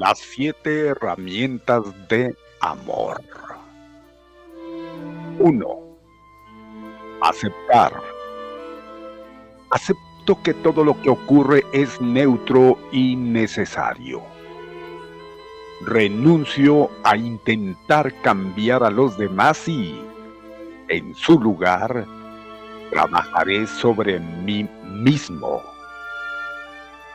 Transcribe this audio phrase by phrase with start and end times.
[0.00, 3.20] Las siete herramientas de amor.
[5.38, 5.78] 1.
[7.20, 7.92] Aceptar.
[9.70, 14.22] Acepto que todo lo que ocurre es neutro y necesario.
[15.82, 20.00] Renuncio a intentar cambiar a los demás y,
[20.88, 22.06] en su lugar,
[22.90, 25.62] trabajaré sobre mí mismo.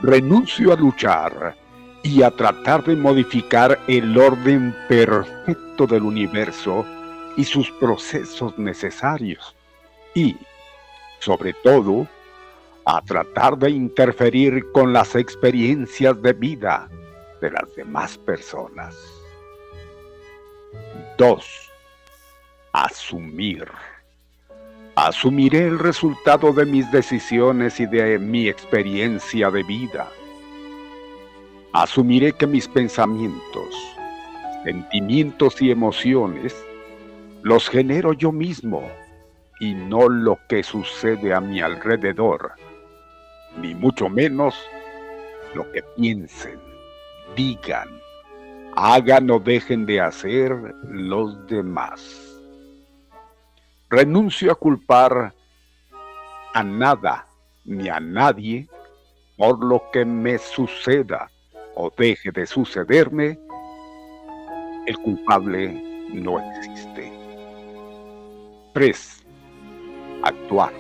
[0.02, 1.65] Renuncio a luchar
[2.06, 6.86] y a tratar de modificar el orden perfecto del universo
[7.36, 9.56] y sus procesos necesarios.
[10.14, 10.38] Y,
[11.18, 12.08] sobre todo,
[12.86, 16.88] a tratar de interferir con las experiencias de vida
[17.42, 18.96] de las demás personas.
[21.18, 21.72] 2.
[22.72, 23.68] Asumir.
[24.96, 30.08] Asumiré el resultado de mis decisiones y de mi experiencia de vida.
[31.78, 33.76] Asumiré que mis pensamientos,
[34.64, 36.56] sentimientos y emociones
[37.42, 38.90] los genero yo mismo
[39.60, 42.54] y no lo que sucede a mi alrededor,
[43.58, 44.56] ni mucho menos
[45.54, 46.58] lo que piensen,
[47.36, 47.90] digan,
[48.78, 50.54] hagan o dejen de hacer
[50.88, 52.40] los demás.
[53.90, 55.34] Renuncio a culpar
[56.54, 57.28] a nada
[57.66, 58.66] ni a nadie
[59.36, 61.30] por lo que me suceda
[61.76, 63.38] o deje de sucederme.
[64.86, 65.82] El culpable
[66.14, 67.12] no existe.
[68.74, 69.26] 3.
[70.24, 70.74] Actuar.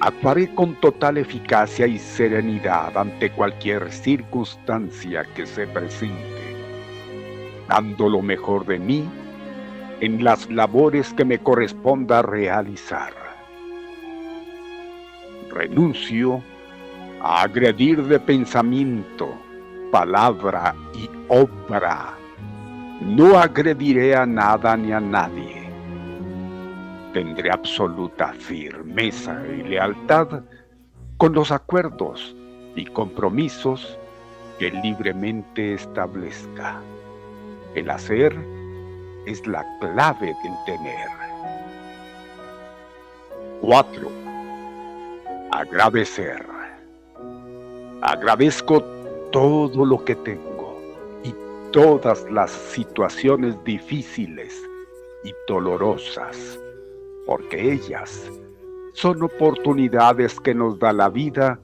[0.00, 6.56] Actuaré con total eficacia y serenidad ante cualquier circunstancia que se presente,
[7.68, 9.08] dando lo mejor de mí
[10.00, 13.12] en las labores que me corresponda realizar.
[15.50, 16.42] Renuncio
[17.20, 19.32] a agredir de pensamiento,
[19.92, 22.14] palabra y obra.
[23.02, 25.70] No agrediré a nada ni a nadie.
[27.12, 30.40] Tendré absoluta firmeza y lealtad
[31.18, 32.34] con los acuerdos
[32.74, 33.98] y compromisos
[34.58, 36.80] que libremente establezca.
[37.74, 38.34] El hacer
[39.26, 41.08] es la clave del tener.
[43.60, 44.10] 4.
[45.52, 46.46] Agradecer.
[48.00, 49.01] Agradezco
[49.32, 50.78] todo lo que tengo
[51.24, 51.34] y
[51.72, 54.54] todas las situaciones difíciles
[55.24, 56.60] y dolorosas,
[57.26, 58.30] porque ellas
[58.92, 61.58] son oportunidades que nos da la vida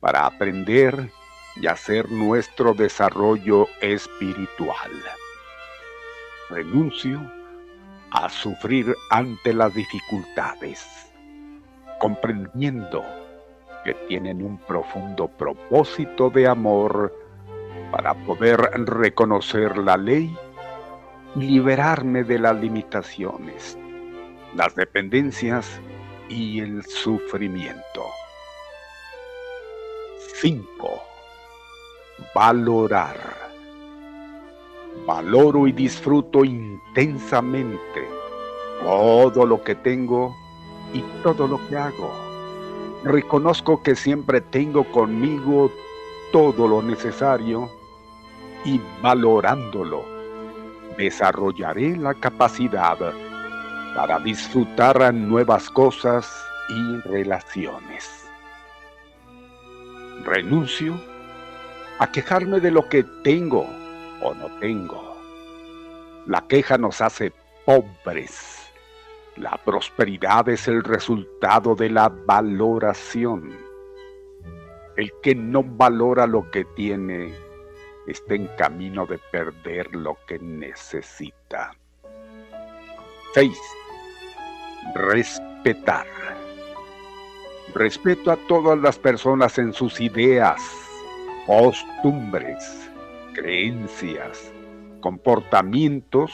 [0.00, 1.10] para aprender
[1.56, 4.92] y hacer nuestro desarrollo espiritual.
[6.50, 7.20] Renuncio
[8.12, 10.86] a sufrir ante las dificultades,
[11.98, 13.02] comprendiendo
[13.84, 17.14] que tienen un profundo propósito de amor
[17.90, 20.36] para poder reconocer la ley
[21.36, 23.78] y liberarme de las limitaciones,
[24.54, 25.80] las dependencias
[26.28, 28.06] y el sufrimiento.
[30.40, 31.02] 5.
[32.34, 33.42] Valorar
[35.06, 38.08] valoro y disfruto intensamente
[38.82, 40.34] todo lo que tengo
[40.92, 42.31] y todo lo que hago.
[43.04, 45.72] Reconozco que siempre tengo conmigo
[46.30, 47.68] todo lo necesario
[48.64, 50.04] y valorándolo,
[50.96, 52.96] desarrollaré la capacidad
[53.96, 56.32] para disfrutar nuevas cosas
[56.68, 58.08] y relaciones.
[60.24, 60.94] Renuncio
[61.98, 63.66] a quejarme de lo que tengo
[64.22, 65.16] o no tengo.
[66.26, 67.32] La queja nos hace
[67.66, 68.61] pobres.
[69.36, 73.56] La prosperidad es el resultado de la valoración.
[74.96, 77.34] El que no valora lo que tiene
[78.06, 81.74] está en camino de perder lo que necesita.
[83.32, 83.58] 6.
[84.94, 86.06] Respetar.
[87.74, 90.60] Respeto a todas las personas en sus ideas,
[91.46, 92.90] costumbres,
[93.32, 94.52] creencias,
[95.00, 96.32] comportamientos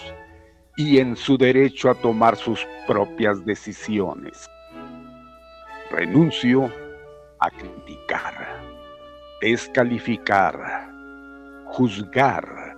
[0.79, 4.49] y en su derecho a tomar sus propias decisiones.
[5.91, 6.73] Renuncio
[7.41, 8.61] a criticar,
[9.41, 10.89] descalificar,
[11.67, 12.77] juzgar,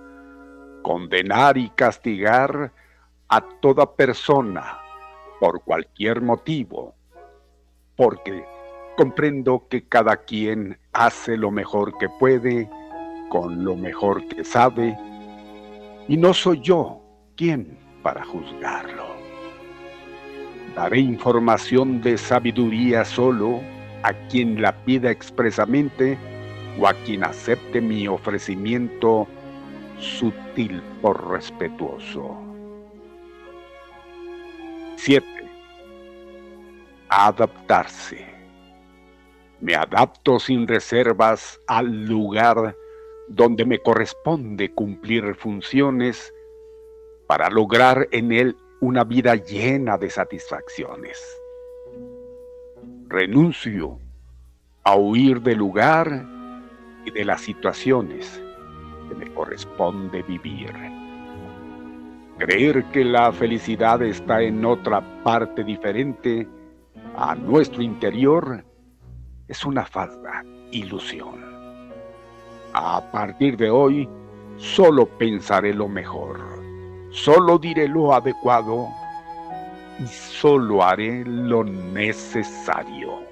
[0.81, 2.73] condenar y castigar
[3.29, 4.79] a toda persona
[5.39, 6.95] por cualquier motivo,
[7.95, 8.43] porque
[8.97, 12.67] comprendo que cada quien hace lo mejor que puede
[13.29, 14.97] con lo mejor que sabe,
[16.07, 16.99] y no soy yo
[17.35, 19.15] quien para juzgarlo.
[20.75, 23.61] Daré información de sabiduría solo
[24.03, 26.17] a quien la pida expresamente
[26.79, 29.27] o a quien acepte mi ofrecimiento
[29.99, 32.37] sutil por respetuoso.
[34.95, 35.25] 7.
[37.09, 38.25] Adaptarse.
[39.59, 42.75] Me adapto sin reservas al lugar
[43.27, 46.33] donde me corresponde cumplir funciones
[47.31, 51.17] para lograr en él una vida llena de satisfacciones.
[53.07, 53.99] Renuncio
[54.83, 56.25] a huir del lugar
[57.05, 58.43] y de las situaciones
[59.07, 60.73] que me corresponde vivir.
[62.37, 66.45] Creer que la felicidad está en otra parte diferente
[67.15, 68.65] a nuestro interior
[69.47, 71.39] es una falsa ilusión.
[72.73, 74.09] A partir de hoy,
[74.57, 76.50] solo pensaré lo mejor,
[77.11, 78.87] solo diré lo adecuado
[79.99, 83.30] y solo haré lo necesario.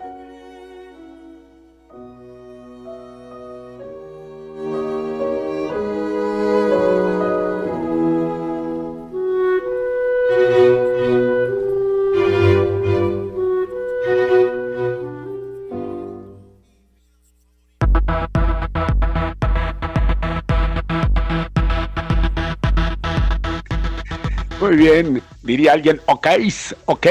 [25.44, 26.28] Diría alguien, ok,
[26.86, 27.08] ok.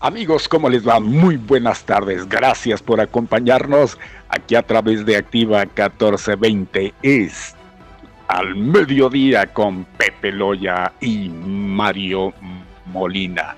[0.00, 1.00] Amigos, ¿cómo les va?
[1.00, 2.28] Muy buenas tardes.
[2.28, 3.98] Gracias por acompañarnos
[4.28, 6.94] aquí a través de Activa 1420.
[7.02, 7.54] Es
[8.28, 12.32] al mediodía con Pepe Loya y Mario
[12.86, 13.56] Molina.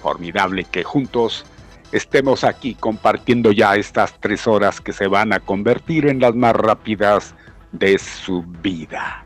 [0.00, 1.44] Formidable que juntos
[1.90, 6.54] estemos aquí compartiendo ya estas tres horas que se van a convertir en las más
[6.54, 7.34] rápidas
[7.72, 9.24] de su vida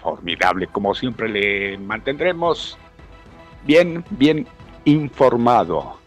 [0.00, 0.66] formidable.
[0.66, 2.78] Como siempre le mantendremos
[3.66, 4.46] bien, bien
[4.84, 5.98] informado.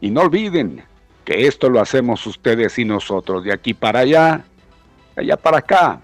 [0.00, 0.82] Y no olviden
[1.24, 4.44] que esto lo hacemos ustedes y nosotros, de aquí para allá,
[5.16, 6.00] allá para acá.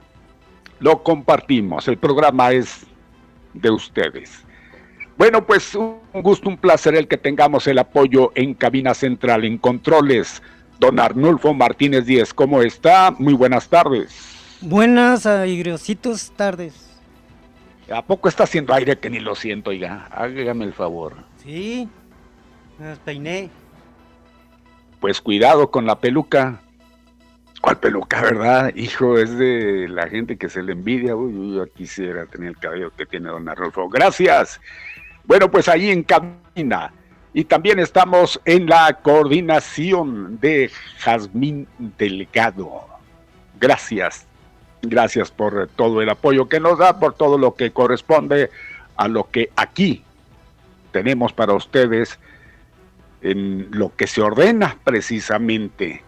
[0.81, 2.87] Lo compartimos, el programa es
[3.53, 4.45] de ustedes.
[5.17, 9.59] Bueno, pues un gusto, un placer el que tengamos el apoyo en cabina central, en
[9.59, 10.41] controles.
[10.79, 13.11] Don Arnulfo Martínez Díez, ¿cómo está?
[13.19, 14.37] Muy buenas tardes.
[14.61, 16.88] Buenas, aigrositos tardes.
[17.91, 20.09] ¿A poco está haciendo aire que ni lo siento, oiga?
[20.11, 21.17] Hágame el favor.
[21.43, 21.89] Sí,
[22.79, 23.49] me peiné.
[25.01, 26.61] Pues cuidado con la peluca.
[27.63, 28.75] ¿Cuál peluca, verdad?
[28.77, 31.17] Hijo, es de la gente que se le envidia.
[31.17, 33.89] Uy, yo quisiera tener el cabello que tiene don Arnulfo.
[33.89, 34.61] Gracias.
[35.25, 36.93] Bueno, pues ahí en cabina.
[37.33, 41.67] Y también estamos en la coordinación de Jazmín
[41.97, 42.87] Delgado.
[43.59, 44.28] Gracias
[44.83, 48.51] Gracias por todo el apoyo que nos da, por todo lo que corresponde
[48.97, 50.05] a lo que aquí
[50.93, 52.19] tenemos para ustedes
[53.23, 56.03] en lo que se ordena precisamente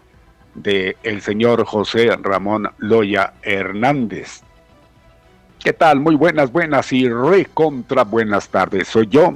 [0.55, 4.41] de el señor José Ramón Loya Hernández.
[5.63, 5.99] ¿Qué tal?
[5.99, 8.87] Muy buenas, buenas y recontra buenas tardes.
[8.87, 9.35] Soy yo,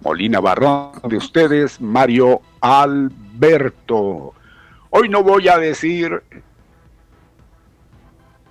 [0.00, 4.34] Molina Barrón, de ustedes, Mario Alberto.
[4.90, 6.22] Hoy no voy a decir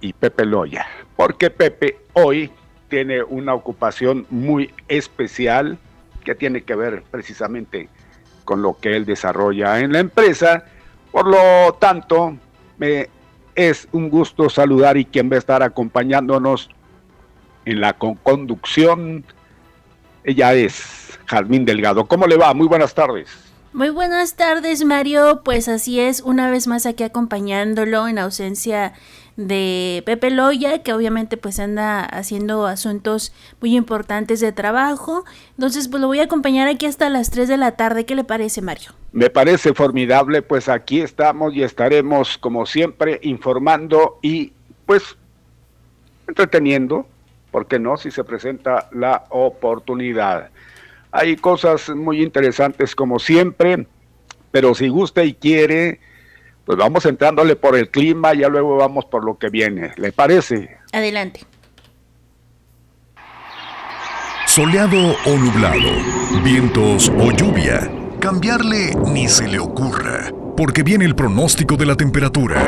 [0.02, 2.52] y Pepe Loya, porque Pepe hoy
[2.90, 5.78] tiene una ocupación muy especial
[6.26, 7.88] que tiene que ver precisamente
[8.44, 10.66] con lo que él desarrolla en la empresa.
[11.12, 12.36] Por lo tanto,
[12.78, 13.10] me
[13.56, 16.70] es un gusto saludar y quien va a estar acompañándonos
[17.66, 19.24] en la conducción,
[20.24, 22.06] ella es Jazmín Delgado.
[22.06, 22.54] ¿Cómo le va?
[22.54, 23.30] Muy buenas tardes.
[23.74, 25.42] Muy buenas tardes, Mario.
[25.44, 28.94] Pues así es, una vez más aquí acompañándolo en ausencia
[29.38, 35.24] de Pepe Loya, que obviamente pues anda haciendo asuntos muy importantes de trabajo.
[35.52, 38.06] Entonces pues lo voy a acompañar aquí hasta las 3 de la tarde.
[38.06, 38.92] ¿Qué le parece, Mario?
[39.12, 44.54] Me parece formidable, pues aquí estamos y estaremos como siempre informando y
[44.86, 45.18] pues
[46.28, 47.06] entreteniendo,
[47.52, 47.98] ¿por qué no?
[47.98, 50.50] Si se presenta la oportunidad.
[51.12, 53.86] Hay cosas muy interesantes como siempre,
[54.52, 56.00] pero si gusta y quiere,
[56.72, 59.92] pues vamos entrándole por el clima, ya luego vamos por lo que viene.
[59.98, 60.78] ¿Le parece?
[60.94, 61.42] Adelante.
[64.46, 65.92] Soleado o nublado,
[66.46, 72.64] vientos o lluvia, cambiarle ni se le ocurra, porque viene el pronóstico de la temperatura.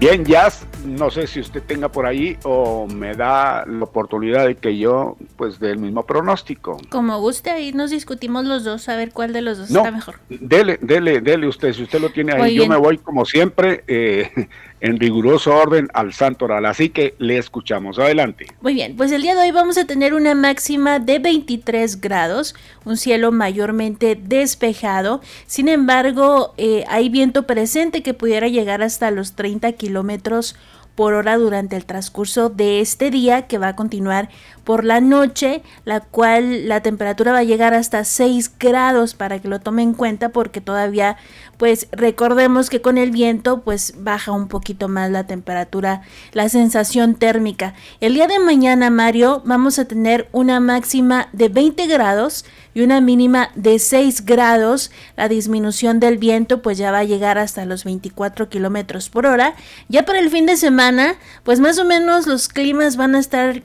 [0.00, 4.56] Bien, Jazz, no sé si usted tenga por ahí o me da la oportunidad de
[4.56, 6.78] que yo, pues, dé el mismo pronóstico.
[6.88, 10.20] Como guste, ahí nos discutimos los dos a ver cuál de los dos está mejor.
[10.28, 12.54] Dele, dele, dele usted, si usted lo tiene ahí.
[12.54, 14.30] yo me voy como siempre, eh,
[14.80, 16.66] en riguroso orden al santo oral.
[16.66, 17.98] Así que le escuchamos.
[17.98, 18.46] Adelante.
[18.60, 22.54] Muy bien, pues el día de hoy vamos a tener una máxima de 23 grados,
[22.84, 25.20] un cielo mayormente despejado.
[25.46, 30.56] Sin embargo, eh, hay viento presente que pudiera llegar hasta los 30 kilómetros
[30.96, 34.30] por hora durante el transcurso de este día que va a continuar
[34.66, 39.46] por la noche, la cual la temperatura va a llegar hasta 6 grados para que
[39.46, 41.16] lo tome en cuenta porque todavía
[41.56, 47.14] pues recordemos que con el viento pues baja un poquito más la temperatura, la sensación
[47.14, 47.74] térmica.
[48.00, 52.44] El día de mañana, Mario, vamos a tener una máxima de 20 grados
[52.74, 54.90] y una mínima de 6 grados.
[55.16, 59.54] La disminución del viento pues ya va a llegar hasta los 24 kilómetros por hora.
[59.88, 63.62] Ya para el fin de semana, pues más o menos los climas van a estar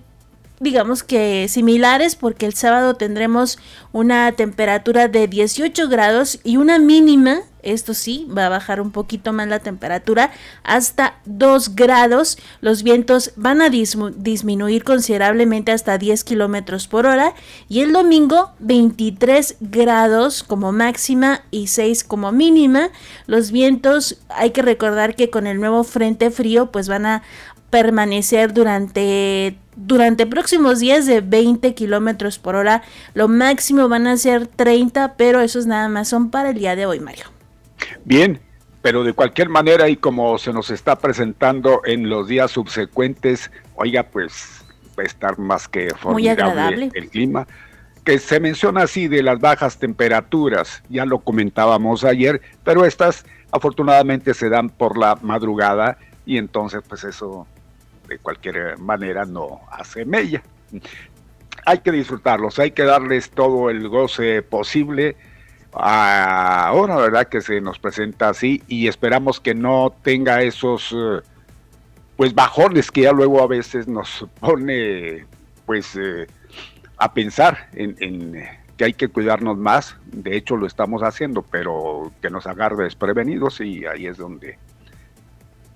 [0.62, 3.58] digamos que similares porque el sábado tendremos
[3.91, 9.34] una temperatura de 18 grados y una mínima, esto sí, va a bajar un poquito
[9.34, 10.32] más la temperatura
[10.63, 12.38] hasta 2 grados.
[12.62, 17.34] Los vientos van a disminuir considerablemente hasta 10 kilómetros por hora
[17.68, 22.89] y el domingo 23 grados como máxima y 6 como mínima.
[23.25, 27.24] Los vientos, hay que recordar que con el nuevo frente frío pues van a
[27.72, 32.84] permanecer durante durante próximos días de 20 kilómetros por hora.
[33.13, 36.86] Lo máximo van a ser 30, pero esos nada más son para el día de
[36.86, 37.25] hoy, Mario.
[38.06, 38.40] Bien,
[38.82, 44.04] pero de cualquier manera y como se nos está presentando en los días subsecuentes, oiga,
[44.04, 44.63] pues
[44.98, 47.48] va a estar más que formidable el clima.
[48.04, 54.34] Que se menciona así de las bajas temperaturas, ya lo comentábamos ayer, pero estas afortunadamente
[54.34, 57.46] se dan por la madrugada y entonces pues eso
[58.12, 60.44] de cualquier manera no hace mella.
[61.65, 65.15] Hay que disfrutarlos, hay que darles todo el goce posible.
[65.74, 67.27] Ahora, ¿verdad?
[67.27, 71.22] Que se nos presenta así y esperamos que no tenga esos eh,
[72.18, 75.25] pues bajones que ya luego a veces nos pone
[75.65, 76.27] pues eh,
[76.98, 78.44] a pensar en, en,
[78.75, 79.96] que hay que cuidarnos más.
[80.08, 84.58] De hecho lo estamos haciendo, pero que nos agarre desprevenidos y ahí es donde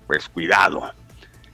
[0.06, 0.92] pues cuidado.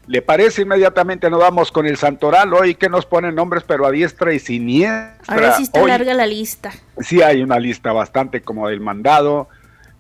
[0.06, 0.62] ¿Le parece?
[0.62, 4.41] Inmediatamente nos vamos con el Santoral hoy que nos ponen nombres pero a diestra y
[4.41, 5.23] siniestra.
[5.28, 6.73] Ahora sí está larga la lista.
[6.99, 9.49] Sí hay una lista bastante como del mandado.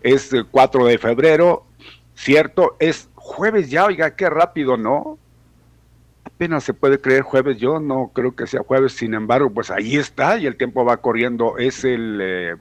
[0.02, 1.64] Es 4 de febrero,
[2.16, 5.16] cierto, es jueves ya, oiga, qué rápido, ¿no?
[6.24, 9.96] Apenas se puede creer jueves, yo no creo que sea jueves, sin embargo, pues ahí
[9.96, 11.56] está y el tiempo va corriendo.
[11.56, 12.56] Es el, eh,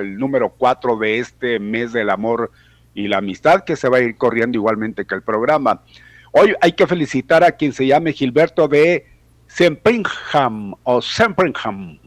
[0.00, 2.50] el número 4 de este mes del amor
[2.94, 5.82] y la amistad que se va a ir corriendo igualmente que el programa.
[6.38, 9.06] Hoy hay que felicitar a quien se llame Gilberto de
[9.46, 11.98] Sempringham o Sempringham.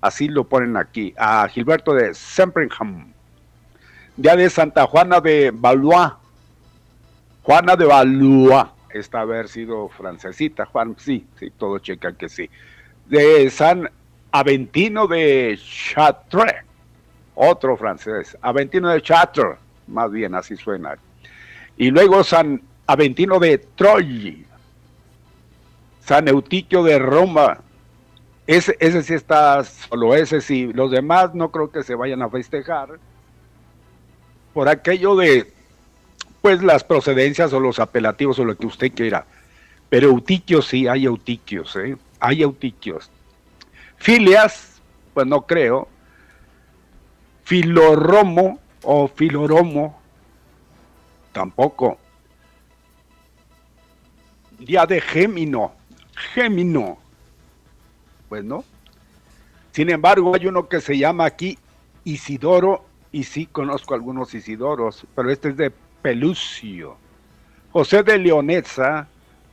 [0.00, 3.12] Así lo ponen aquí, a Gilberto de Sempringham.
[4.16, 6.12] Día de Santa Juana de Valois.
[7.42, 8.66] Juana de Valois.
[8.90, 12.48] Esta haber sido francesita, Juan, sí, sí, todo checa que sí.
[13.06, 13.90] De San
[14.30, 16.54] Aventino de Chartres,
[17.34, 18.38] otro francés.
[18.42, 20.96] Aventino de Chartres, más bien así suena.
[21.76, 24.44] Y luego San Aventino de Troy,
[26.04, 27.62] San Eutiquio de Roma.
[28.46, 30.70] Ese, sí está solo ese sí.
[30.74, 32.98] Los demás no creo que se vayan a festejar
[34.52, 35.50] por aquello de
[36.42, 39.24] pues las procedencias o los apelativos o lo que usted quiera.
[39.88, 41.96] Pero eutiquios sí, hay eutiquios, ¿eh?
[42.20, 43.10] Hay eutiquios.
[43.96, 44.82] Filias,
[45.14, 45.88] pues no creo.
[47.44, 49.98] Filoromo o filoromo,
[51.32, 51.96] tampoco
[54.64, 55.72] día de Gémino,
[56.34, 56.98] Gémino.
[58.28, 58.64] Pues no.
[59.72, 61.58] Sin embargo, hay uno que se llama aquí
[62.04, 66.96] Isidoro, y sí conozco algunos Isidoros, pero este es de Pelucio.
[67.70, 69.06] José de Leonesa,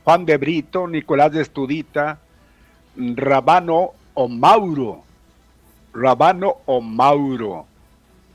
[0.04, 2.18] Juan de Brito, Nicolás de Estudita,
[2.96, 5.02] Rabano o Mauro,
[5.92, 7.66] Rabano o Mauro,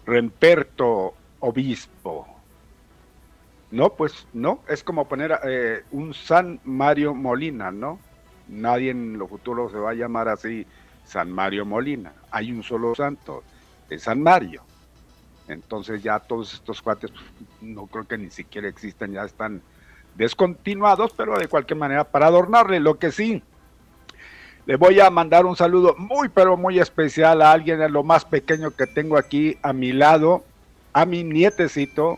[0.05, 2.34] Remperto, obispo.
[3.71, 7.99] No, pues no, es como poner eh, un San Mario Molina, ¿no?
[8.47, 10.65] Nadie en lo futuro se va a llamar así
[11.05, 12.13] San Mario Molina.
[12.31, 13.43] Hay un solo santo,
[13.89, 14.63] es San Mario.
[15.47, 17.23] Entonces ya todos estos cuates pues,
[17.61, 19.61] no creo que ni siquiera existan, ya están
[20.15, 23.43] descontinuados, pero de cualquier manera para adornarle, lo que sí,
[24.65, 28.25] le voy a mandar un saludo muy, pero muy especial a alguien de lo más
[28.25, 30.43] pequeño que tengo aquí a mi lado,
[30.93, 32.17] a mi nietecito,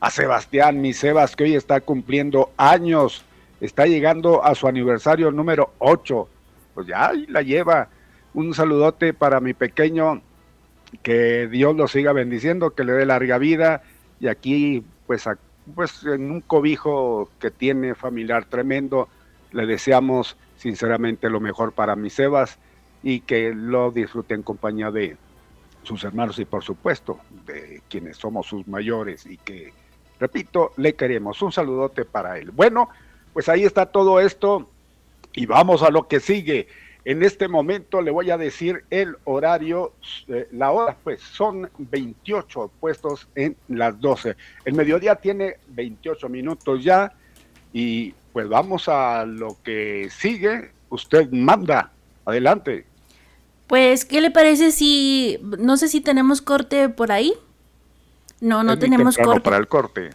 [0.00, 3.22] a Sebastián, mi Sebas, que hoy está cumpliendo años,
[3.60, 6.28] está llegando a su aniversario número 8.
[6.74, 7.88] Pues ya la lleva.
[8.32, 10.22] Un saludote para mi pequeño,
[11.02, 13.82] que Dios lo siga bendiciendo, que le dé larga vida
[14.20, 15.28] y aquí pues
[15.74, 19.08] pues en un cobijo que tiene familiar tremendo.
[19.52, 22.58] Le deseamos sinceramente lo mejor para mis Sebas
[23.02, 25.16] y que lo disfrute en compañía de
[25.82, 29.72] sus hermanos y por supuesto de quienes somos sus mayores y que,
[30.20, 31.40] repito, le queremos.
[31.42, 32.50] Un saludote para él.
[32.50, 32.90] Bueno,
[33.32, 34.68] pues ahí está todo esto
[35.32, 36.68] y vamos a lo que sigue.
[37.04, 39.94] En este momento le voy a decir el horario,
[40.28, 44.36] eh, la hora, pues son 28 puestos en las 12.
[44.66, 47.12] El mediodía tiene 28 minutos ya
[47.72, 50.70] y pues vamos a lo que sigue.
[50.90, 51.90] Usted manda.
[52.26, 52.84] Adelante.
[53.66, 57.32] Pues, ¿qué le parece si, no sé si tenemos corte por ahí?
[58.40, 59.40] No, no tenemos corte.
[59.40, 60.10] Para el corte.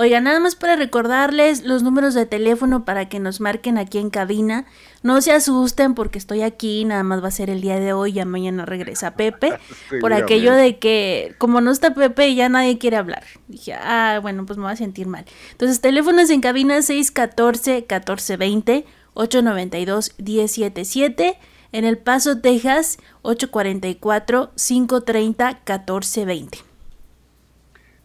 [0.00, 4.10] Oiga, nada más para recordarles los números de teléfono para que nos marquen aquí en
[4.10, 4.64] cabina.
[5.02, 8.12] No se asusten porque estoy aquí, nada más va a ser el día de hoy,
[8.12, 9.58] ya mañana regresa Pepe.
[10.00, 13.24] por aquello de que como no está Pepe ya nadie quiere hablar.
[13.48, 15.24] Dije, ah, bueno, pues me voy a sentir mal.
[15.50, 21.38] Entonces, teléfonos en cabina 614 1420 892 177
[21.72, 26.67] en El Paso, Texas 844 530 1420.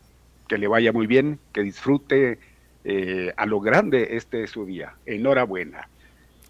[0.48, 2.40] que le vaya muy bien, que disfrute
[2.82, 4.96] eh, a lo grande este su día.
[5.06, 5.88] Enhorabuena.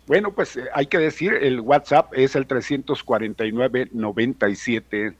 [0.06, 5.16] Bueno, pues eh, hay que decir, el WhatsApp es el 349 97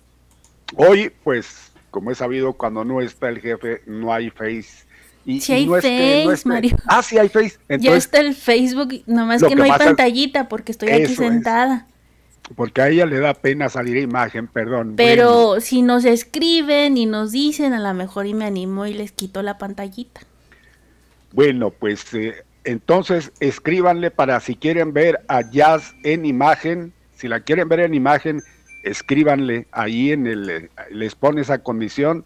[0.78, 4.86] Hoy, pues, como he sabido, cuando no está el jefe, no hay face.
[5.26, 6.78] Y, si hay face, Mario.
[6.88, 7.58] Ah, sí hay face.
[7.80, 11.86] ya está el Facebook, nomás que, no hay pantallita porque estoy aquí sentada
[12.55, 14.95] porque a ella le da pena salir a imagen, perdón.
[14.95, 19.11] Pero si nos escriben y nos dicen, a lo mejor y me animo y les
[19.11, 20.21] quito la pantallita.
[21.31, 27.39] Bueno, pues eh, entonces escríbanle para si quieren ver a Jazz en imagen, si la
[27.39, 28.41] quieren ver en imagen,
[28.83, 32.25] escríbanle ahí en el, eh, les pone esa condición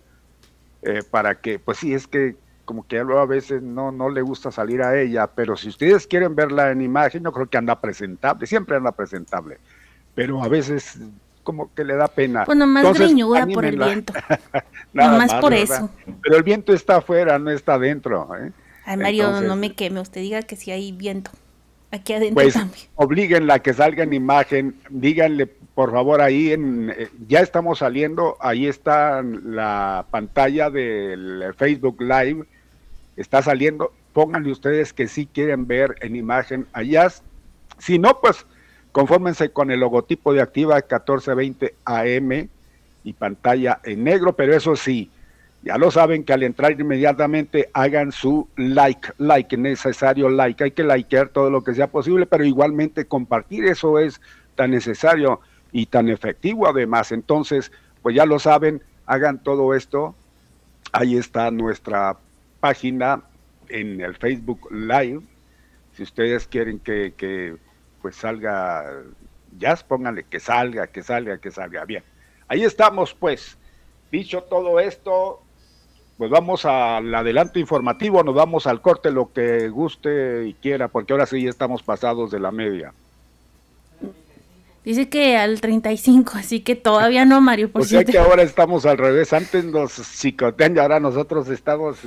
[0.82, 2.36] eh, para que, pues sí, es que
[2.66, 6.36] como que a veces no, no le gusta salir a ella, pero si ustedes quieren
[6.36, 9.60] verla en imagen, yo creo que anda presentable, siempre anda presentable
[10.16, 10.98] pero a veces
[11.44, 12.44] como que le da pena.
[12.46, 14.14] Bueno, más greñuda por el viento.
[14.94, 15.92] Nada más, por eso.
[16.24, 18.28] Pero el viento está afuera, no está adentro.
[18.36, 18.52] ¿eh?
[18.86, 21.32] Ay, Mario, no me queme, usted diga que sí hay viento.
[21.92, 22.88] Aquí adentro pues, también.
[22.96, 28.38] Oblíguenla a que salga en imagen, díganle por favor ahí, en, eh, ya estamos saliendo,
[28.40, 32.46] ahí está la pantalla del Facebook Live,
[33.18, 37.12] está saliendo, pónganle ustedes que sí quieren ver en imagen allá.
[37.78, 38.46] Si no, pues
[38.96, 42.48] Confórmense con el logotipo de Activa 1420 AM
[43.04, 45.12] y pantalla en negro, pero eso sí,
[45.64, 50.64] ya lo saben que al entrar inmediatamente hagan su like, like, necesario like.
[50.64, 54.22] Hay que likear todo lo que sea posible, pero igualmente compartir eso es
[54.56, 55.42] tan necesario
[55.74, 57.12] y tan efectivo además.
[57.12, 60.16] Entonces, pues ya lo saben, hagan todo esto.
[60.94, 62.16] Ahí está nuestra
[62.62, 63.24] página
[63.68, 65.20] en el Facebook Live.
[65.98, 67.58] Si ustedes quieren que, que
[68.06, 68.86] pues salga
[69.58, 71.86] jazz, pónganle que salga, que salga, que salga.
[71.86, 72.04] Bien,
[72.48, 73.58] ahí estamos pues.
[74.12, 75.42] Dicho todo esto,
[76.20, 81.14] pues vamos al adelanto informativo, nos vamos al corte, lo que guste y quiera, porque
[81.14, 82.94] ahora sí estamos pasados de la media.
[84.84, 87.72] Dice que al 35, así que todavía no, Mario.
[87.72, 89.34] Por o sea que ahora estamos al revés.
[89.34, 91.98] Antes nos psicotean y ahora nosotros estamos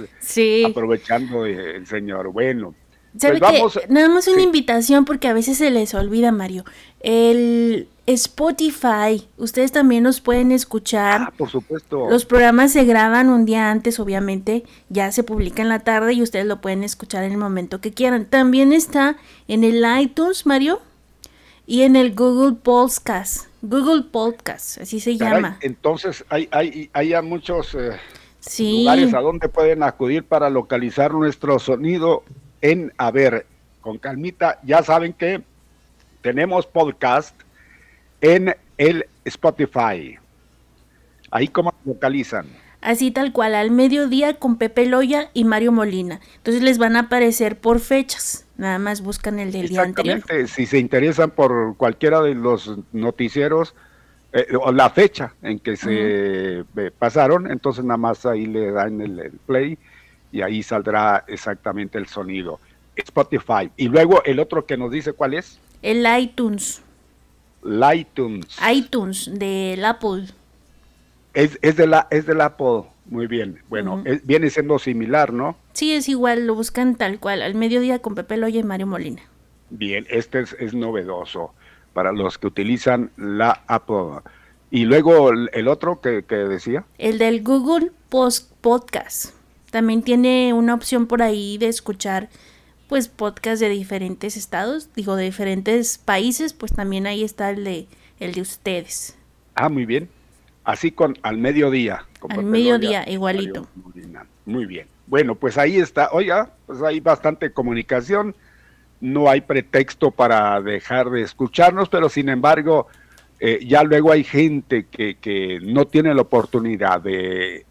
[0.65, 2.29] aprovechando el señor.
[2.31, 2.77] Bueno,
[3.19, 6.65] ¿Sabe pues que nada más una invitación porque a veces se les olvida, Mario.
[7.01, 11.21] El Spotify, ustedes también nos pueden escuchar.
[11.23, 12.09] Ah, por supuesto.
[12.09, 16.23] Los programas se graban un día antes, obviamente, ya se publica en la tarde y
[16.23, 18.25] ustedes lo pueden escuchar en el momento que quieran.
[18.25, 20.81] También está en el iTunes, Mario,
[21.67, 23.47] y en el Google Podcast.
[23.61, 25.59] Google Podcast, así se llama.
[25.61, 27.99] Entonces, hay, hay, hay muchos eh,
[28.59, 32.23] lugares a donde pueden acudir para localizar nuestro sonido
[32.61, 33.47] en, a ver,
[33.81, 35.43] con calmita, ya saben que
[36.23, 37.35] tenemos podcast
[38.21, 40.19] en el Spotify.
[41.31, 42.47] Ahí como localizan.
[42.81, 46.21] Así tal cual, al mediodía con Pepe Loya y Mario Molina.
[46.37, 48.47] Entonces les van a aparecer por fechas.
[48.57, 50.23] Nada más buscan el del día anterior.
[50.47, 53.75] Si se interesan por cualquiera de los noticieros
[54.33, 56.65] eh, o la fecha en que se eh,
[56.99, 59.79] pasaron, entonces nada más ahí le dan el, play
[60.33, 62.61] y ahí saldrá exactamente el sonido.
[62.97, 63.71] Spotify.
[63.77, 65.59] Y luego el otro que nos dice cuál es.
[65.83, 66.83] El iTunes.
[67.65, 68.59] El iTunes.
[68.71, 70.27] iTunes del Apple.
[71.35, 73.61] Es, es, de la, es del Apple, muy bien.
[73.69, 75.57] Bueno, viene siendo similar, ¿no?
[75.73, 79.23] Sí, es igual, lo buscan tal cual, al mediodía con Pepe Loya y Mario Molina.
[79.71, 81.53] Bien, este es, novedoso
[81.93, 84.21] para los que utilizan la Apple.
[84.71, 86.85] Y luego el, otro que, decía.
[86.99, 89.38] El del Google Post Podcast.
[89.71, 92.29] También tiene una opción por ahí de escuchar
[92.89, 97.87] pues podcast de diferentes estados, digo de diferentes países, pues también ahí está el de
[98.19, 99.17] el de ustedes.
[99.55, 100.09] Ah, muy bien.
[100.65, 102.07] Así con al mediodía.
[102.29, 103.69] al mediodía, igualito.
[104.45, 104.87] Muy bien.
[105.07, 106.11] Bueno, pues ahí está.
[106.13, 108.35] Oiga, pues hay bastante comunicación.
[109.01, 112.89] No hay pretexto para dejar de escucharnos, pero sin embargo,
[113.41, 117.65] eh, ya luego hay gente que, que no tiene la oportunidad de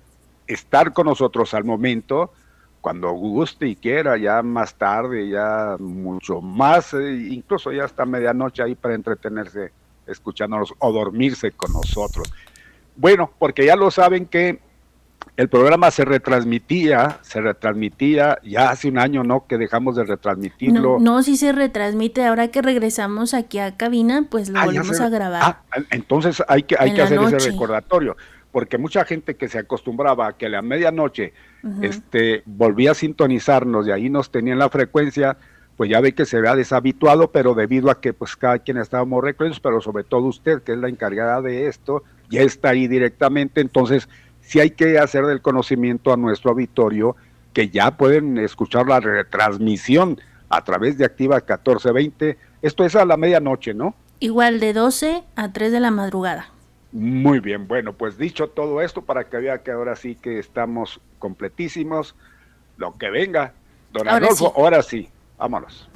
[0.48, 2.32] estar con nosotros al momento,
[2.82, 8.64] cuando guste y quiera, ya más tarde, ya mucho más, eh, incluso ya hasta medianoche
[8.64, 9.72] ahí para entretenerse
[10.06, 12.32] escuchándonos o dormirse con nosotros.
[12.96, 14.60] Bueno, porque ya lo saben que
[15.36, 19.46] el programa se retransmitía, se retransmitía ya hace un año, ¿no?
[19.46, 20.98] Que dejamos de retransmitirlo.
[20.98, 22.26] No, no sí se retransmite.
[22.26, 25.42] Ahora que regresamos aquí a cabina, pues lo ah, volvemos a grabar.
[25.44, 28.18] Ah, entonces hay que, hay que hacer ese recordatorio,
[28.58, 31.32] porque mucha gente que se acostumbraba a que a la medianoche
[31.84, 35.38] este, volvía a sintonizarnos y ahí nos tenían la frecuencia,
[35.76, 39.24] pues ya ve que se vea deshabituado, pero debido a que pues cada quien estábamos
[39.24, 43.62] reclusos, pero sobre todo usted, que es la encargada de esto, ya está ahí directamente,
[43.62, 44.10] entonces
[44.42, 47.16] sí hay que hacer del conocimiento a nuestro auditorio
[47.54, 52.40] que ya pueden escuchar la retransmisión a través de Activa 1420.
[52.64, 53.94] Esto es a la medianoche, ¿no?
[54.20, 56.57] Igual de 12 a 3 de la madrugada.
[56.92, 61.02] Muy bien, bueno, pues dicho todo esto para que vea que ahora sí que estamos
[61.20, 62.16] completísimos,
[62.78, 63.54] lo que venga.
[63.92, 65.90] Don ahora Adolfo, ahora sí, vámonos.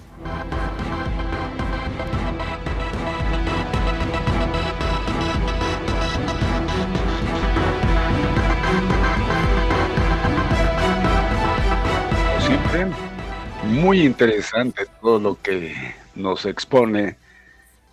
[13.72, 15.74] muy interesante todo lo que
[16.16, 17.18] nos expone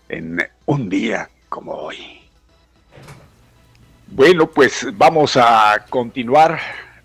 [0.09, 2.18] en un día como hoy.
[4.11, 6.59] Bueno, pues vamos a continuar.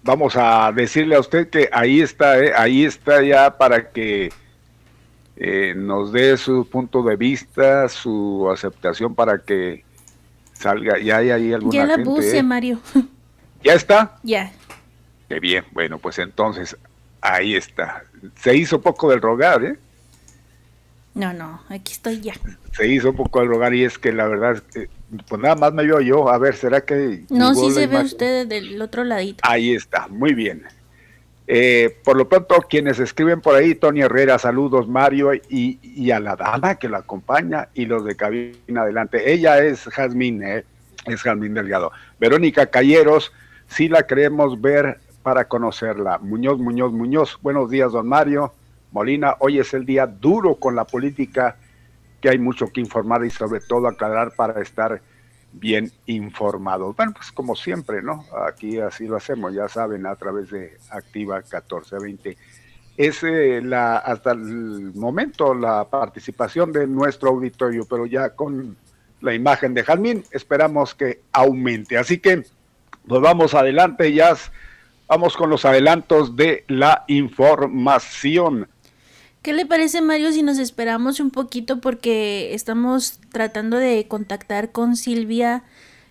[0.03, 4.31] Vamos a decirle a usted que ahí está, eh, ahí está ya para que
[5.37, 9.83] eh, nos dé su punto de vista, su aceptación para que
[10.53, 10.99] salga.
[10.99, 12.43] Ya hay ahí alguna Ya la puse, ¿eh?
[12.43, 12.79] Mario.
[13.63, 14.17] ¿Ya está?
[14.23, 14.51] Ya.
[15.29, 15.63] Qué bien.
[15.71, 16.77] Bueno, pues entonces
[17.23, 18.03] Ahí está.
[18.35, 19.77] Se hizo poco del rogar, ¿eh?
[21.15, 22.33] No, no, aquí estoy ya.
[22.73, 24.61] Se hizo poco del rogar y es que la verdad,
[25.27, 26.29] pues nada más me veo yo.
[26.29, 27.25] A ver, ¿será que...
[27.29, 29.39] No, sí se ve usted del otro ladito.
[29.43, 30.63] Ahí está, muy bien.
[31.45, 36.19] Eh, por lo pronto, quienes escriben por ahí, Tony Herrera, saludos Mario y, y, a
[36.21, 39.33] la dama que la acompaña y los de cabina adelante.
[39.33, 40.63] Ella es Jazmín, ¿eh?
[41.05, 41.91] es Jazmín Delgado.
[42.17, 43.33] Verónica Calleros,
[43.67, 46.17] sí la queremos ver para conocerla.
[46.19, 47.37] Muñoz, Muñoz, Muñoz.
[47.41, 48.53] Buenos días, don Mario.
[48.91, 51.57] Molina, hoy es el día duro con la política,
[52.23, 55.01] que hay mucho que informar y sobre todo aclarar para estar
[55.51, 56.95] bien informados.
[56.95, 58.23] Bueno, pues como siempre, ¿no?
[58.47, 62.37] Aquí así lo hacemos, ya saben, a través de Activa 1420.
[62.95, 68.77] Es eh, la, hasta el momento la participación de nuestro auditorio, pero ya con
[69.19, 71.97] la imagen de Jalmín esperamos que aumente.
[71.97, 72.45] Así que,
[73.05, 74.33] pues vamos adelante, ya
[75.09, 78.69] Vamos con los adelantos de la información.
[79.43, 84.95] ¿Qué le parece, Mario, si nos esperamos un poquito porque estamos tratando de contactar con
[84.95, 85.63] Silvia,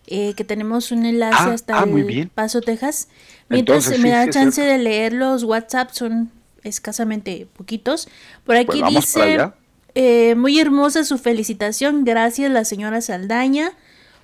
[0.07, 3.09] eh, que tenemos un enlace ah, hasta ah, el Paso, Texas?
[3.49, 6.31] Mientras se me da chance de leer los WhatsApp, son
[6.63, 8.07] escasamente poquitos.
[8.45, 9.51] Por aquí pues dice,
[9.95, 13.73] eh, muy hermosa su felicitación, gracias la señora Saldaña.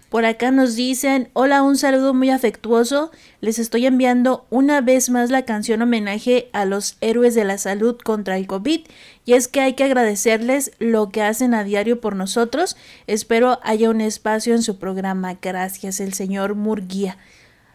[0.09, 3.11] Por acá nos dicen, hola, un saludo muy afectuoso.
[3.42, 7.99] Les estoy enviando una vez más la canción homenaje a los héroes de la salud
[7.99, 8.87] contra el COVID.
[9.27, 12.79] Y es que hay que agradecerles lo que hacen a diario por nosotros.
[13.07, 15.37] Espero haya un espacio en su programa.
[15.42, 17.18] Gracias, el señor Murguía.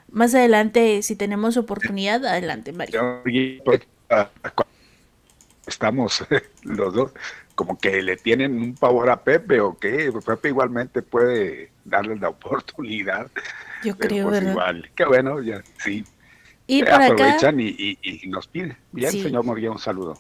[0.10, 3.22] Más adelante, si tenemos oportunidad, adelante, Mario.
[3.64, 3.82] Pues,
[5.68, 6.26] estamos
[6.64, 7.12] los dos,
[7.54, 12.30] como que le tienen un favor a Pepe o qué, Pepe igualmente puede darles la
[12.30, 13.30] oportunidad.
[13.84, 16.04] Yo creo, pues igual, qué bueno, ya, sí.
[16.68, 18.78] Y por aprovechan y, nos piden.
[18.92, 20.18] Bien, señor Moría, un saludo.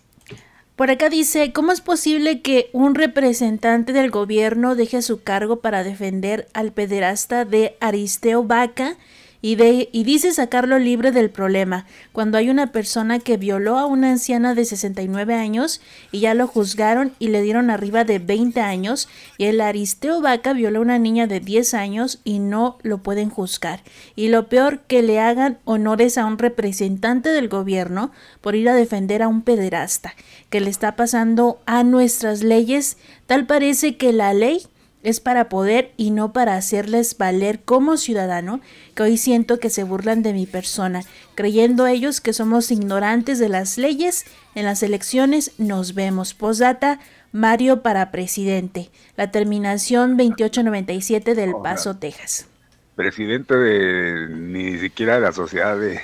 [0.75, 5.83] Por acá dice, ¿cómo es posible que un representante del gobierno deje su cargo para
[5.83, 8.97] defender al pederasta de Aristeo Vaca
[9.43, 13.85] y, de, y dice sacarlo libre del problema, cuando hay una persona que violó a
[13.85, 15.81] una anciana de 69 años
[16.13, 20.53] y ya lo juzgaron y le dieron arriba de 20 años, y el Aristeo Vaca
[20.53, 23.81] violó a una niña de 10 años y no lo pueden juzgar.
[24.15, 28.75] Y lo peor, que le hagan honores a un representante del gobierno por ir a
[28.75, 30.15] defender a un pederasta,
[30.49, 32.95] que le está pasando a nuestras leyes,
[33.27, 34.61] tal parece que la ley
[35.03, 38.61] es para poder y no para hacerles valer como ciudadano,
[38.95, 41.03] que hoy siento que se burlan de mi persona,
[41.35, 44.25] creyendo ellos que somos ignorantes de las leyes.
[44.55, 46.33] En las elecciones nos vemos.
[46.33, 46.99] Posdata,
[47.31, 48.89] Mario para presidente.
[49.17, 52.47] La terminación 2897 del Paso, Texas.
[52.95, 55.99] Presidente de ni siquiera de la sociedad de,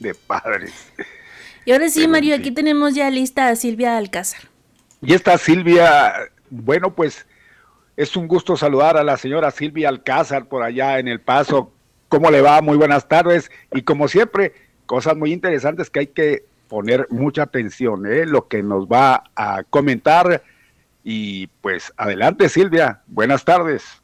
[0.00, 0.72] de padres.
[1.64, 4.40] Y ahora sí, Mario, aquí tenemos ya lista a Silvia Alcázar.
[5.00, 6.12] Y esta Silvia,
[6.50, 7.26] bueno, pues
[8.02, 11.72] es un gusto saludar a la señora Silvia Alcázar por allá en El Paso.
[12.08, 12.60] ¿Cómo le va?
[12.60, 13.50] Muy buenas tardes.
[13.72, 14.52] Y como siempre,
[14.86, 18.26] cosas muy interesantes que hay que poner mucha atención, ¿eh?
[18.26, 20.42] lo que nos va a comentar.
[21.04, 24.02] Y pues adelante Silvia, buenas tardes.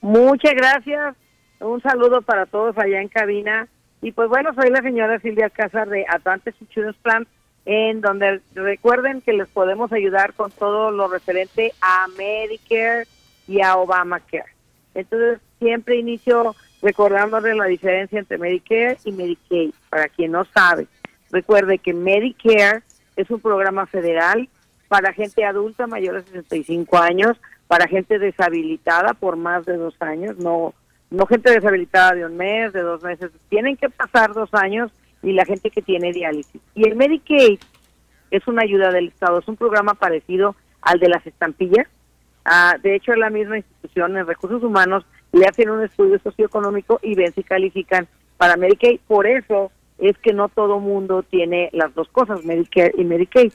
[0.00, 1.14] Muchas gracias.
[1.60, 3.68] Un saludo para todos allá en cabina.
[4.02, 7.26] Y pues bueno, soy la señora Silvia Alcázar de Atlantes Insurance Plan
[7.72, 13.06] en donde recuerden que les podemos ayudar con todo lo referente a Medicare
[13.46, 14.50] y a Obamacare.
[14.92, 20.88] Entonces, siempre inicio recordándole la diferencia entre Medicare y Medicaid, para quien no sabe.
[21.30, 22.82] Recuerde que Medicare
[23.14, 24.48] es un programa federal
[24.88, 30.36] para gente adulta mayor de 65 años, para gente deshabilitada por más de dos años,
[30.38, 30.74] no,
[31.08, 34.90] no gente deshabilitada de un mes, de dos meses, tienen que pasar dos años
[35.22, 36.60] y la gente que tiene diálisis.
[36.74, 37.58] Y el Medicaid
[38.30, 41.86] es una ayuda del Estado, es un programa parecido al de las estampillas.
[42.44, 47.14] Ah, de hecho, la misma institución en recursos humanos le hacen un estudio socioeconómico y
[47.14, 49.00] ven si califican para Medicaid.
[49.06, 53.52] Por eso es que no todo mundo tiene las dos cosas, Medicare y Medicaid.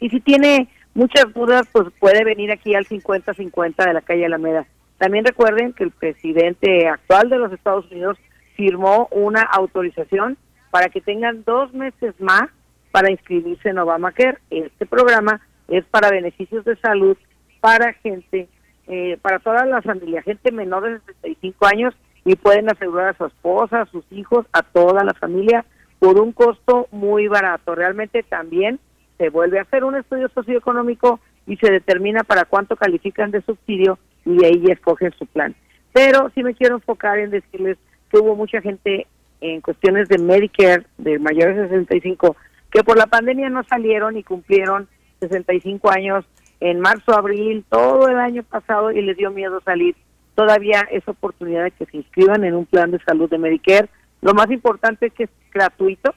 [0.00, 4.66] Y si tiene muchas dudas, pues puede venir aquí al 50-50 de la calle Alameda.
[4.98, 8.18] También recuerden que el presidente actual de los Estados Unidos
[8.56, 10.36] firmó una autorización
[10.70, 12.48] para que tengan dos meses más
[12.90, 14.38] para inscribirse en Obamacare.
[14.50, 17.16] Este programa es para beneficios de salud
[17.60, 18.48] para gente,
[18.86, 23.26] eh, para toda la familia, gente menor de 65 años y pueden asegurar a su
[23.26, 25.64] esposa, a sus hijos, a toda la familia
[25.98, 27.74] por un costo muy barato.
[27.74, 28.78] Realmente también
[29.16, 33.98] se vuelve a hacer un estudio socioeconómico y se determina para cuánto califican de subsidio
[34.24, 35.54] y ahí escogen su plan.
[35.92, 37.78] Pero sí me quiero enfocar en decirles
[38.10, 39.06] que hubo mucha gente
[39.40, 42.36] en cuestiones de Medicare de mayores de 65
[42.70, 44.88] que por la pandemia no salieron y cumplieron
[45.20, 46.24] 65 años
[46.60, 49.96] en marzo, abril, todo el año pasado y les dio miedo salir.
[50.34, 53.88] Todavía es oportunidad de que se inscriban en un plan de salud de Medicare.
[54.20, 56.14] Lo más importante es que es gratuito,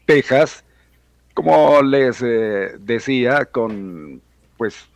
[0.06, 0.64] Texas.
[1.34, 4.20] Como les eh, decía, con
[4.56, 4.88] pues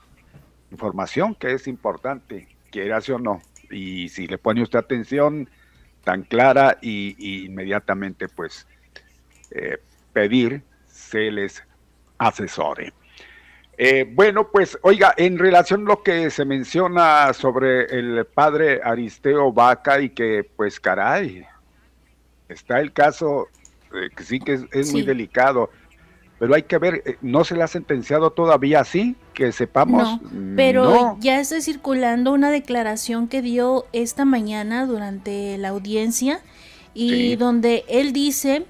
[0.71, 3.41] información que es importante, quiera o no.
[3.71, 5.49] Y si le pone usted atención
[6.05, 8.67] tan clara y inmediatamente pues
[9.55, 9.79] eh,
[10.13, 11.63] pedir se les
[12.19, 12.93] asesore.
[13.77, 19.53] Eh, bueno, pues oiga, en relación a lo que se menciona sobre el padre Aristeo
[19.53, 21.45] Vaca y que pues caray,
[22.49, 23.49] está el caso
[24.17, 25.71] que sí que es, muy delicado,
[26.39, 29.17] pero hay que ver, eh, ¿no se le ha sentenciado todavía así?
[29.33, 30.21] Que sepamos.
[30.23, 36.41] No, pero ya está circulando una declaración que dio esta mañana durante la audiencia
[36.93, 38.67] y donde él dice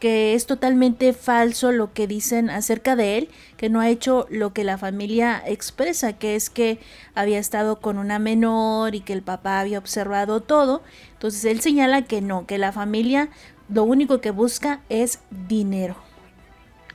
[0.00, 4.52] que es totalmente falso lo que dicen acerca de él, que no ha hecho lo
[4.52, 6.78] que la familia expresa, que es que
[7.14, 10.82] había estado con una menor y que el papá había observado todo.
[11.12, 13.28] Entonces él señala que no, que la familia
[13.72, 15.96] lo único que busca es dinero.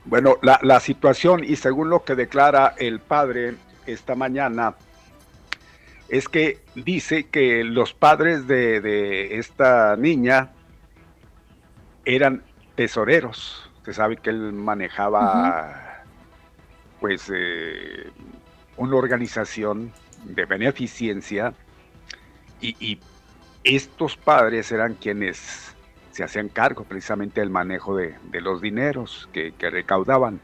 [0.04, 4.76] Bueno, la, situación y según lo que declara el padre esta mañana,
[6.08, 10.52] es que dice que los padres de, esta niña
[12.04, 12.42] eran
[12.76, 13.70] tesoreros.
[13.78, 16.04] Usted sabe que él manejaba
[17.00, 18.10] pues eh,
[18.76, 19.92] una organización
[20.24, 21.52] de beneficencia
[22.60, 23.00] y, y,
[23.64, 25.74] estos padres eran quienes
[26.12, 30.40] se hacían cargo precisamente del manejo de, los dineros que, recaudaban.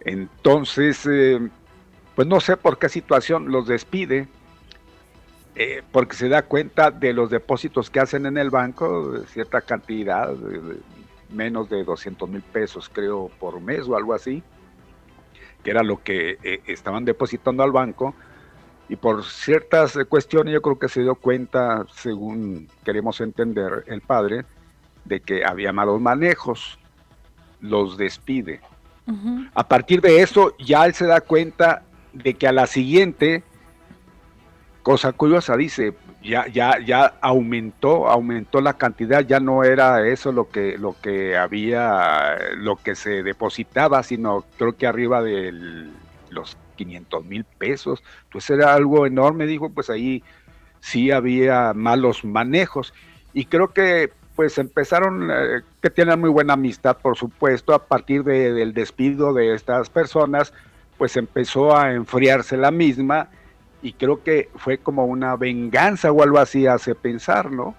[0.00, 1.48] Entonces, eh,
[2.16, 4.26] pues no sé por qué situación los despide,
[5.56, 10.34] eh, porque se da cuenta de los depósitos que hacen en el banco, cierta cantidad,
[11.30, 14.42] menos de 200 mil pesos creo por mes o algo así,
[15.64, 18.14] que era lo que eh, estaban depositando al banco,
[18.88, 24.44] y por ciertas cuestiones yo creo que se dio cuenta, según queremos entender el padre,
[25.06, 26.78] de que había malos manejos,
[27.60, 28.60] los despide.
[29.54, 31.82] A partir de eso ya él se da cuenta
[32.12, 33.44] de que a la siguiente,
[34.86, 40.48] cosa curiosa, dice, ya, ya, ya aumentó, aumentó la cantidad, ya no era eso lo
[40.48, 45.90] que, lo que había, lo que se depositaba, sino creo que arriba de
[46.30, 48.00] los 500 mil pesos.
[48.26, 50.22] Entonces era algo enorme, dijo, pues ahí
[50.78, 52.94] sí había malos manejos.
[53.34, 58.22] Y creo que pues empezaron, eh, que tienen muy buena amistad, por supuesto, a partir
[58.22, 60.52] del despido de estas personas,
[60.96, 63.30] pues empezó a enfriarse la misma
[63.82, 67.74] y creo que fue como una venganza o algo así hace pensar, ¿no?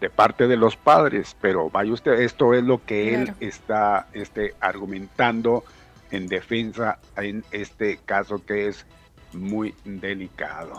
[0.00, 4.54] De parte de los padres, pero vaya usted, esto es lo que él está este,
[4.60, 5.64] argumentando
[6.10, 8.86] en defensa en este caso que es
[9.32, 10.72] muy delicado.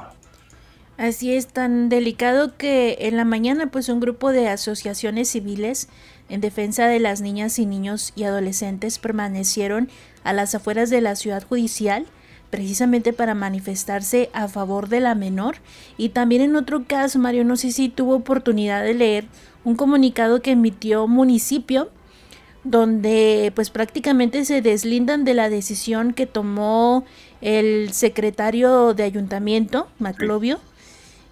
[0.97, 5.89] Así es, tan delicado que en la mañana pues un grupo de asociaciones civiles
[6.29, 9.89] en defensa de las niñas y niños y adolescentes permanecieron
[10.23, 12.05] a las afueras de la ciudad judicial
[12.51, 15.55] precisamente para manifestarse a favor de la menor.
[15.97, 19.25] Y también en otro caso Mario no sé si tuvo oportunidad de leer
[19.63, 21.89] un comunicado que emitió municipio
[22.63, 27.05] donde pues prácticamente se deslindan de la decisión que tomó
[27.41, 30.59] el secretario de ayuntamiento, Maclovio,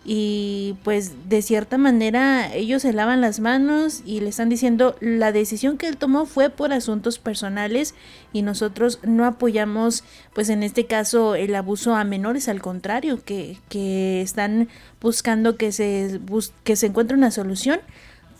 [0.05, 5.31] y pues de cierta manera ellos se lavan las manos y le están diciendo la
[5.31, 7.95] decisión que él tomó fue por asuntos personales
[8.31, 13.57] y nosotros no apoyamos pues en este caso el abuso a menores al contrario que,
[13.67, 14.69] que están
[15.01, 16.19] buscando que se
[16.63, 17.81] que se encuentre una solución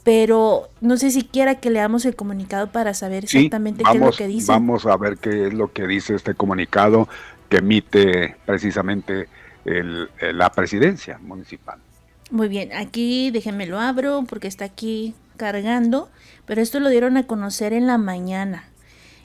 [0.03, 4.12] pero no sé si quiera que leamos el comunicado para saber exactamente qué es lo
[4.12, 4.51] que dice.
[4.51, 7.07] Vamos a ver qué es lo que dice este comunicado
[7.49, 9.28] que emite precisamente
[10.34, 11.80] la presidencia municipal.
[12.32, 16.09] Muy bien, aquí déjenme lo abro porque está aquí cargando,
[16.45, 18.65] pero esto lo dieron a conocer en la mañana.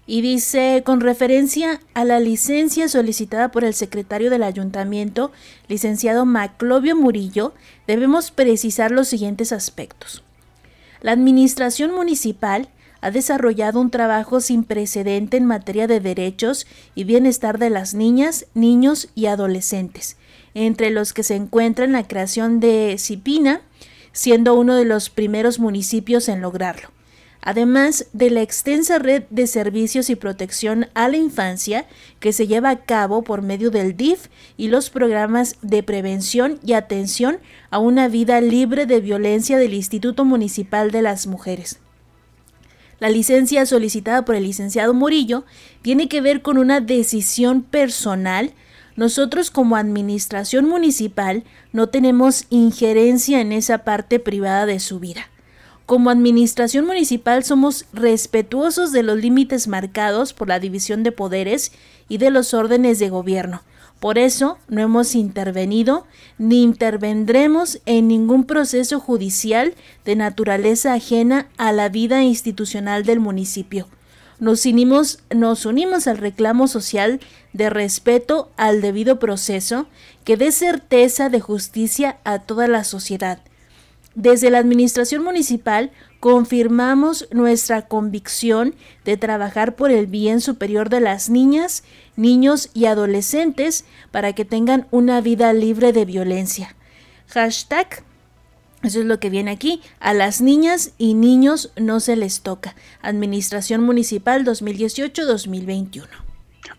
[0.06, 5.32] Y dice, con referencia a la licencia solicitada por el secretario del ayuntamiento,
[5.68, 7.54] licenciado Maclovio Murillo,
[7.86, 10.22] debemos precisar los siguientes aspectos.
[11.00, 12.68] La Administración Municipal
[13.00, 18.46] ha desarrollado un trabajo sin precedente en materia de derechos y bienestar de las niñas,
[18.54, 20.16] niños y adolescentes,
[20.54, 23.62] entre los que se encuentra la creación de Cipina,
[24.12, 26.94] siendo uno de los primeros municipios en lograrlo
[27.44, 31.86] además de la extensa red de servicios y protección a la infancia
[32.18, 36.72] que se lleva a cabo por medio del DIF y los programas de prevención y
[36.72, 37.38] atención
[37.70, 41.80] a una vida libre de violencia del Instituto Municipal de las Mujeres.
[42.98, 45.44] La licencia solicitada por el licenciado Murillo
[45.82, 48.54] tiene que ver con una decisión personal.
[48.96, 51.42] Nosotros como administración municipal
[51.72, 55.28] no tenemos injerencia en esa parte privada de su vida.
[55.86, 61.72] Como administración municipal somos respetuosos de los límites marcados por la división de poderes
[62.08, 63.62] y de los órdenes de gobierno.
[64.00, 66.06] Por eso no hemos intervenido
[66.38, 69.74] ni intervendremos en ningún proceso judicial
[70.04, 73.88] de naturaleza ajena a la vida institucional del municipio.
[74.38, 75.18] Nos unimos,
[76.06, 77.20] al reclamo social
[77.52, 79.86] de respeto al debido proceso
[80.24, 83.40] que dé certeza de justicia a toda la sociedad
[84.14, 88.74] desde la Administración Municipal confirmamos nuestra convicción
[89.04, 91.84] de trabajar por el bien superior de las niñas,
[92.16, 96.76] niños y adolescentes para que tengan una vida libre de violencia.
[97.28, 98.04] Hashtag,
[98.84, 102.74] eso es lo que viene aquí, a las niñas y niños no se les toca.
[103.02, 106.06] Administración Municipal 2018-2021.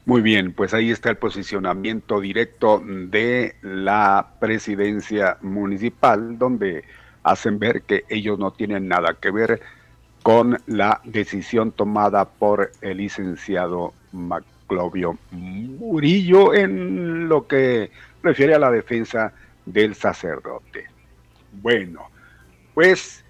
[0.05, 6.83] Muy bien, pues ahí está el posicionamiento directo de la presidencia municipal, donde
[7.23, 9.61] hacen ver que ellos no tienen nada que ver
[10.21, 17.89] con la decisión tomada por el licenciado Maclovio Murillo en lo que
[18.21, 19.33] refiere a la defensa
[19.65, 20.94] del sacerdote.
[21.61, 22.09] Bueno,
[22.73, 23.23] pues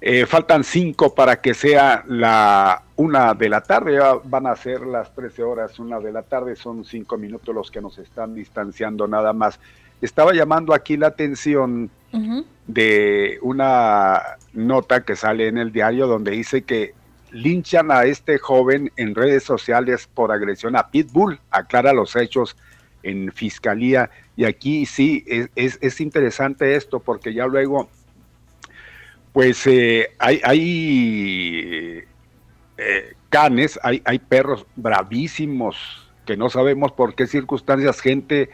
[0.00, 4.82] eh, faltan cinco para que sea la una de la tarde, ya van a ser
[4.82, 9.08] las 13 horas, una de la tarde, son cinco minutos los que nos están distanciando
[9.08, 9.58] nada más.
[10.02, 11.90] Estaba llamando aquí la atención
[12.66, 14.20] de una
[14.52, 16.94] nota que sale en el diario donde dice que
[17.32, 22.56] linchan a este joven en redes sociales por agresión a Pitbull, aclara los hechos
[23.04, 24.10] en fiscalía.
[24.36, 27.88] Y aquí sí, es, es, interesante esto porque ya luego,
[29.32, 32.04] pues eh, hay, hay
[32.78, 35.76] eh, canes, hay, hay perros bravísimos
[36.26, 38.50] que no sabemos por qué circunstancias gente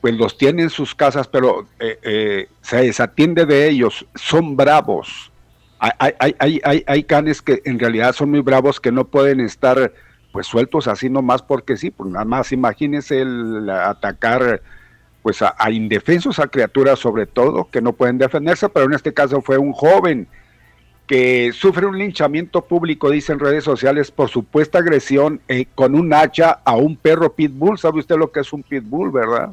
[0.00, 5.30] pues los tiene en sus casas, pero eh, se desatiende de ellos, son bravos.
[5.78, 9.92] Hay, hay, hay, hay, canes que en realidad son muy bravos que no pueden estar
[10.36, 14.60] pues sueltos así nomás porque sí, pues nada más imagínense el atacar
[15.22, 19.40] pues a, indefensos, a criaturas sobre todo, que no pueden defenderse, pero en este caso
[19.40, 20.28] fue un joven
[21.06, 26.58] que sufre un linchamiento público, dicen redes sociales, por supuesta agresión eh, con un hacha
[26.66, 27.78] a un perro pitbull.
[27.78, 29.52] ¿Sabe usted lo que es un pitbull, verdad?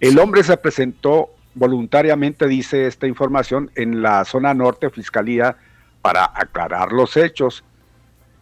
[0.00, 5.58] El hombre se presentó voluntariamente, dice esta información, en la zona norte Fiscalía
[6.00, 7.64] para aclarar los hechos.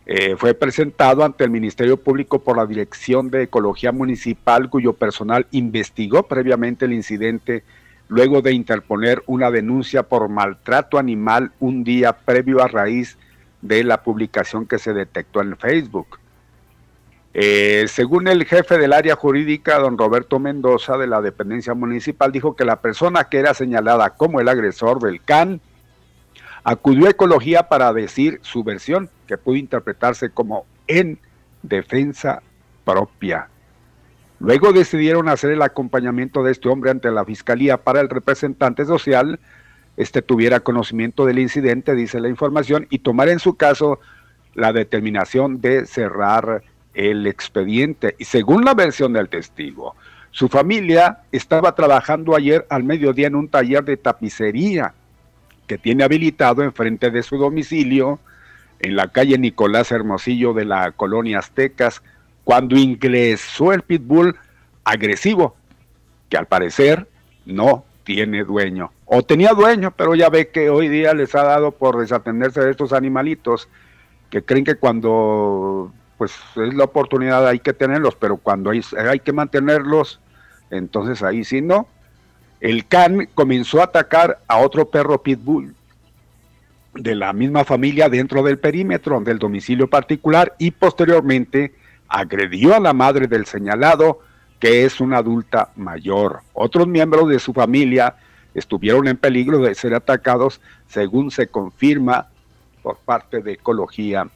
[0.09, 5.49] Eh, fue presentado ante el Ministerio Público por la Dirección de Ecología Municipal, cuyo personal
[5.51, 7.65] investigó previamente el incidente
[8.09, 13.19] luego de interponer una denuncia por maltrato animal un día previo a raíz
[13.63, 16.21] de la publicación que se detectó en Facebook.
[17.35, 22.55] Eh, según el jefe del área jurídica, don Roberto Mendoza, de la dependencia municipal, dijo
[22.55, 25.61] que la persona que era señalada como el agresor del CAN
[26.67, 31.17] acudió a Ecología para decir su versión, que pudo interpretarse como en
[31.63, 32.43] defensa
[32.85, 33.47] propia.
[34.41, 39.39] Luego decidieron hacer el acompañamiento de este hombre ante la Fiscalía para el representante social,
[39.97, 44.01] este tuviera conocimiento del incidente, dice la información, y tomar en su caso
[44.55, 46.65] la determinación de cerrar
[46.95, 48.17] el expediente.
[48.19, 49.95] Y según la versión del testigo,
[50.33, 54.95] su familia estaba trabajando ayer al mediodía en un taller de tapicería
[55.67, 58.19] que tiene habilitado enfrente de su domicilio
[58.81, 62.03] en la calle Nicolás Hermosillo de la colonia Aztecas,
[62.45, 64.37] cuando ingresó el pitbull
[64.85, 65.57] agresivo,
[66.29, 67.09] que al parecer
[67.45, 68.93] no tiene dueño.
[69.05, 72.71] O tenía dueño, pero ya ve que hoy día les ha dado por desatenderse de
[72.71, 73.69] estos animalitos
[74.31, 79.21] que creen que cuando pues es la oportunidad, hay que tenerlos, pero cuando hay, hay
[79.21, 80.21] que mantenerlos,
[80.71, 81.89] entonces ahí sí no.
[82.61, 85.75] El can comenzó a atacar a otro perro pitbull
[86.95, 91.75] de la misma familia dentro del perímetro del domicilio particular y posteriormente
[92.09, 94.21] agredió a la madre del señalado,
[94.59, 96.41] que es una adulta mayor.
[96.55, 98.17] Otros miembros de su familia
[98.55, 102.29] estuvieron en peligro de ser atacados, según se confirma
[102.83, 104.29] por parte de Ecología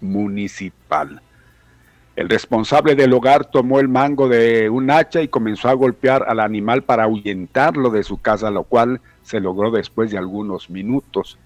[0.00, 1.22] municipal.
[2.18, 6.40] El responsable del hogar tomó el mango de un hacha y comenzó a golpear al
[6.40, 11.38] animal para ahuyentarlo de su casa, lo cual se logró después de algunos minutos.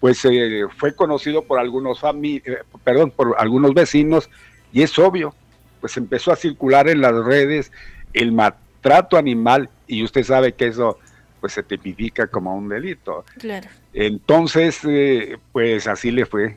[0.00, 2.40] Pues eh, fue conocido por algunos eh,
[2.82, 4.30] perdón, por algunos vecinos
[4.72, 5.34] y es obvio,
[5.82, 7.70] pues empezó a circular en las redes
[8.14, 10.98] el maltrato animal y usted sabe que eso
[11.42, 13.26] pues se tipifica como un delito.
[13.36, 13.68] Claro.
[13.92, 16.56] Entonces, eh, pues así le fue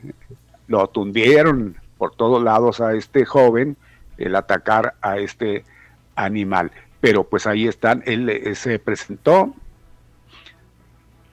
[0.66, 3.76] lo tundieron por todos lados a este joven,
[4.16, 5.66] el atacar a este
[6.16, 6.72] animal.
[7.02, 9.54] Pero pues ahí están, él eh, se presentó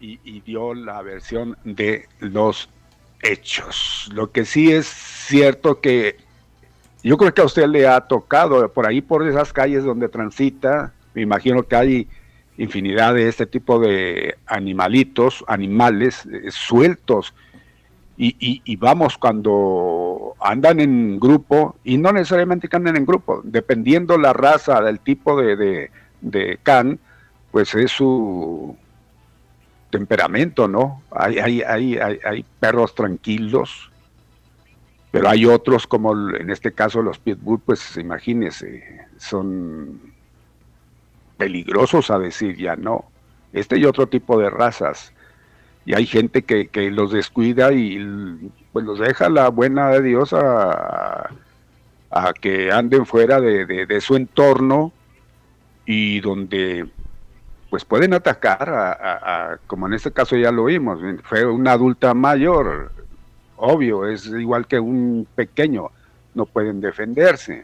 [0.02, 2.70] y, dio la versión de los
[3.22, 4.10] hechos.
[4.14, 6.18] Lo que sí es cierto que
[7.02, 10.94] yo creo que a usted le ha tocado por ahí, por esas calles donde transita,
[11.14, 12.08] me imagino que hay
[12.58, 17.34] infinidad de este tipo de animalitos, animales eh, sueltos
[18.20, 20.07] y, vamos, cuando
[20.40, 25.40] andan en grupo, y no necesariamente que anden en grupo, dependiendo la raza, del tipo
[25.42, 25.90] de,
[26.22, 27.00] de, can,
[27.52, 28.76] pues es su
[29.90, 31.02] temperamento, ¿no?
[31.12, 33.92] Hay, hay, hay, hay, perros tranquilos,
[35.12, 40.00] pero hay otros como en este caso los pitbull, pues imagínense, son
[41.38, 43.06] peligrosos a decir ya, ¿no?
[43.54, 45.14] Este y otro tipo de razas.
[45.88, 50.34] Y hay gente que, que los descuida y pues los deja la buena de Dios
[50.34, 51.30] a,
[52.12, 54.92] a que anden fuera de, de, su entorno
[55.86, 56.90] y donde
[57.70, 62.92] pues pueden atacar a, como en este caso ya lo vimos, fue una adulta mayor,
[63.56, 65.90] obvio, es igual que un pequeño,
[66.36, 67.64] no pueden defenderse.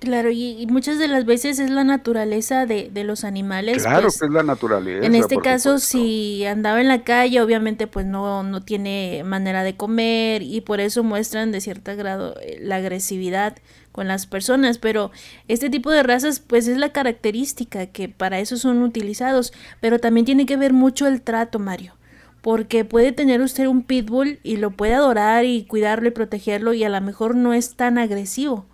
[0.00, 3.82] Claro, y, muchas de las veces es la naturaleza de, de los animales.
[3.82, 5.04] Claro pues, que es la naturaleza.
[5.04, 9.76] En este caso, si andaba en la calle, obviamente pues no, no tiene manera de
[9.76, 13.56] comer y por eso muestran de cierto grado eh, la agresividad
[13.90, 15.10] con las personas, pero
[15.48, 20.24] este tipo de razas pues es la característica que para eso son utilizados, pero también
[20.24, 21.94] tiene que ver mucho el trato, Mario
[22.40, 26.84] porque puede tener usted un pitbull y lo puede adorar y cuidarlo y protegerlo y
[26.84, 28.64] a lo mejor no es tan agresivo.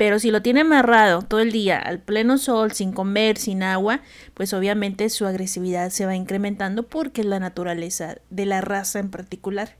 [0.00, 4.00] Pero si lo tiene amarrado todo el día al pleno sol, sin comer, sin agua,
[4.32, 9.10] pues obviamente su agresividad se va incrementando porque es la naturaleza de la raza en
[9.10, 9.76] particular.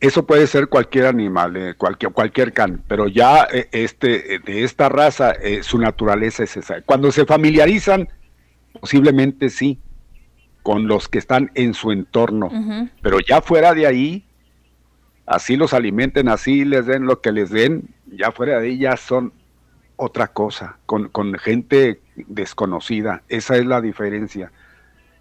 [0.00, 4.64] Eso puede ser cualquier animal, eh, cualquier, cualquier can, pero ya eh, este, eh, de
[4.64, 6.80] esta raza su naturaleza es esa.
[6.80, 8.08] Cuando se familiarizan,
[8.80, 9.78] posiblemente sí,
[10.64, 12.50] con los que están en su entorno,
[13.02, 14.24] pero ya fuera de ahí,
[15.26, 18.96] así los alimenten, así les den lo que les den, ya fuera de ahí ya
[18.96, 19.32] son
[19.96, 24.52] otra cosa, con, gente desconocida, esa es la diferencia.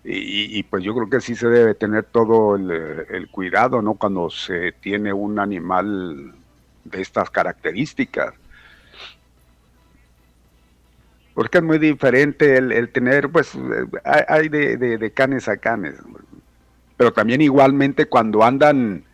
[0.08, 3.96] Y, pues yo creo que sí se debe tener todo el, cuidado, ¿no?
[3.96, 6.36] Cuando se tiene un animal
[6.84, 8.36] de estas características.
[11.34, 13.58] Porque es muy diferente el, tener, pues,
[14.28, 15.96] hay, de, de, canes a canes.
[16.98, 19.05] Pero también igualmente cuando andan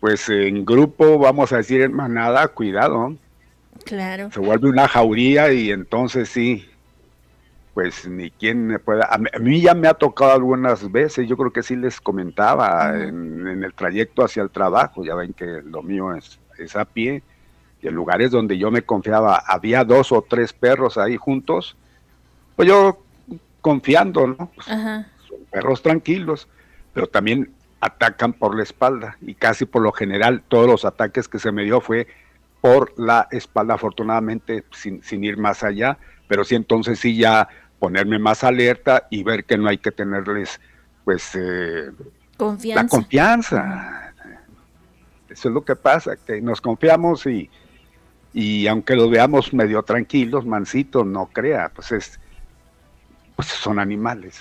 [0.00, 3.16] pues en grupo, vamos a decir en manada, cuidado.
[3.84, 4.30] Claro.
[4.32, 6.68] Se vuelve una jauría y entonces sí,
[7.74, 9.08] pues ni quien me pueda.
[9.10, 13.62] A mí, ya me ha tocado algunas veces, yo creo que sí les comentaba en,
[13.62, 17.22] el trayecto hacia el trabajo, ya ven que lo mío es, es a pie,
[17.80, 21.76] y en lugares donde yo me confiaba, había dos o tres perros ahí juntos,
[22.56, 22.98] pues yo
[23.60, 24.50] confiando, ¿no?
[24.54, 26.48] Pues, son perros tranquilos,
[26.92, 31.38] pero también atacan por la espalda y casi por lo general todos los ataques que
[31.38, 32.06] se me dio fue
[32.60, 37.48] por la espalda, afortunadamente sin, ir más allá, pero sí entonces sí ya
[37.78, 40.60] ponerme más alerta y ver que no hay que tenerles
[41.04, 41.90] pues eh,
[42.36, 42.82] confianza.
[42.82, 44.12] la confianza.
[45.28, 47.48] Eso es lo que pasa, que nos confiamos y,
[48.32, 52.18] y aunque los veamos medio tranquilos, mansitos, no crea, pues es
[53.36, 54.36] pues son animales,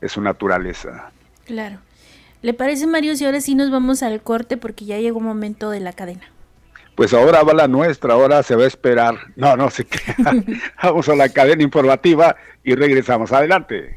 [0.00, 1.10] es su naturaleza.
[1.46, 1.78] Claro.
[2.40, 5.70] ¿Le parece, Mario, si ahora sí nos vamos al corte porque ya llegó un momento
[5.70, 6.22] de la cadena?
[6.94, 9.16] Pues ahora va la nuestra, ahora se va a esperar.
[9.34, 10.16] No, no se crea.
[10.82, 13.32] vamos a la cadena informativa y regresamos.
[13.32, 13.96] Adelante.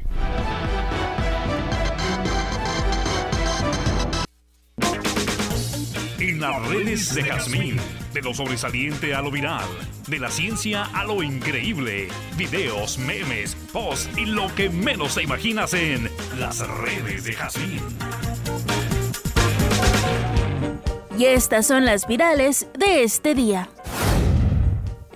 [6.18, 7.76] En las redes de Jazmín,
[8.12, 9.66] de lo sobresaliente a lo viral,
[10.08, 15.74] de la ciencia a lo increíble, videos, memes, posts y lo que menos te imaginas
[15.74, 17.80] en las redes de Jazmín.
[21.18, 23.68] Y estas son las virales de este día.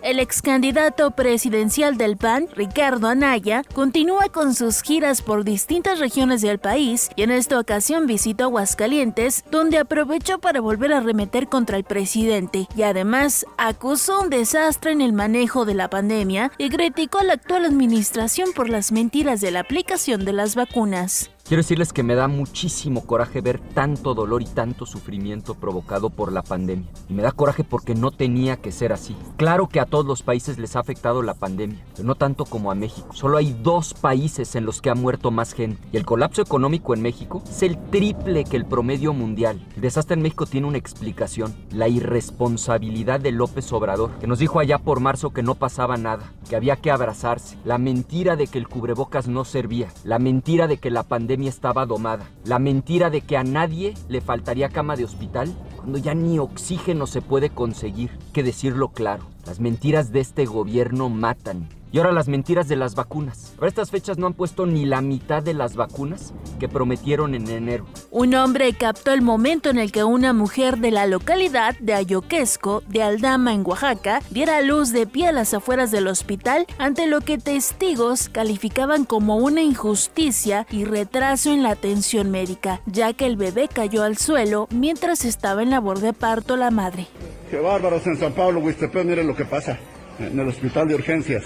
[0.06, 6.42] El ex candidato presidencial del PAN, Ricardo Anaya, continúa con sus giras por distintas regiones
[6.42, 11.76] del país y en esta ocasión visitó Aguascalientes, donde aprovechó para volver a remeter contra
[11.76, 17.18] el presidente y además acusó un desastre en el manejo de la pandemia y criticó
[17.18, 21.30] a la actual administración por las mentiras de la aplicación de las vacunas.
[21.48, 26.32] Quiero decirles que me da muchísimo coraje ver tanto dolor y tanto sufrimiento provocado por
[26.32, 26.88] la pandemia.
[27.08, 29.14] Y me da coraje porque no tenía que ser así.
[29.36, 32.72] Claro que a todos los países les ha afectado la pandemia, pero no tanto como
[32.72, 33.10] a México.
[33.12, 35.80] Solo hay dos países en los que ha muerto más gente.
[35.92, 39.64] Y el colapso económico en México es el triple que el promedio mundial.
[39.76, 41.54] El desastre en México tiene una explicación.
[41.70, 46.32] La irresponsabilidad de López Obrador, que nos dijo allá por marzo que no pasaba nada,
[46.50, 47.56] que había que abrazarse.
[47.64, 49.92] La mentira de que el cubrebocas no servía.
[50.02, 52.28] La mentira de que la pandemia estaba domada.
[52.44, 57.06] La mentira de que a nadie le faltaría cama de hospital cuando ya ni oxígeno
[57.06, 58.10] se puede conseguir.
[58.32, 62.94] Que decirlo claro, las mentiras de este gobierno matan Y ahora las mentiras de las
[62.94, 63.54] vacunas.
[63.56, 67.48] Para estas fechas no han puesto ni la mitad de las vacunas que prometieron en
[67.48, 67.86] enero.
[68.10, 72.82] Un hombre captó el momento en el que una mujer de la localidad de Ayoquesco,
[72.86, 77.22] de Aldama, en Oaxaca, diera luz de pie a las afueras del hospital ante lo
[77.22, 83.38] que testigos calificaban como una injusticia y retraso en la atención médica, ya que el
[83.38, 87.06] bebé cayó al suelo mientras estaba en labor de parto la madre.
[87.50, 89.78] Qué bárbaros en San Pablo, Huistepec, miren lo que pasa
[90.18, 91.44] en el hospital de urgencias.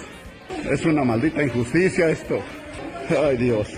[0.70, 2.40] Es una maldita injusticia esto.
[3.08, 3.68] Ay Dios.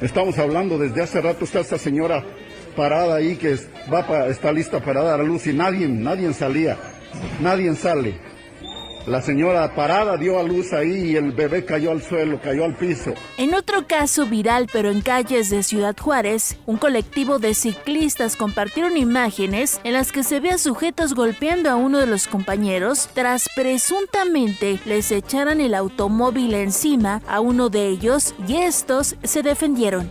[0.00, 2.24] Estamos hablando desde hace rato, está esta señora
[2.76, 3.56] parada ahí que
[3.92, 6.76] va está lista para dar a luz y nadie, nadie salía,
[7.40, 8.18] nadie sale.
[9.06, 12.74] La señora parada dio a luz ahí y el bebé cayó al suelo, cayó al
[12.74, 13.14] piso.
[13.38, 18.96] En otro caso viral, pero en calles de Ciudad Juárez, un colectivo de ciclistas compartieron
[18.96, 23.48] imágenes en las que se ve a sujetos golpeando a uno de los compañeros tras
[23.54, 30.10] presuntamente les echaran el automóvil encima a uno de ellos y estos se defendieron.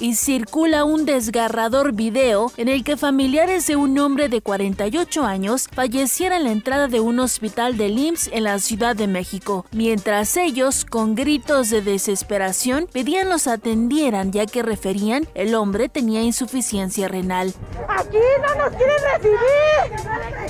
[0.00, 5.68] Y circula un desgarrador video en el que familiares de un hombre de 48 años
[5.72, 10.36] fallecieran en la entrada de un hospital de IMSS en la Ciudad de México, mientras
[10.36, 17.08] ellos, con gritos de desesperación, pedían los atendieran ya que referían el hombre tenía insuficiencia
[17.08, 17.54] renal.
[17.88, 19.38] ¡Aquí no nos quieren recibir!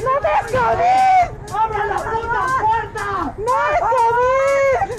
[0.04, 1.54] ¡No me COVID!
[1.54, 3.34] ¡Abra la puta puerta!
[3.38, 3.80] ¡No es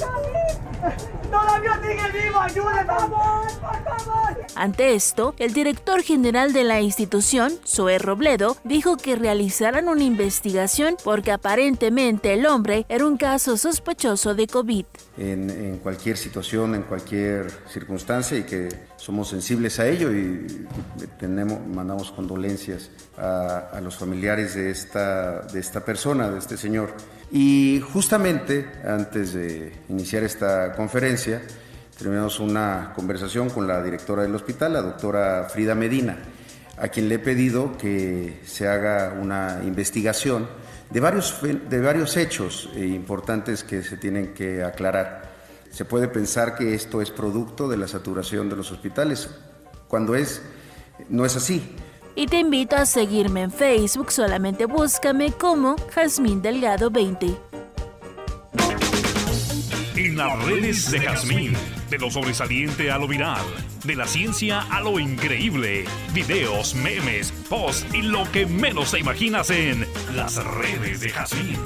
[0.01, 1.18] COVID!
[1.29, 2.39] ¡Todavía sigue vivo!
[2.39, 2.85] ¡Ayúdenme!
[2.85, 3.47] ¡Por favor!
[3.59, 4.45] ¡Por favor!
[4.55, 10.97] Ante esto, el director general de la institución, Zoé Robledo, dijo que realizarán una investigación
[11.03, 14.85] porque aparentemente el hombre era un caso sospechoso de COVID.
[15.17, 20.67] En, cualquier situación, en cualquier circunstancia y que somos sensibles a ello y
[21.19, 26.93] tenemos, mandamos condolencias a, a los familiares de esta, de esta persona, de este señor.
[27.31, 31.41] Y justamente antes de iniciar esta conferencia,
[31.99, 36.17] Terminamos una conversación con la directora del hospital, la doctora Frida Medina,
[36.77, 40.47] a quien le he pedido que se haga una investigación
[40.89, 45.29] de varios, de varios hechos eh, importantes que se tienen que aclarar.
[45.71, 49.29] Se puede pensar que esto es producto de la saturación de los hospitales,
[49.89, 50.41] cuando es,
[51.09, 51.75] no es así.
[52.19, 57.27] Y te invito a seguirme en Facebook, solamente búscame como Jazmín Delgado 20.
[59.95, 61.53] En las redes de Jazmín
[61.89, 63.45] de lo sobresaliente a lo viral,
[63.85, 69.49] de la ciencia a lo increíble, videos, memes, posts y lo que menos te imaginas
[69.49, 71.57] en las redes de Jazmín.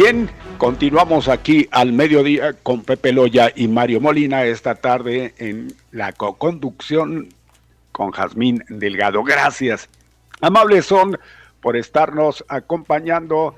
[0.00, 6.12] Bien, Continuamos aquí al mediodía con Pepe Loya y Mario Molina esta tarde en la
[6.12, 7.30] co-conducción
[7.90, 9.24] con Jazmín Delgado.
[9.24, 9.88] Gracias.
[10.40, 11.18] Amables son
[11.60, 13.56] por estarnos acompañando,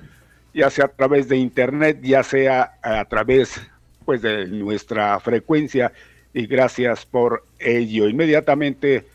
[0.55, 3.61] ya sea a través de internet, ya sea a través
[4.07, 5.93] pues de nuestra frecuencia
[6.32, 8.09] y gracias por ello.
[8.09, 9.07] Inmediatamente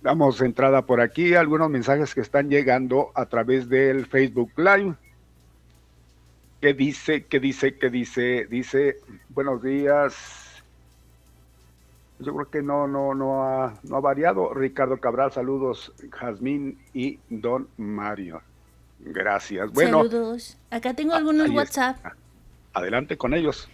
[0.00, 4.96] damos entrada por aquí algunos mensajes que están llegando a través del Facebook Live
[6.62, 7.24] ¿Qué dice?
[7.24, 7.76] ¿Qué dice?
[7.76, 8.46] ¿Qué dice?
[8.48, 9.00] Dice,
[9.30, 10.62] buenos días.
[12.20, 14.54] Yo creo que no, no, no ha, no ha variado.
[14.54, 18.42] Ricardo Cabral, saludos, Jazmín y Don Mario.
[19.00, 19.72] Gracias.
[19.72, 20.56] Bueno, saludos.
[20.70, 21.96] Acá tengo algunos WhatsApp.
[22.74, 23.68] Adelante con ellos.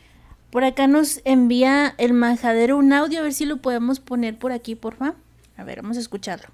[0.50, 4.50] Por acá nos envía el majadero un audio, a ver si lo podemos poner por
[4.50, 5.12] aquí, porfa.
[5.58, 6.48] A ver, vamos a escucharlo.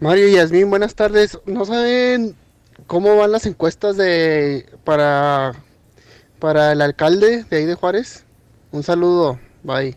[0.00, 1.40] Mario y Yasmín, buenas tardes.
[1.46, 2.36] ¿No saben
[2.86, 5.52] ¿Cómo van las encuestas de para
[6.38, 8.24] para el alcalde de ahí de Juárez?
[8.70, 9.96] Un saludo, bye.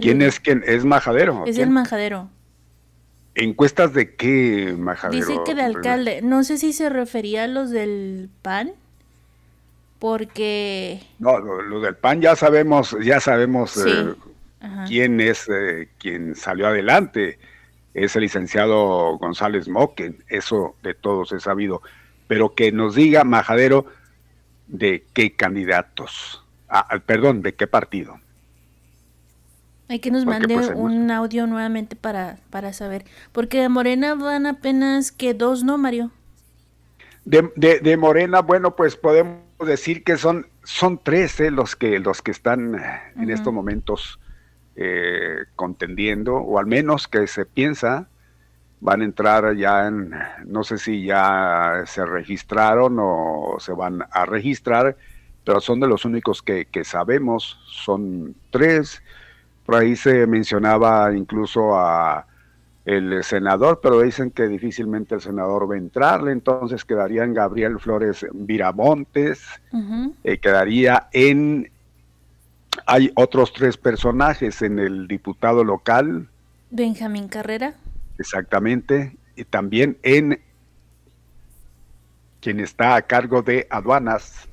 [0.00, 0.62] ¿Quién es quién?
[0.66, 1.44] ¿Es Majadero?
[1.46, 2.28] Es el Majadero.
[3.34, 5.26] ¿Encuestas de qué, Majadero?
[5.26, 6.20] Dice que de alcalde.
[6.22, 8.72] No sé si se refería a los del PAN,
[9.98, 11.02] porque...
[11.18, 14.14] No, los del PAN ya sabemos, ya sabemos eh,
[14.86, 17.38] quién es eh, quien salió adelante
[17.94, 21.82] es el licenciado González Moquen, eso de todos es sabido,
[22.26, 23.86] pero que nos diga Majadero
[24.66, 28.18] de qué candidatos, ah, ah perdón, de qué partido.
[29.88, 34.46] Hay que nos mande pues, un audio nuevamente para, para saber, porque de Morena van
[34.46, 36.10] apenas que dos, ¿no, Mario?
[37.24, 42.20] De, de, Morena, bueno, pues podemos decir que son, son tres eh, los, que, los
[42.20, 42.80] que están
[43.16, 44.18] en estos momentos
[44.76, 48.08] eh, contendiendo, o al menos que se piensa,
[48.80, 50.12] van a entrar ya en,
[50.44, 54.96] no sé si ya se registraron o se van a registrar,
[55.44, 59.02] pero son de los únicos que, que sabemos, son tres.
[59.64, 62.26] Por ahí se mencionaba incluso a
[62.84, 67.78] el senador, pero dicen que difícilmente el senador va a entrarle, entonces quedaría en Gabriel
[67.78, 69.44] Flores Viramontes,
[70.24, 71.70] eh, quedaría en...
[72.86, 76.28] Hay otros tres personajes en el diputado local.
[76.70, 77.74] Benjamín Carrera.
[78.18, 80.40] Exactamente, y también en
[82.40, 84.48] quien está a cargo de aduanas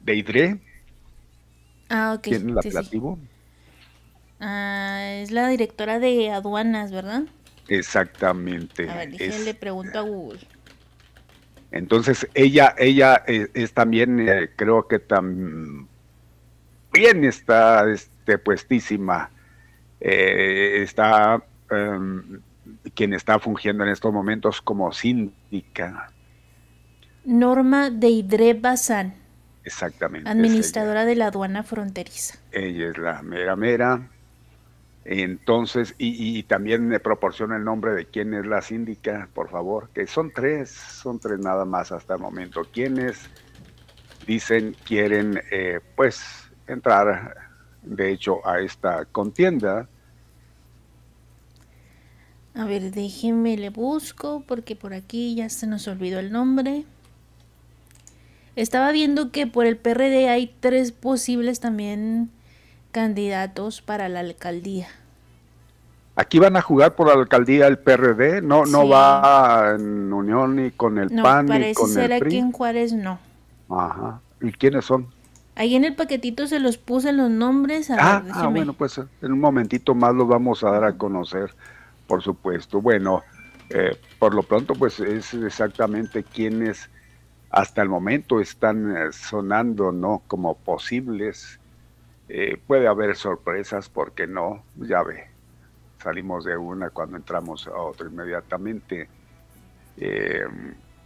[0.00, 0.60] de IDRE.
[1.88, 2.22] Ah, ok.
[2.22, 3.00] ¿Quién es la sí,
[4.40, 7.22] Ah, es la directora de aduanas, ¿verdad?
[7.68, 8.90] Exactamente.
[8.90, 10.40] A ver, le pregunto a Google.
[11.70, 14.98] Entonces, ella, ella eh, es, también, eh, creo que
[16.92, 19.30] también está este, puestísima.
[20.00, 22.40] Eh, está em,
[22.94, 26.10] quien está fungiendo en estos momentos como síndica.
[27.24, 29.14] Norma Deidre Bazán.
[29.64, 30.28] Exactamente.
[30.28, 32.38] Administradora de la aduana fronteriza.
[32.50, 34.08] Ella es la mera mera.
[35.04, 40.06] Entonces, y, también me proporciona el nombre de quién es la síndica, por favor, que
[40.06, 42.62] son tres, son tres nada más hasta el momento.
[42.72, 43.28] Quienes
[44.26, 46.41] dicen quieren, eh, pues,
[46.72, 47.36] entrar,
[47.82, 49.88] de hecho, a esta contienda.
[52.54, 56.84] A ver, déjenme le busco, porque por aquí ya se nos olvidó el nombre.
[58.56, 62.30] Estaba viendo que por el PRD hay tres posibles también
[62.90, 64.88] candidatos para la alcaldía.
[66.14, 70.70] Aquí van a jugar por la alcaldía el PRD, no no va en unión ni
[70.70, 72.28] con el PAN ni con ser el PRI.
[72.28, 73.18] aquí en Juárez no.
[73.70, 74.20] Ajá.
[74.42, 75.06] ¿Y quiénes son?
[75.54, 77.90] Ahí en el paquetito se los puse los nombres.
[77.90, 81.54] ah, ah, bueno, pues en un momentito más los vamos a dar a conocer,
[82.06, 82.80] por supuesto.
[82.80, 83.22] Bueno,
[83.68, 86.88] eh, por lo pronto, pues es exactamente quienes
[87.50, 90.22] hasta el momento están eh, sonando, ¿no?
[90.26, 91.60] Como posibles
[92.28, 95.26] eh, puede haber sorpresas, porque no, ya ve,
[96.02, 99.06] salimos de una cuando entramos a otra inmediatamente.
[99.98, 100.44] Eh,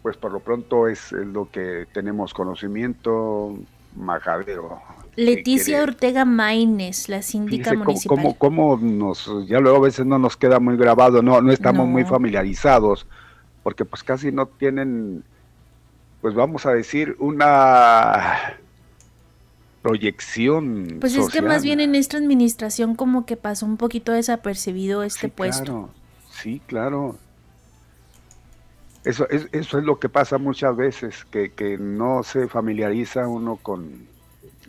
[0.03, 3.59] pues por lo pronto es, lo que tenemos conocimiento,
[3.97, 4.81] majadero.
[5.17, 8.37] Leticia Ortega Maines, la síndica municipal.
[8.39, 12.05] Cómo, nos, ya luego a veces no nos queda muy grabado, no, no estamos muy
[12.05, 13.07] familiarizados,
[13.63, 15.25] porque pues casi no tienen,
[16.21, 18.59] pues vamos a decir, una
[19.81, 20.99] proyección.
[21.01, 25.29] Pues es que más bien en esta administración como que pasó un poquito desapercibido este
[25.29, 25.65] puesto.
[25.65, 25.91] Claro,
[26.31, 27.17] sí, claro.
[29.07, 33.55] Eso es, eso es lo que pasa muchas veces, que, que no se familiariza uno
[33.55, 34.09] con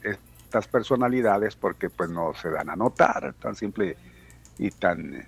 [0.03, 3.97] estas personalidades porque pues no se dan a notar, tan simple
[4.59, 5.25] y tan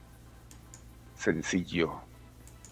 [1.18, 2.02] sencillo.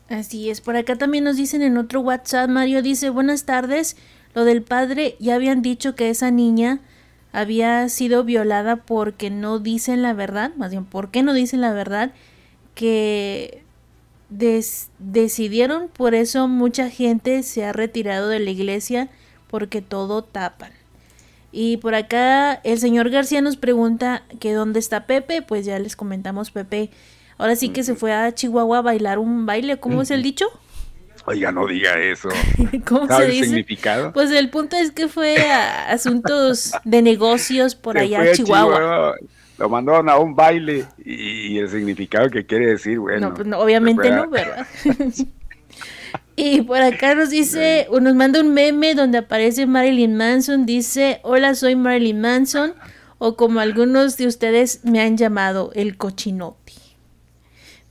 [0.09, 3.97] Así es, por acá también nos dicen en otro WhatsApp, Mario dice, buenas tardes,
[4.35, 6.81] lo del padre, ya habían dicho que esa niña
[7.31, 11.73] había sido violada porque no dicen la verdad, más bien, ¿por qué no dicen la
[11.73, 12.11] verdad?
[12.75, 13.63] Que
[14.29, 19.09] decidieron, por eso mucha gente se ha retirado de la iglesia
[19.49, 20.71] porque todo tapan.
[21.51, 25.95] Y por acá el señor García nos pregunta que dónde está Pepe, pues ya les
[25.95, 26.89] comentamos Pepe.
[27.37, 30.47] Ahora sí que se fue a Chihuahua a bailar un baile, ¿cómo es el dicho?
[31.25, 32.29] Oiga, no diga eso.
[32.87, 33.39] ¿Cómo se dice?
[33.39, 34.13] el significado?
[34.13, 39.15] Pues el punto es que fue a asuntos de negocios por allá a Chihuahua.
[39.57, 43.29] Lo mandaron a un baile y, el significado que quiere decir, bueno.
[43.29, 44.67] No, pues obviamente no, ¿verdad?
[46.35, 51.55] y por acá nos dice, nos manda un meme donde aparece Marilyn Manson, dice, hola,
[51.55, 52.73] soy Marilyn Manson,
[53.17, 56.73] o como algunos de ustedes me han llamado, el cochinote.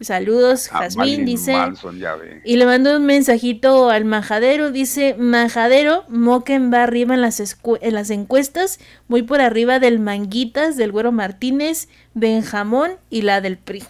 [0.00, 1.54] Saludos, ah, Jazmín, dice.
[2.44, 7.94] Y le mando un mensajito al Majadero, dice, Majadero, Moken va arriba en las, en
[7.94, 8.78] las encuestas,
[9.08, 13.84] muy por arriba del Manguitas, del Güero Martínez, Benjamón y la del PRI.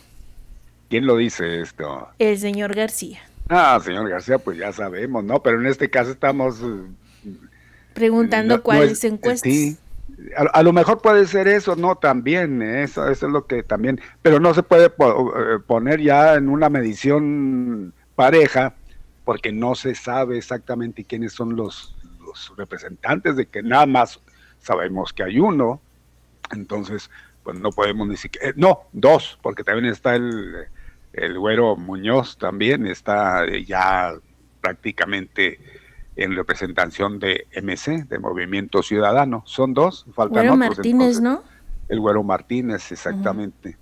[0.89, 2.09] ¿Quién lo dice esto?
[2.21, 3.21] El señor García.
[3.49, 5.43] Ah, señor García, pues ya sabemos, ¿no?
[5.43, 6.61] Pero en este caso estamos...
[6.61, 7.33] Eh,
[7.95, 9.51] Preguntando cuáles encuestas.
[9.51, 9.77] Sí,
[10.35, 14.41] a, lo mejor puede ser eso, no, también, eso, eso es lo que también, pero
[14.41, 18.75] no se puede eh, poner ya en una medición pareja,
[19.25, 21.95] porque no se sabe exactamente quiénes son los,
[22.57, 24.21] representantes, de que nada más
[24.61, 25.81] sabemos que hay uno,
[26.53, 27.11] entonces,
[27.43, 30.67] pues no podemos ni siquiera, eh, no, dos, porque también está el,
[31.13, 34.13] el güero Muñoz, también está ya
[34.61, 35.59] prácticamente
[36.17, 39.43] en representación de MC, de Movimiento Ciudadano.
[39.47, 41.43] Son dos, faltan Güero Martínez, ¿no?
[41.89, 43.77] El Güero Martínez, exactamente.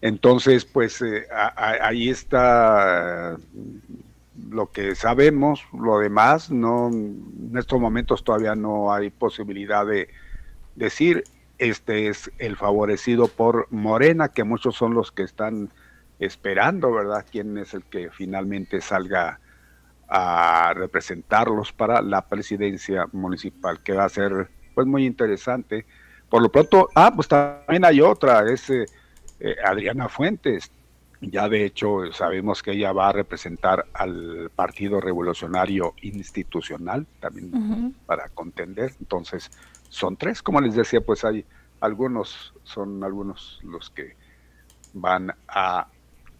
[0.00, 3.36] Entonces, pues eh, ahí está
[4.50, 10.08] lo que sabemos, lo demás, no, en estos momentos todavía no hay posibilidad de
[10.76, 11.24] decir,
[11.58, 15.70] este es el favorecido por Morena, que muchos son los que están
[16.20, 17.26] esperando, ¿verdad?
[17.30, 19.40] ¿Quién es el que finalmente salga
[20.08, 25.84] a representarlos para la presidencia municipal, que va a ser pues muy interesante.
[26.28, 28.86] Por lo pronto, ah, pues también hay otra, es eh,
[29.40, 30.70] eh, Adriana Fuentes.
[31.20, 38.28] Ya de hecho sabemos que ella va a representar al Partido Revolucionario Institucional también para
[38.28, 38.92] contender.
[39.00, 39.50] Entonces,
[39.88, 41.44] son tres, como les decía, pues hay
[41.80, 44.14] algunos, son algunos los que
[44.92, 45.88] van a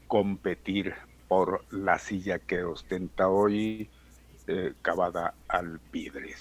[0.06, 0.94] competir
[1.28, 3.88] por la silla que ostenta hoy
[4.46, 6.38] eh, Cavada Alpidres.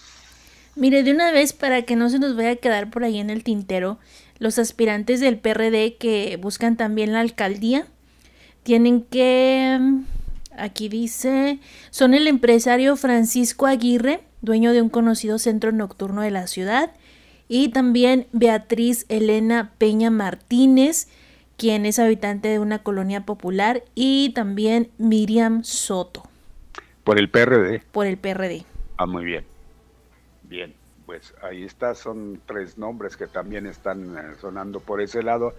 [0.75, 3.29] Mire, de una vez, para que no se nos vaya a quedar por ahí en
[3.29, 3.99] el tintero,
[4.39, 7.87] los aspirantes del PRD que buscan también la alcaldía
[8.63, 9.79] tienen que,
[10.55, 11.59] aquí dice,
[11.89, 16.91] son el empresario Francisco Aguirre, dueño de un conocido centro nocturno de la ciudad,
[17.49, 21.07] y también Beatriz Elena Peña Martínez,
[21.57, 26.23] quien es habitante de una colonia popular, y también Miriam Soto.
[27.03, 27.81] Por el PRD.
[27.91, 28.63] Por el PRD.
[28.97, 29.43] Ah, muy bien.
[30.43, 30.73] Bien,
[31.05, 35.53] pues ahí está, son tres nombres que también están eh, sonando por ese lado,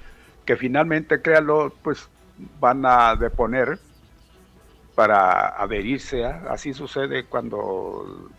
[0.47, 2.09] que finalmente, créalo, pues
[2.61, 3.79] van a deponer
[4.95, 6.25] para adherirse.
[6.25, 8.31] Así sucede cuando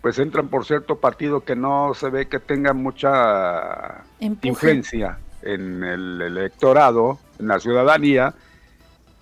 [0.00, 6.20] pues entran por cierto partido que no se ve que tenga mucha influencia en el
[6.20, 8.34] electorado, en la ciudadanía,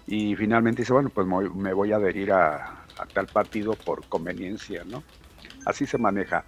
[0.06, 5.02] y finalmente dice, bueno, pues me voy a adherir a, tal partido por conveniencia, ¿no?
[5.64, 6.44] Así se maneja.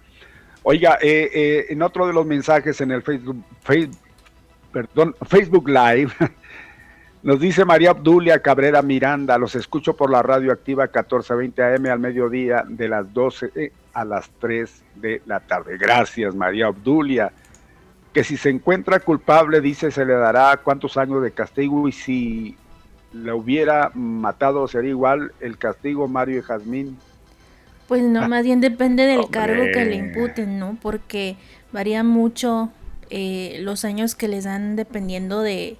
[0.63, 3.43] Oiga, eh, eh, en otro de los mensajes en el Facebook,
[4.71, 6.11] perdón, Facebook Live,
[7.23, 11.99] nos dice María Obdulia Cabrera Miranda, los escucho por la radio activa 1420 AM al
[11.99, 15.77] mediodía de las 12 a las 3 de la tarde.
[15.77, 17.31] Gracias María Obdulia
[18.17, 22.57] que si se encuentra culpable, dice, se le dará cuántos años de castigo y si
[23.13, 26.97] la hubiera matado sería igual el castigo Mario y Jazmín.
[27.87, 30.79] Pues no, ah, más bien depende del cargo que le imputen, ¿no?
[30.81, 31.35] Porque
[31.71, 32.71] varía mucho
[33.11, 35.77] eh, los años que les dan dependiendo de,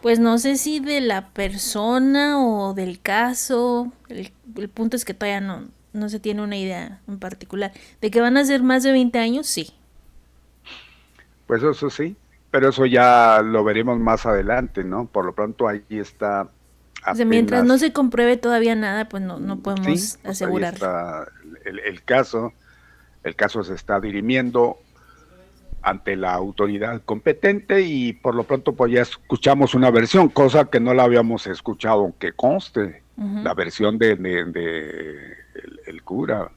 [0.00, 3.92] pues no sé si de la persona o del caso.
[4.08, 7.72] El, el punto es que todavía no, no se tiene una idea en particular.
[8.00, 9.46] ¿De que van a ser más de 20 años?
[9.46, 9.74] Sí.
[11.46, 12.16] Pues eso sí,
[12.50, 15.06] pero eso ya lo veremos más adelante, ¿no?
[15.06, 16.48] Por lo pronto ahí está.
[17.26, 20.74] mientras no se compruebe todavía nada, pues no, no podemos pues asegurar.
[21.64, 22.52] el, caso,
[23.24, 24.78] el caso se está dirimiendo
[25.82, 30.80] ante la autoridad competente y por lo pronto pues ya escuchamos una versión, cosa que
[30.80, 34.12] no la habíamos escuchado, aunque conste, la versión de,
[35.86, 36.50] el cura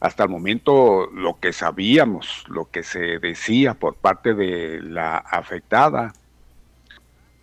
[0.00, 6.12] hasta el momento lo que sabíamos, lo que se decía por parte de la afectada,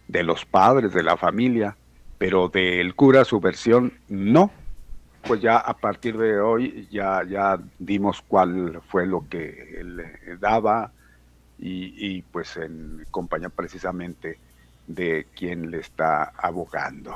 [0.08, 1.76] de los padres, de la familia,
[2.18, 4.51] pero del cura su versión no.
[5.24, 10.04] Pues ya a partir de hoy ya, ya dimos cuál fue lo que él
[10.39, 10.91] daba
[11.58, 14.38] y, pues en compañía precisamente
[14.86, 17.16] de quien le está abogando.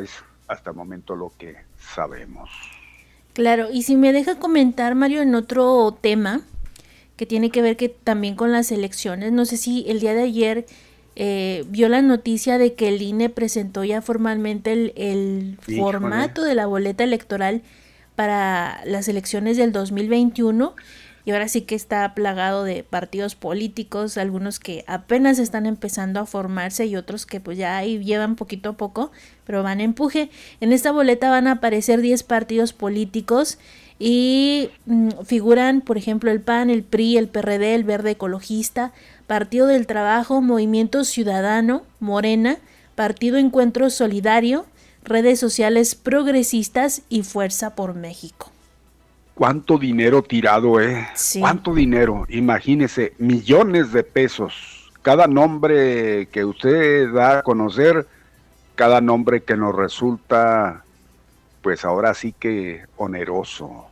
[0.00, 2.75] Es hasta el momento lo que sabemos.
[3.36, 6.40] Claro, y si me deja comentar, Mario, en otro tema
[7.16, 10.22] que tiene que ver que también con las elecciones, no sé si el día de
[10.22, 10.64] ayer
[11.16, 16.64] eh, vio la noticia de que el INE presentó ya formalmente el, formato de la
[16.64, 17.60] boleta electoral
[18.14, 20.74] para las elecciones del 2021
[21.26, 26.24] y ahora sí que está plagado de partidos políticos, algunos que apenas están empezando a
[26.24, 29.10] formarse y otros que pues ya ahí llevan poquito a poco,
[29.44, 30.30] pero van a empuje.
[30.60, 33.58] En esta boleta van a aparecer 10 partidos políticos
[33.98, 38.92] y mm, figuran, por ejemplo, el PAN, el PRI, el PRD, el Verde Ecologista,
[39.26, 42.58] Partido del Trabajo, Movimiento Ciudadano, Morena,
[42.94, 44.64] Partido Encuentro Solidario,
[45.02, 48.52] redes sociales progresistas y Fuerza por México
[49.36, 51.06] cuánto dinero tirado, ¿eh?
[51.38, 52.24] ¿Cuánto dinero?
[52.30, 54.90] Imagínese, millones de pesos.
[55.02, 58.06] Cada nombre que usted da a conocer,
[58.74, 60.82] cada nombre que nos resulta,
[61.60, 63.86] pues ahora sí que oneroso.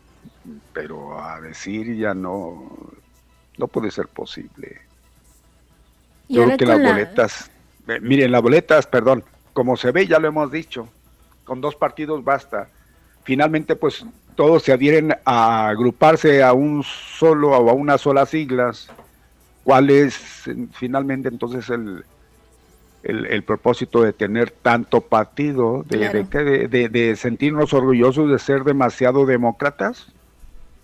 [0.72, 2.70] Pero a decir ya no,
[3.58, 4.80] no puede ser posible.
[6.26, 7.50] Yo creo que las boletas,
[7.86, 9.22] eh, miren, las boletas, perdón,
[9.52, 10.88] como se ve, ya lo hemos dicho,
[11.44, 12.68] con dos partidos basta.
[13.24, 14.04] Finalmente, pues
[14.34, 18.88] todos se adhieren a agruparse a un solo o a una sola siglas.
[19.62, 22.04] ¿Cuál es finalmente entonces el,
[23.02, 30.06] el, propósito de tener tanto partido, de, de, de, sentirnos orgullosos de ser demasiado demócratas?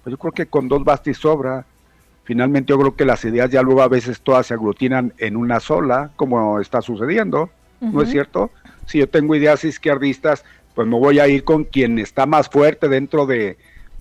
[0.03, 1.67] Pues yo creo que con dos basta y sobra.
[2.25, 5.61] Finalmente yo creo que las ideas ya luego a veces todas se aglutinan en una
[5.61, 8.51] sola, como está sucediendo, ¿no es cierto?
[8.87, 10.45] Si yo tengo ideas izquierdistas,
[10.81, 13.59] pues me voy a ir con quien está más fuerte dentro de,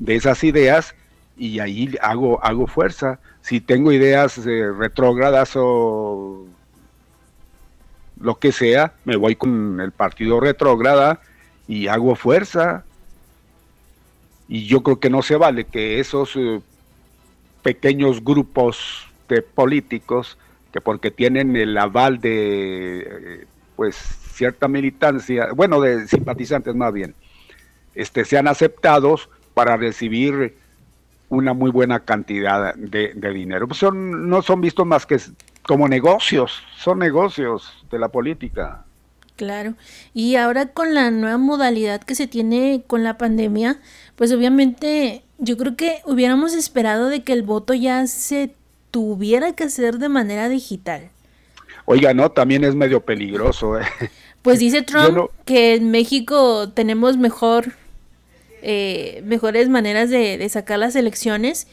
[0.08, 0.96] esas ideas
[1.38, 3.20] y ahí hago, hago fuerza.
[3.42, 6.46] Si tengo ideas eh, retrógradas o
[8.22, 11.20] lo que sea, me voy con el partido retrógrada
[11.68, 12.86] y hago fuerza.
[14.48, 16.62] Y yo creo que no se vale que esos eh,
[17.62, 20.38] pequeños grupos de políticos,
[20.72, 27.14] que porque tienen el aval de eh, pues cierta militancia, bueno, de simpatizantes más bien,
[27.94, 30.56] este, sean aceptados para recibir
[31.28, 33.68] una muy buena cantidad de, dinero.
[33.68, 35.18] Pues son, no son vistos más que
[35.64, 38.86] como negocios, son negocios de la política.
[39.36, 39.74] Claro,
[40.14, 43.82] y ahora con la nueva modalidad que se tiene con la pandemia,
[44.16, 48.56] pues obviamente yo creo que hubiéramos esperado de que el voto ya se
[48.92, 51.10] tuviera que hacer de manera digital.
[51.92, 53.80] Oiga, no, también es medio peligroso.
[53.80, 53.84] ¿eh?
[54.50, 57.74] Pues dice Trump que en México tenemos mejor,
[58.62, 61.68] eh, mejores maneras de, de sacar las elecciones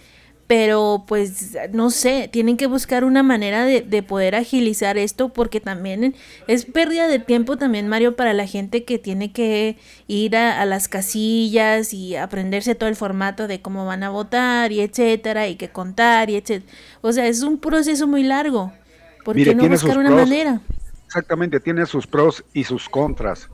[0.46, 5.60] pero pues no sé, tienen que buscar una manera de, de, poder agilizar esto porque
[5.60, 6.14] también
[6.46, 10.88] es pérdida de tiempo también Mario para la gente que tiene que ir a, las
[10.88, 15.70] casillas y aprenderse todo el formato de cómo van a votar y etcétera y que
[15.70, 16.72] contar y etcétera.
[17.00, 18.72] O sea, es un proceso muy largo.
[19.24, 20.60] ¿Por qué no buscar una manera?
[21.16, 23.48] Exactamente, tiene sus pros y sus contras.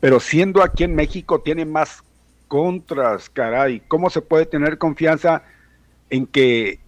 [0.00, 2.02] Pero siendo aquí en México tiene más
[2.48, 3.80] contras, caray.
[3.88, 5.42] ¿Cómo se puede tener confianza?
[6.12, 6.78] en que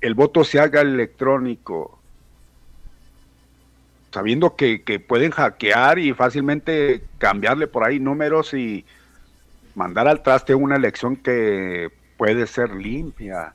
[0.00, 2.00] el voto se haga electrónico,
[4.10, 8.86] sabiendo que, pueden hackear y fácilmente cambiarle por ahí números y
[9.74, 13.52] mandar al traste una elección que puede ser limpia.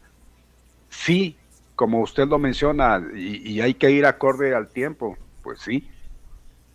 [0.91, 1.35] Sí,
[1.75, 5.87] como usted lo menciona, y, y hay que ir acorde al tiempo, pues sí,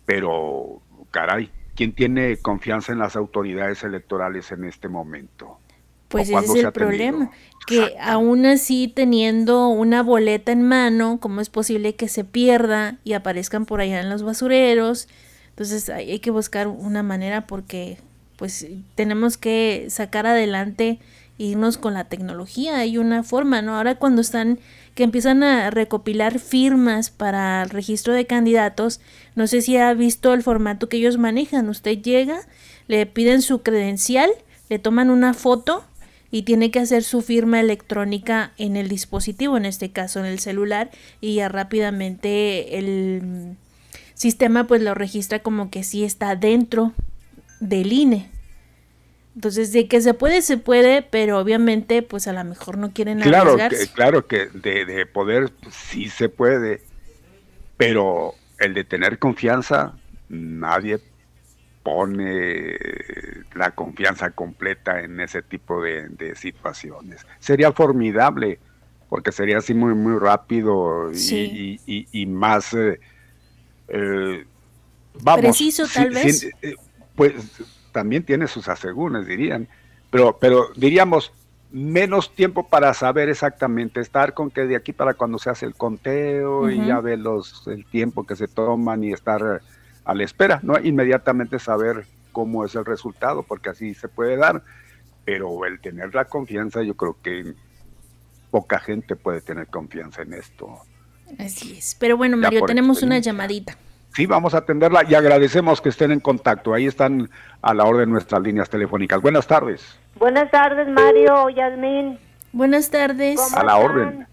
[0.05, 5.59] pero caray, ¿quién tiene confianza en las autoridades electorales en este momento?
[6.07, 7.31] Pues ese es el problema,
[7.67, 13.13] que aún así teniendo una boleta en mano, ¿cómo es posible que se pierda y
[13.13, 15.09] aparezcan por allá en los basureros?
[15.49, 17.97] Entonces hay, que buscar una manera porque
[18.35, 20.99] pues tenemos que sacar adelante
[21.39, 23.75] e irnos con la tecnología, hay una forma, ¿no?
[23.75, 24.59] Ahora cuando están
[24.95, 29.01] que empiezan a recopilar firmas para el registro de candidatos,
[29.35, 32.39] no sé si ha visto el formato que ellos manejan, usted llega,
[32.87, 34.31] le piden su credencial,
[34.69, 35.83] le toman una foto
[36.31, 40.39] y tiene que hacer su firma electrónica en el dispositivo, en este caso en el
[40.39, 40.89] celular,
[41.19, 43.57] y ya rápidamente el
[44.13, 46.93] sistema pues lo registra como que sí está dentro
[47.59, 48.34] del INE.
[49.35, 53.19] Entonces, de que se puede, se puede, pero obviamente, pues a lo mejor no quieren
[53.19, 56.81] claro Que, claro que de, de poder sí se puede,
[57.75, 59.93] pero el de tener confianza,
[60.29, 60.99] nadie
[61.85, 62.77] pone
[63.53, 67.27] la confianza completa en ese tipo de, situaciones.
[67.39, 68.57] Sería formidable,
[69.07, 72.73] porque sería así muy, muy rápido y, más...
[72.73, 72.99] Eh,
[73.89, 74.45] eh,
[75.21, 76.49] vamos, Preciso, tal vez.
[76.63, 76.75] Eh,
[77.15, 77.33] pues
[77.95, 79.69] también tiene sus asegúnes, dirían,
[80.11, 81.31] pero, pero diríamos
[81.71, 85.75] menos tiempo para saber exactamente, estar con que de aquí para cuando se hace el
[85.75, 89.61] conteo y ya ve los, el tiempo que se toman y estar
[90.03, 94.61] a la espera, no inmediatamente saber cómo es el resultado, porque así se puede dar,
[95.23, 97.53] pero el tener la confianza, yo creo que
[98.51, 100.81] poca gente puede tener confianza en esto.
[101.39, 103.77] Así es, pero bueno, Mario, tenemos una llamadita.
[104.15, 106.73] Sí, vamos a atenderla y agradecemos que estén en contacto.
[106.73, 107.29] Ahí están
[107.61, 109.21] a la orden nuestras líneas telefónicas.
[109.21, 109.99] Buenas tardes.
[110.15, 112.17] Buenas tardes, Mario, Yasmín.
[112.53, 113.53] Buenas tardes.
[113.53, 114.25] A la orden.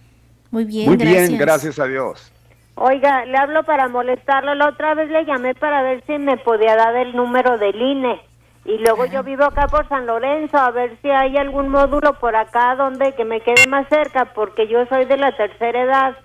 [0.52, 2.30] Muy bien, Muy bien, gracias a Dios.
[2.76, 4.54] Oiga, le hablo para molestarlo.
[4.54, 8.20] La otra vez le llamé para ver si me podía dar el número del INE.
[8.64, 12.36] Y luego yo vivo acá por San Lorenzo, a ver si hay algún módulo por
[12.36, 16.16] acá donde que me quede más cerca, porque yo soy de la tercera edad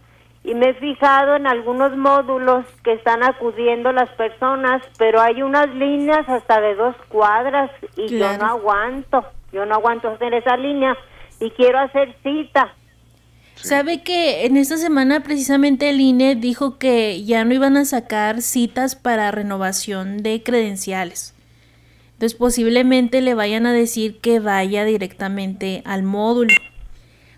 [0.47, 5.67] y me he fijado en algunos módulos que están acudiendo las personas, pero hay unas
[5.75, 10.97] líneas hasta de dos cuadras y yo no aguanto, yo no aguanto hacer esa línea
[11.41, 12.73] y quiero hacer cita.
[13.55, 18.41] ¿Sabe que en esta semana precisamente el INE dijo que ya no iban a sacar
[18.41, 21.35] citas para renovación de credenciales?
[22.13, 26.53] Entonces posiblemente le vayan a decir que vaya directamente al módulo.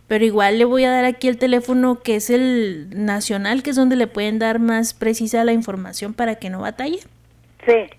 [0.09, 3.75] Pero igual le voy a dar aquí el teléfono que es el nacional, que es
[3.75, 6.99] donde le pueden dar más precisa la información para que no batalle.
[7.65, 7.89] Sí.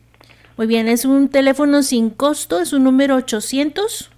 [0.57, 4.11] Muy bien, es un teléfono sin costo, es un número 800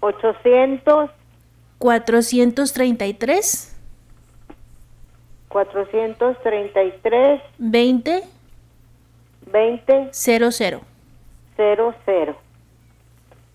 [0.00, 1.10] 800
[1.78, 3.76] 433
[5.48, 8.22] 433 20
[9.52, 10.80] 20 00.
[11.56, 12.36] 00.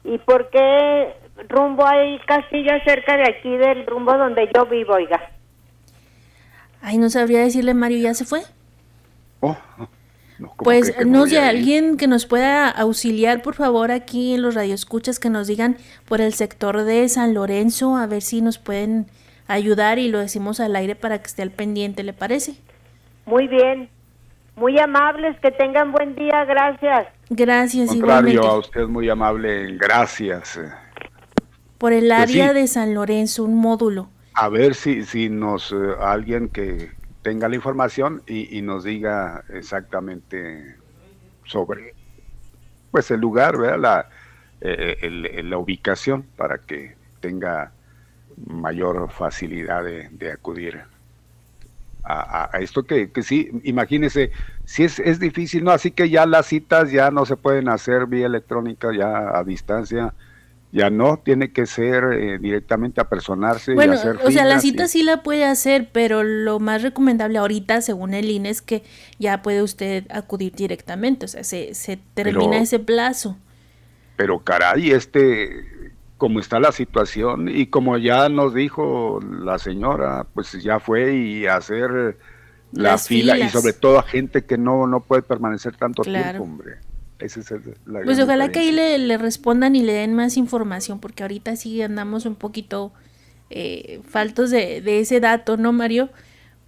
[0.04, 1.16] ¿Y por qué
[1.50, 5.20] rumbo hay castillo cerca de aquí del rumbo donde yo vivo, oiga?
[6.82, 8.42] Ay, no sabría decirle, Mario, ¿ya se fue?
[9.40, 9.58] Oh,
[10.40, 14.34] no, ¿cómo Pues que no sé, a alguien que nos pueda auxiliar, por favor, aquí
[14.36, 15.78] en los radioescuchas, que nos digan
[16.08, 19.08] por el sector de San Lorenzo, a ver si nos pueden
[19.48, 22.56] ayudar y lo decimos al aire para que esté al pendiente, ¿le parece?
[23.26, 23.90] Muy bien.
[24.56, 27.08] Muy amables, que tengan buen día, gracias.
[27.30, 28.60] Gracias, Contrario, a igualmente.
[28.68, 30.60] usted muy amable, gracias.
[31.80, 31.88] Eh.
[31.88, 32.54] Por el Pues área sí.
[32.54, 34.10] de San Lorenzo, un módulo.
[34.34, 39.44] A ver si, si nos, eh, alguien que tenga la información y, y nos diga
[39.50, 40.78] exactamente
[41.46, 41.98] sobre
[42.92, 43.80] pues el lugar, ¿verdad?
[43.80, 44.10] La,
[44.62, 47.76] eh, el- el- la ubicación para que tenga
[48.38, 50.86] mayor facilidad de, de acudir
[52.04, 54.32] a, a- a esto que, que sí, imagínese,
[54.64, 55.72] si es, es difícil, ¿no?
[55.72, 60.16] Así que ya las citas ya no se pueden hacer vía electrónica, ya a distancia,
[60.72, 64.60] ya no, tiene que ser eh, directamente apersonarse Bueno, y hacer o sea, la y-
[64.60, 68.84] cita sí la puede hacer, pero lo más recomendable ahorita, según el INE, es que
[69.18, 73.38] ya puede usted acudir directamente, o sea, se, se termina Pero- ese plazo.
[74.18, 75.64] Pero caray, este,
[76.18, 81.46] como está la situación y como ya nos dijo la señora, pues ya fue y
[81.46, 82.18] hacer
[82.72, 83.54] la Las fila filas.
[83.54, 86.40] y sobre todo a gente que no, no puede permanecer tanto Claro.
[86.40, 86.74] tiempo, hombre.
[87.20, 87.52] Esa es
[87.86, 91.56] la Pues ojalá que ahí le, le respondan y le den más información, porque ahorita
[91.56, 92.92] sí andamos un poquito
[93.50, 96.10] eh, faltos de, de ese dato, ¿no, Mario?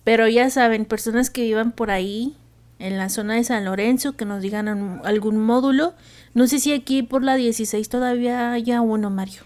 [0.03, 2.35] Pero ya saben, personas que vivan por ahí,
[2.79, 5.93] en la zona de San Lorenzo, que nos digan un- algún módulo.
[6.33, 9.43] No sé si aquí por la 16 todavía haya uno, Mario.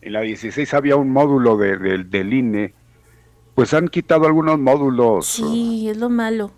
[0.00, 2.72] En la 16 había un módulo de- del- del INE,
[3.54, 5.26] pues han quitado algunos módulos.
[5.26, 6.52] Sí, es lo malo.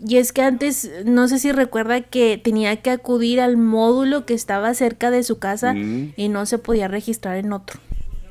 [0.00, 4.34] Y es que antes, no sé si recuerda que tenía que acudir al módulo que
[4.34, 6.12] estaba cerca de su casa Mm.
[6.16, 7.80] y no se podía registrar en otro.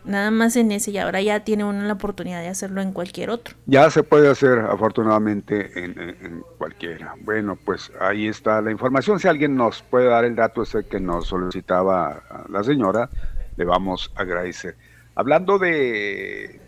[0.06, 3.30] Nada más en ese y ahora ya tiene uno la oportunidad de hacerlo en cualquier
[3.30, 3.56] otro.
[3.66, 7.14] Ya se puede hacer afortunadamente en, en- en cualquiera.
[7.26, 9.20] Bueno, pues ahí está la información.
[9.20, 13.10] Si alguien nos puede dar el dato ese que nos solicitaba la señora,
[13.58, 14.78] le vamos a agradecer.
[15.16, 16.62] Hablando de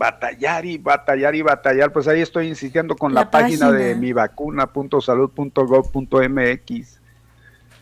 [0.00, 4.00] batallar y batallar y batallar, pues ahí estoy insistiendo con la, La página, de página.
[4.00, 7.00] mivacuna.salud.gov.mx.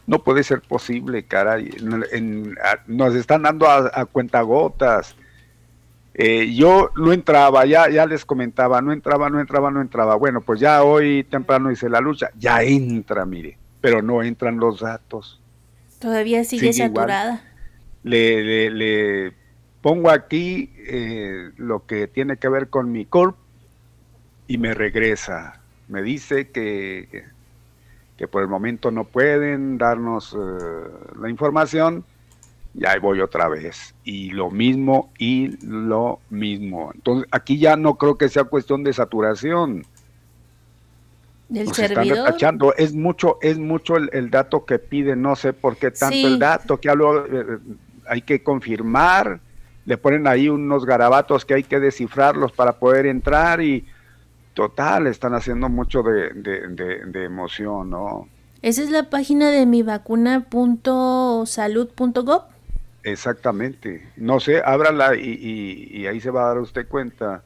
[0.06, 1.70] No puede ser posible, caray.
[1.78, 5.14] En- en- a- nos están dando a, a cuentagotas.
[6.14, 10.16] Eh, yo no entraba, ya, ya les comentaba, no entraba, no entraba, no entraba.
[10.16, 14.80] Bueno, pues ya hoy temprano hice la lucha, ya entra, mire, pero no entran los
[14.80, 15.40] datos.
[16.00, 17.44] Todavía sigue Sigue saturada.
[18.02, 19.32] Le, le- le
[19.82, 23.36] pongo aquí eh, lo que tiene que ver con mi corp
[24.46, 25.60] y me regresa.
[25.88, 27.24] Me dice que,
[28.16, 30.88] que por el momento no pueden darnos eh,
[31.20, 32.04] la información
[32.74, 33.94] y ahí voy otra vez.
[34.04, 36.90] Y lo mismo y lo mismo.
[36.94, 39.84] Entonces, aquí ya no creo que sea cuestión de saturación.
[41.48, 42.26] Del Nos están servidor.
[42.26, 42.74] retachando.
[42.76, 46.24] Es mucho, es mucho el, el dato que piden, no sé por qué tanto Sí.
[46.24, 47.58] el dato, que algo, eh,
[48.06, 49.40] hay que confirmar,
[49.88, 53.86] le ponen ahí unos garabatos que hay que descifrarlos para poder entrar y
[54.52, 58.28] total, están haciendo mucho de, de, de- de emoción, ¿no?
[58.60, 62.42] Esa es la página de mivacuna.salud.gov.
[63.02, 64.12] Exactamente.
[64.16, 67.42] No sé, ábrala y, y- y ahí se va a dar usted cuenta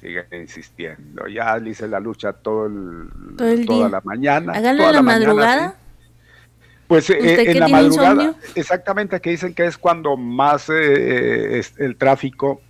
[0.00, 1.26] sigue insistiendo.
[1.26, 4.52] Ya le hice la lucha todo el, toda la mañana.
[4.52, 5.74] Háganlo la, madrugada.
[6.86, 11.96] Pues eh, en la madrugada, exactamente, que dicen que es cuando más eh, es, el
[11.96, 12.60] tráfico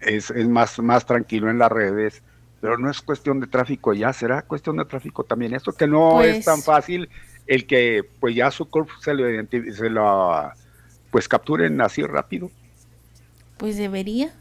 [0.00, 2.22] es, es, más, más tranquilo en las redes,
[2.60, 5.54] pero no es cuestión de tráfico ya, será cuestión de tráfico también.
[5.54, 7.08] Esto que no es tan pues fácil
[7.46, 9.26] el que pues ya su cuerpo se lo,
[9.72, 10.50] se lo
[11.10, 12.50] pues capturen así rápido.
[13.58, 14.32] Pues debería.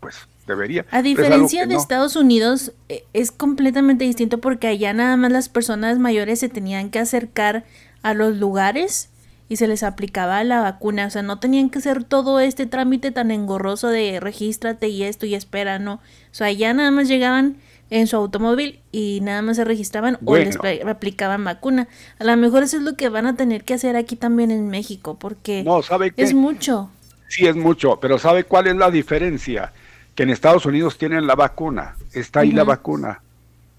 [0.00, 0.84] Pues debería.
[0.90, 5.98] A diferencia de Estados Unidos, eh, es completamente distinto porque allá nada más las personas
[5.98, 7.64] mayores se tenían que acercar
[8.02, 9.08] a los lugares
[9.52, 11.06] y se les aplicaba la vacuna.
[11.06, 15.26] O sea, no tenían que hacer todo este trámite tan engorroso de regístrate y esto
[15.26, 15.94] y espera, no.
[15.94, 16.00] O
[16.34, 17.56] sea, allá nada más llegaban
[17.90, 20.56] en su automóvil y nada más se registraban o les
[20.86, 21.88] aplicaban vacuna.
[22.18, 24.68] A lo mejor eso es lo que van a tener que hacer aquí también en
[24.68, 26.90] México porque no, ¿sabe es mucho.
[27.28, 29.72] Sí, es mucho, pero ¿sabe cuál es la diferencia?
[30.14, 33.22] que en Estados Unidos tienen la vacuna, está ahí la vacuna,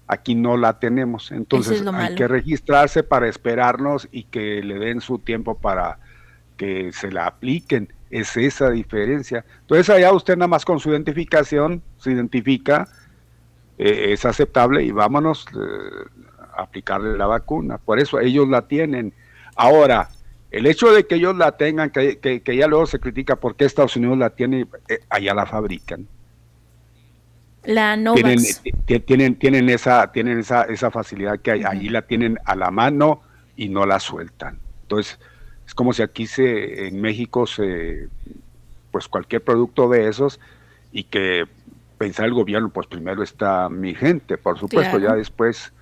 [0.06, 5.18] aquí no la tenemos, entonces hay que registrarse para esperarnos y que le den su
[5.18, 5.98] tiempo para
[6.56, 9.44] que se la apliquen, es esa diferencia.
[9.62, 12.86] Entonces allá usted nada más con su identificación se identifica,
[13.78, 16.26] eh, es aceptable y vámonos eh,
[16.56, 19.14] a aplicarle la vacuna, por eso ellos la tienen.
[19.56, 20.10] Ahora,
[20.50, 23.64] el hecho de que ellos la tengan, que, que, ya luego se critica por qué
[23.64, 26.06] Estados Unidos la tiene, eh, allá la fabrican.
[27.64, 27.96] La
[28.86, 33.22] Tienen, tienen, esa, tienen esa, esa facilidad que hay, ahí la tienen a la mano
[33.56, 34.58] y no la sueltan.
[34.82, 35.18] Entonces,
[35.66, 38.08] es como si aquí se, en México se,
[38.90, 40.40] pues cualquier producto de esos
[40.92, 41.46] y que
[41.98, 45.72] pensar el gobierno, pues primero está mi gente, por supuesto, ya después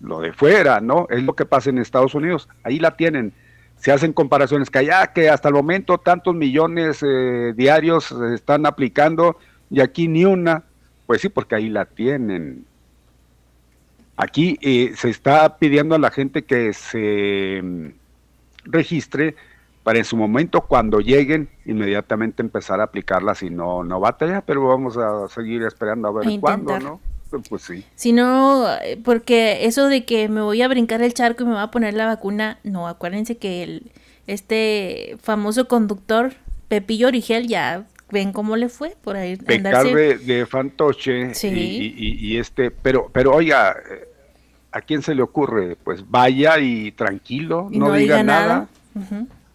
[0.00, 1.06] lo de fuera, ¿no?
[1.10, 3.32] Es lo que pasa en Estados Unidos, ahí la tienen.
[3.76, 8.66] Se hacen comparaciones que allá que hasta el momento tantos millones eh, diarios se están
[8.66, 9.38] aplicando
[9.70, 10.64] y aquí ni una.
[11.08, 12.66] Pues sí, porque ahí la tienen.
[14.18, 17.86] Aquí eh, se está pidiendo a la gente que se mm,
[18.64, 19.34] registre
[19.82, 24.68] para en su momento, cuando lleguen, inmediatamente empezar a aplicarla si no, no batalla, pero
[24.68, 27.00] vamos a seguir esperando a ver cuándo, ¿no?
[27.48, 27.86] Pues sí.
[27.94, 31.52] Si no, eh, porque eso de que me voy a brincar el charco y me
[31.52, 33.92] voy a poner la vacuna, no, acuérdense que el,
[34.26, 36.34] este famoso conductor
[36.68, 39.36] Pepillo Origel ya ven cómo le fue por ahí.
[39.36, 44.08] Pecar de, fantoche y, este, pero, pero oiga, eh,
[44.72, 45.76] ¿a quién se le ocurre?
[45.76, 48.68] Pues vaya y tranquilo, no, diga, nada.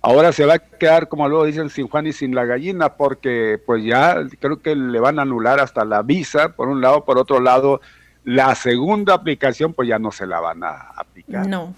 [0.01, 3.61] Ahora se va a quedar, como luego dicen, sin Juan y sin la gallina, porque
[3.65, 7.17] pues ya creo que le van a anular hasta la visa, por un lado, por
[7.17, 7.79] otro lado,
[8.25, 11.47] la segunda aplicación pues ya no se la van a aplicar.
[11.47, 11.73] No.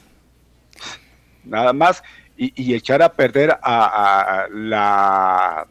[1.43, 2.03] Nada más,
[2.35, 5.67] y, echar a perder a la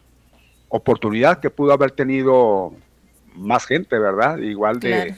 [0.77, 2.73] oportunidad que pudo haber tenido
[3.37, 4.39] más gente, ¿verdad?
[4.39, 5.15] Igual de,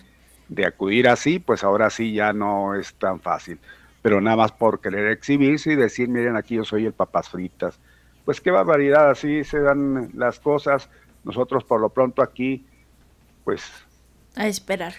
[0.67, 3.59] acudir así, pues ahora sí ya no es tan fácil.
[4.03, 7.81] Pero nada más por querer exhibirse y decir, miren, aquí yo soy el papas fritas.
[8.27, 10.91] Pues qué barbaridad, así se dan las cosas.
[11.25, 12.67] Nosotros por lo pronto aquí,
[13.43, 13.65] pues...
[14.37, 14.93] A esperar.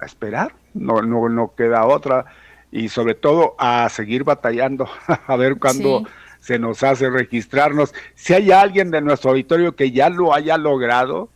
[0.00, 2.24] A esperar, no, no, no queda otra.
[2.72, 4.88] Y sobre todo a seguir batallando,
[5.26, 6.04] a ver cuándo
[6.48, 7.92] se nos hace registrarnos.
[8.14, 11.28] Si hay alguien de nuestro auditorio que ya lo haya logrado,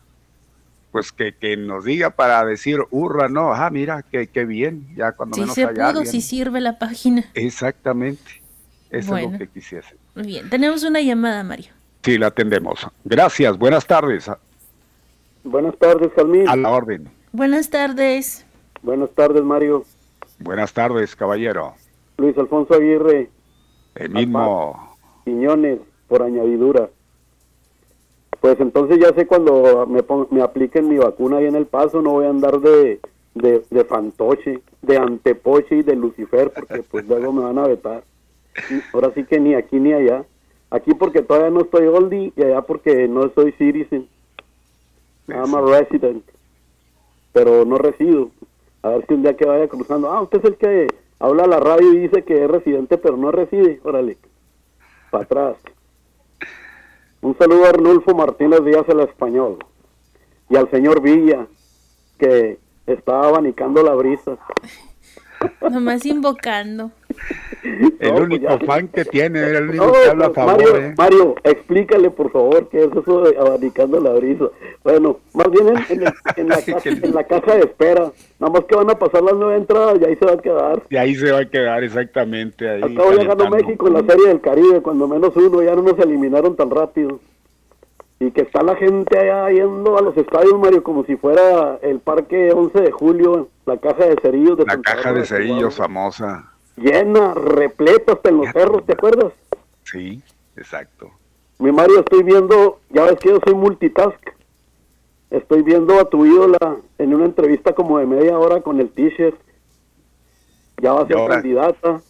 [0.91, 5.37] pues que, nos diga para decir, hurra, no, ah, mira, qué, qué bien, ya cuando
[5.37, 7.27] si se pudo, si sirve la página.
[7.35, 8.43] Exactamente,
[8.89, 9.97] eso es lo que quisiese.
[10.15, 11.73] Muy bien, tenemos una llamada, Mario.
[12.03, 12.87] Sí, la atendemos.
[13.05, 14.31] Gracias, buenas tardes.
[15.45, 16.49] Buenas tardes, Salmín.
[16.49, 17.11] A la orden.
[17.33, 18.47] Buenas tardes.
[18.81, 19.85] Buenas tardes, Mario.
[20.39, 21.75] Buenas tardes, caballero.
[22.17, 23.29] Luis Alfonso Aguirre.
[23.95, 24.92] El mismo.
[25.25, 26.91] Quiñones, por añadidura.
[28.41, 32.11] Pues entonces ya sé cuando me, me apliquen mi vacuna ahí en el paso, no
[32.11, 33.01] voy a andar de,
[33.35, 38.05] de, fantoche, de antepoche y de Lucifer, porque pues luego me van a vetar.
[38.93, 40.25] Ahora sí que ni aquí ni allá.
[40.71, 44.09] Aquí porque todavía no estoy oldie y allá porque no soy citizen.
[45.29, 46.25] I'm a resident.
[47.33, 48.31] Pero no resido.
[48.83, 50.11] A ver si un día que vaya cruzando.
[50.11, 50.87] Ah, usted es el que
[51.21, 53.81] habla a la radio y dice que es residente, pero no reside.
[53.85, 54.17] Órale
[55.13, 55.57] para atrás.
[57.21, 59.59] Un saludo a Arnulfo Martínez Díaz, el español.
[60.49, 61.47] Y al señor Villa,
[62.19, 64.39] que estaba abanicando la brisa.
[65.71, 66.91] Nomás invocando.
[67.63, 68.67] El No, único pues ya.
[68.67, 70.53] fan que tiene, el único No, que habla a pues, favor.
[70.63, 70.95] Mario, ¿eh?
[70.99, 74.47] Mario, explícale por favor qué es eso de abanicando la brisa.
[74.83, 78.11] Bueno, más bien en, en el- en la, caja, en la caja de espera.
[78.41, 80.83] Nada más que van a pasar las nueve entradas y ahí se va a quedar.
[80.91, 82.69] Y ahí se va a quedar exactamente.
[82.69, 83.57] Ahí Al cabo ya ganó calentando.
[83.57, 87.21] México en la Serie del Caribe, cuando menos uno, ya no nos eliminaron tan rápido.
[88.19, 91.99] Y que está la gente allá yendo a los estadios, Mario, como si fuera el
[92.01, 96.49] Parque 11 de Julio, la caja de cerillos de La Santa caja de cerillos famosa.
[96.77, 99.33] Llena, repleta hasta en los cerros, ¿te acuerdas?
[99.85, 100.23] Sí,
[100.57, 101.11] exacto.
[101.59, 104.19] Mi Mario, estoy viendo, ya ves que yo soy multitask.
[105.31, 109.37] Estoy viendo a tu ídola en una entrevista como de media hora con el t-shirt.
[110.83, 112.01] Ya va a ser ahora- candidata.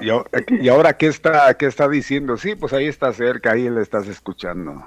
[0.00, 2.36] ¿Y, ahora- y ahora qué está, qué está diciendo?
[2.36, 4.82] Sí, pues ahí está cerca, ahí le estás escuchando.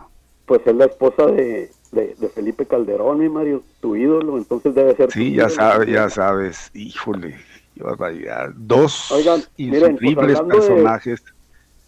[0.45, 4.95] Pues es la esposa de, de, de Felipe Calderón, mi Mario, tu ídolo, entonces debe
[4.95, 5.11] ser.
[5.11, 6.71] Sí, ya sabes, ya sabes.
[6.73, 7.37] Híjole,
[7.81, 8.49] qué barbaridad.
[8.55, 11.23] Dos Oigan, miren, pues, de- personajes.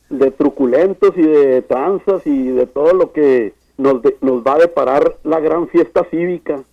[0.10, 4.60] De truculentos y de tranzas y de todo lo que nos, de- nos va a
[4.60, 6.64] deparar la gran fiesta cívica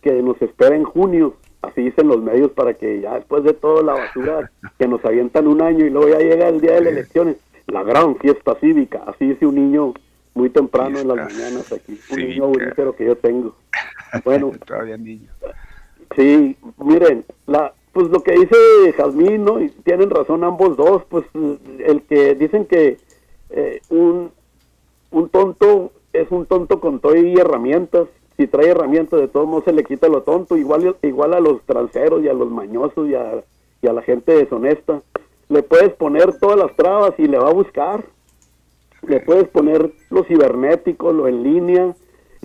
[0.00, 1.34] que nos espera en junio.
[1.62, 5.46] Así dicen los medios para que ya después de toda la basura que nos avientan
[5.46, 7.36] un año y luego ya llega el día de las elecciones,
[7.66, 9.02] la gran fiesta cívica.
[9.06, 9.92] Así dice un niño
[10.34, 11.98] muy temprano en las mañanas aquí.
[12.10, 13.54] Un niño aurífero que yo tengo.
[14.24, 15.28] Bueno, Todavía niño.
[16.14, 19.58] Sí, miren, la, pues lo que dice Jazmín, ¿no?
[19.58, 21.24] Y tienen razón ambos dos, pues
[21.78, 22.98] el que dicen que
[23.48, 24.32] eh, un,
[25.12, 28.06] un tonto es un tonto con todo y herramientas,
[28.36, 31.62] si trae herramientas de todos modos se le quita lo tonto, igual, igual a los
[31.62, 33.42] transeros y a los mañosos y a,
[33.80, 35.00] y a la gente deshonesta,
[35.48, 38.04] le puedes poner todas las trabas y le va a buscar,
[39.08, 41.96] le puedes poner lo cibernético, lo en línea,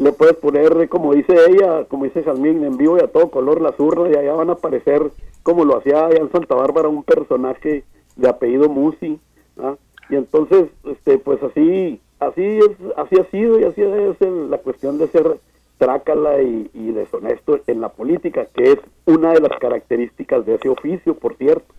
[0.01, 3.61] le puedes poner, como dice ella, como dice Jalmín, en vivo y a todo color
[3.61, 5.11] las urnas y allá van a aparecer,
[5.43, 7.83] como lo hacía allá en Santa Bárbara, un personaje
[8.15, 9.19] de apellido Musi,
[9.59, 9.75] ¿ah?
[10.09, 14.97] y entonces, este, pues así, así es, así ha sido y así es la cuestión
[14.97, 15.37] de ser
[15.77, 20.69] trácala y, y deshonesto en la política, que es una de las características de ese
[20.69, 21.75] oficio, por cierto.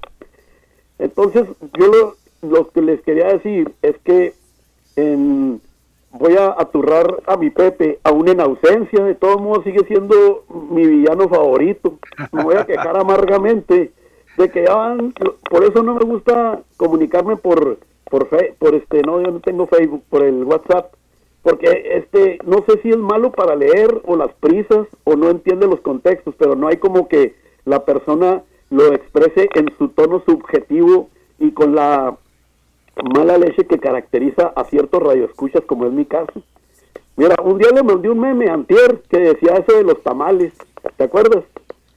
[1.00, 2.14] Entonces, yo lo,
[2.48, 4.34] lo que les quería decir es que
[4.94, 5.60] en,
[6.12, 10.86] voy a aturrar a mi Pepe, aún en ausencia, de todos modos sigue siendo mi
[10.86, 11.98] villano favorito.
[12.32, 13.92] Me voy a quejar amargamente
[14.36, 15.12] de que ya van,
[15.50, 17.78] por eso no me gusta comunicarme por
[18.10, 20.92] por fe- por este no yo no tengo Facebook, por el WhatsApp,
[21.42, 25.66] porque este no sé si es malo para leer o las prisas o no entiende
[25.66, 27.34] los contextos, pero no hay como que
[27.64, 31.08] la persona lo exprese en su tono subjetivo
[31.38, 32.16] y con la
[33.14, 36.42] mala leche que caracteriza a ciertos radioescuchas como es mi caso.
[37.16, 40.52] Mira, un día le mandé un meme antier que decía eso de los tamales,
[40.96, 41.44] ¿te acuerdas?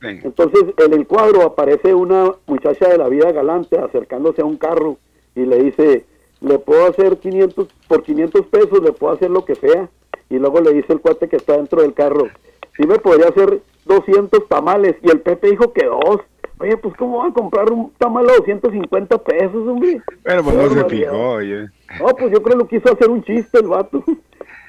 [0.01, 4.97] Entonces en el cuadro aparece una muchacha de la vida galante acercándose a un carro
[5.35, 6.05] y le dice,
[6.41, 9.89] le puedo hacer 500, por 500 pesos le puedo hacer lo que sea.
[10.29, 12.27] Y luego le dice el cuate que está dentro del carro,
[12.75, 14.95] sí me podría hacer 200 tamales.
[15.01, 16.21] Y el Pepe dijo que dos.
[16.59, 20.01] Oye, pues ¿cómo va a comprar un tamal a 250 pesos, hombre?
[20.23, 21.67] Pero pues no se fijó, oye.
[21.99, 24.03] No, pues yo creo que lo quiso hacer un chiste el vato.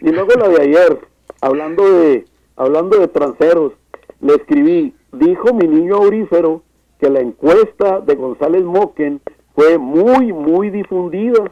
[0.02, 0.98] Y luego la de ayer,
[1.40, 2.26] hablando de
[2.56, 3.72] hablando de transeros,
[4.20, 6.62] le escribí, dijo mi niño aurífero
[6.98, 9.20] que la encuesta de González Moquen
[9.54, 11.50] fue muy, muy difundida.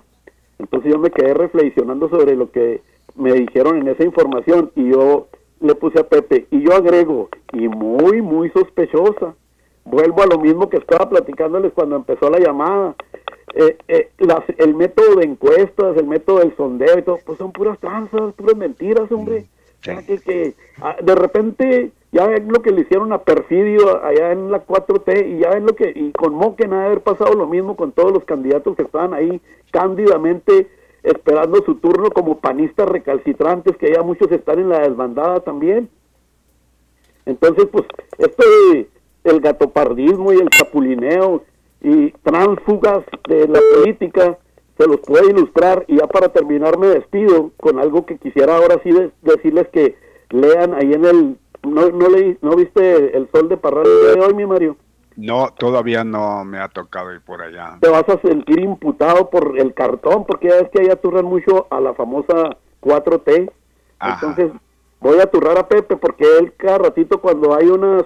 [0.59, 2.83] Entonces yo me quedé reflexionando sobre lo que
[3.17, 5.29] me dijeron en esa información y yo
[5.61, 9.35] le puse a Pepe y yo agrego, y muy, muy sospechosa.
[9.85, 12.95] Vuelvo a lo mismo que estaba platicándoles cuando empezó la llamada.
[13.55, 17.53] Eh, eh, las- el método de encuestas, el método del sondeo y todo, pues son
[17.53, 19.47] puras tranzas, puras mentiras, hombre.
[19.81, 24.03] O sea, que, que, ah, de repente ya ven lo que le hicieron a Perfidio
[24.03, 27.01] allá en la 4T y ya ven lo que, y con Moquen ha de haber
[27.03, 29.41] pasado lo mismo con todos los candidatos que estaban ahí
[29.71, 30.69] cándidamente
[31.03, 35.91] esperando su turno como panistas recalcitrantes, que ya muchos están en la desbandada también.
[37.27, 37.85] Entonces, pues,
[38.19, 38.43] esto
[38.73, 38.89] de
[39.25, 41.43] el gatopardismo y el chapulineo
[41.81, 44.39] y tránsfugas de la política
[44.79, 45.85] se los puede ilustrar.
[45.89, 49.97] Y ya para terminar me despido con algo que quisiera ahora sí de- decirles que
[50.31, 54.35] lean ahí en el no no leí, no viste el sol de Parral de hoy
[54.35, 54.77] mi Mario
[55.17, 57.79] No, todavía no me ha tocado ir por allá.
[57.81, 61.67] te vas a sentir imputado por el cartón porque ya ves que ahí aturran mucho
[61.71, 63.51] a la famosa 4T
[64.03, 64.51] entonces
[65.01, 68.05] voy a aturrar a Pepe porque él cada ratito cuando hay unas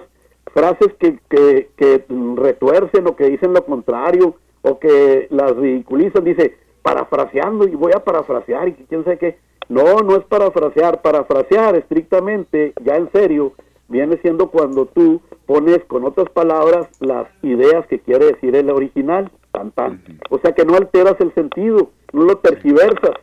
[0.53, 2.05] frases que, que, que
[2.35, 8.03] retuercen o que dicen lo contrario o que las ridiculizan, dice, parafraseando y voy a
[8.03, 9.37] parafrasear y quién sabe qué.
[9.69, 11.01] No, no es parafrasear.
[11.01, 13.53] Parafrasear estrictamente, ya en serio,
[13.87, 19.31] viene siendo cuando tú pones con otras palabras las ideas que quiere decir el original.
[19.51, 20.03] Tan, tan.
[20.29, 23.15] O sea que no alteras el sentido, no lo tergiversas.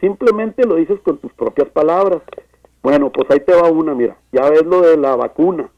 [0.00, 2.22] Simplemente lo dices con tus propias palabras.
[2.82, 4.16] Bueno, pues ahí te va una, mira.
[4.32, 5.68] Ya ves lo de la vacuna.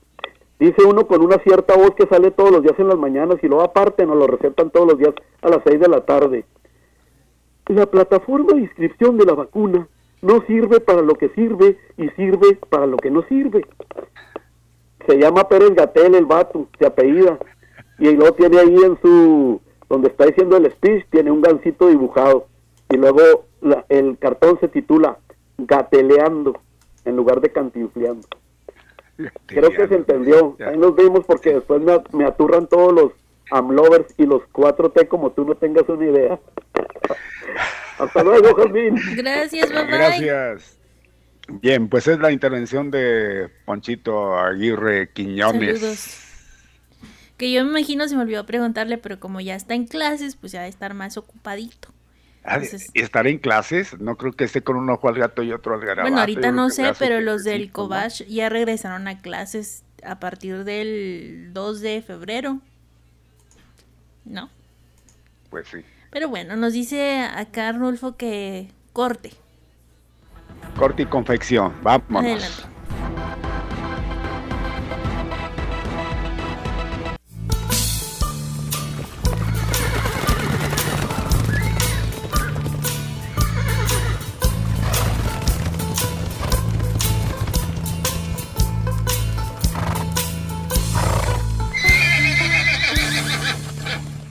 [0.58, 3.46] Dice uno con una cierta voz que sale todos los días en las mañanas y
[3.48, 6.44] luego aparte nos lo recetan todos los días a las 6 de la tarde.
[7.66, 9.88] La plataforma de inscripción de la vacuna
[10.22, 13.66] no sirve para lo que sirve y sirve para lo que no sirve.
[15.06, 17.38] Se llama Pérez Gatel el vato, se apellida.
[17.98, 22.46] Y luego tiene ahí en su, donde está diciendo el speech, tiene un gancito dibujado.
[22.90, 25.18] Y luego la- el cartón se titula
[25.58, 26.58] Gateleando
[27.04, 28.26] en lugar de cantinfleando.
[29.46, 30.56] Creo que se entendió.
[30.66, 33.12] Ahí nos vimos porque después me, me aturran todos los
[33.50, 36.40] amlovers y los 4T como tú no tengas una idea.
[37.98, 38.96] Hasta luego, Jazmín.
[39.16, 39.86] Gracias, bye.
[39.86, 40.78] Gracias.
[41.48, 45.80] Bien, pues es la intervención de Ponchito Aguirre Quiñones.
[45.80, 46.22] Saludos.
[47.36, 50.52] Que yo me imagino se me olvidó preguntarle, pero como ya está en clases, pues
[50.52, 51.88] ya va a estar más ocupadito.
[52.46, 52.60] Ah,
[52.94, 53.98] ¿y ¿Estará en clases?
[53.98, 56.02] No creo que esté con un ojo al gato y otro al garabato.
[56.02, 57.72] bueno, ahorita no sé, pero los del.
[57.72, 62.60] Cobach ya regresaron a clases a partir del 2 de febrero.
[64.24, 64.48] ¿No?
[65.50, 65.78] Pues sí.
[66.10, 69.32] Pero bueno, nos dice acá Rulfo que corte.
[70.78, 71.74] Corte y confección.
[71.82, 72.24] Vámonos.
[72.24, 72.75] Adelante.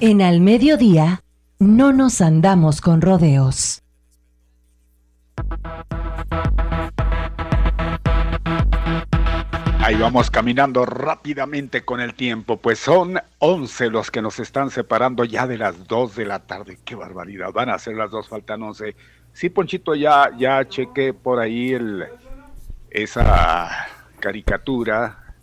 [0.08, 1.24] En al mediodía,
[1.58, 3.82] no nos andamos con rodeos.
[9.80, 15.26] Ahí vamos caminando rápidamente con el tiempo, pues son 11 los que nos están separando
[15.26, 16.78] ya de las 2 de la tarde.
[16.86, 18.96] Qué barbaridad, van a ser las 2, faltan 11.
[19.34, 21.76] Sí, Ponchito, ya, ya chequé por ahí
[22.92, 23.72] esa
[24.20, 25.34] caricatura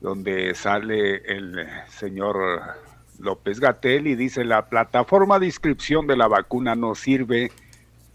[0.00, 2.90] donde sale el señor
[3.22, 7.50] López Gatel y dice la plataforma de inscripción de la vacuna no sirve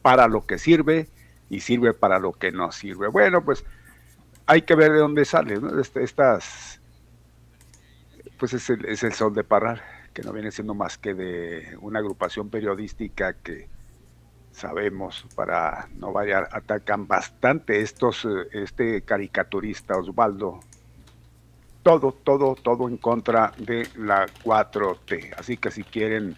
[0.02, 1.08] para lo que sirve
[1.50, 3.08] y sirve para lo que no sirve.
[3.08, 3.66] Bueno, pues
[4.46, 5.80] hay que ver de dónde sale, ¿no?
[5.80, 6.80] Este- Estas,
[8.38, 9.82] pues es el, es el Sol de Parral,
[10.14, 13.70] que no viene siendo más que de una agrupación periodística que
[14.52, 20.60] sabemos, para no variar, atacan bastante estos, eh, este caricaturista Osvaldo,
[21.88, 25.36] todo, todo, todo en contra de la 4T.
[25.38, 26.36] Así que si quieren,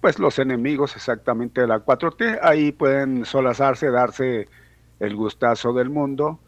[0.00, 4.48] pues los enemigos exactamente de la 4T, ahí pueden solazarse, darse
[4.98, 6.40] el gustazo del mundo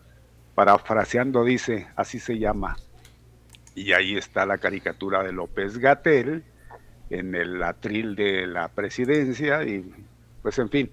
[0.57, 2.77] parafraseando dice, así se llama.
[3.77, 6.43] Y ahí está la caricatura de López Gatel
[7.11, 9.89] en el atril de la presidencia y
[10.43, 10.91] pues en fin,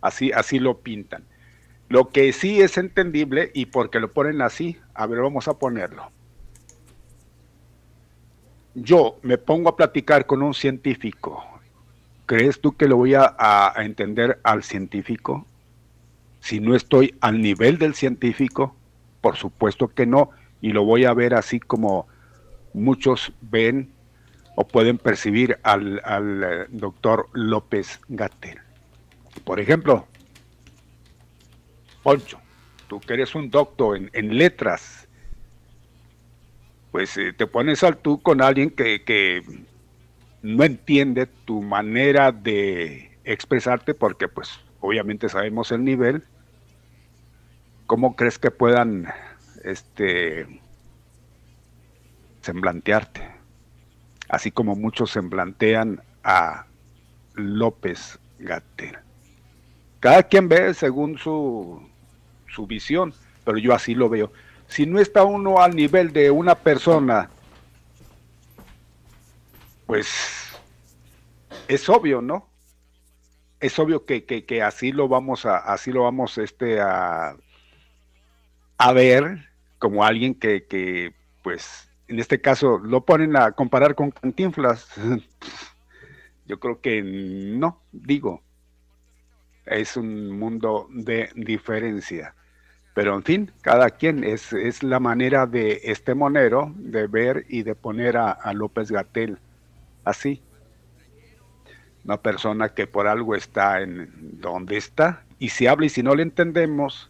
[0.00, 1.24] así así lo pintan.
[1.88, 6.12] Lo que sí es entendible y porque lo ponen así, a ver, vamos a ponerlo.
[8.82, 11.44] Yo me pongo a platicar con un científico.
[12.26, 15.46] ¿Crees tú que lo voy a, entender al científico?
[16.40, 18.76] Si no estoy al nivel del científico,
[19.20, 20.30] por supuesto que no,
[20.60, 22.06] y lo voy a ver así como
[22.72, 23.90] muchos ven
[24.54, 28.58] o pueden percibir al, al, eh, doctor López Gatel.
[29.44, 30.06] Por ejemplo,
[32.02, 32.38] Poncho,
[32.88, 35.07] tú que eres un doctor en, en letras,
[36.90, 39.42] pues eh, te pones al tú con alguien que, que
[40.42, 46.24] no entiende tu manera de expresarte porque pues obviamente sabemos el nivel.
[47.86, 49.06] ¿Cómo crees que puedan
[49.64, 50.60] este
[52.42, 53.28] semblantearte?
[54.28, 56.66] Así como muchos semblantean a
[57.34, 58.98] López Gatel.
[60.00, 61.82] Cada quien ve según su,
[62.54, 64.32] su visión, pero yo así lo veo.
[64.68, 67.30] Si no está uno al nivel de una persona,
[69.86, 70.52] pues
[71.66, 72.46] es obvio, ¿no?
[73.60, 77.36] Es obvio que, que, que así lo vamos a, así lo vamos este a,
[78.78, 81.12] a ver como alguien que, que,
[81.42, 84.88] pues, en este caso lo ponen a comparar con Cantinflas.
[86.46, 88.42] Yo creo que no, digo,
[89.66, 92.34] es un mundo de diferencia.
[92.98, 97.62] Pero en fin, cada quien es, es la manera de este monero de ver y
[97.62, 99.38] de poner a, a López Gatel
[100.02, 100.42] así.
[102.04, 104.10] una persona que por algo está en
[104.40, 107.08] donde está, y si habla y si no le entendemos,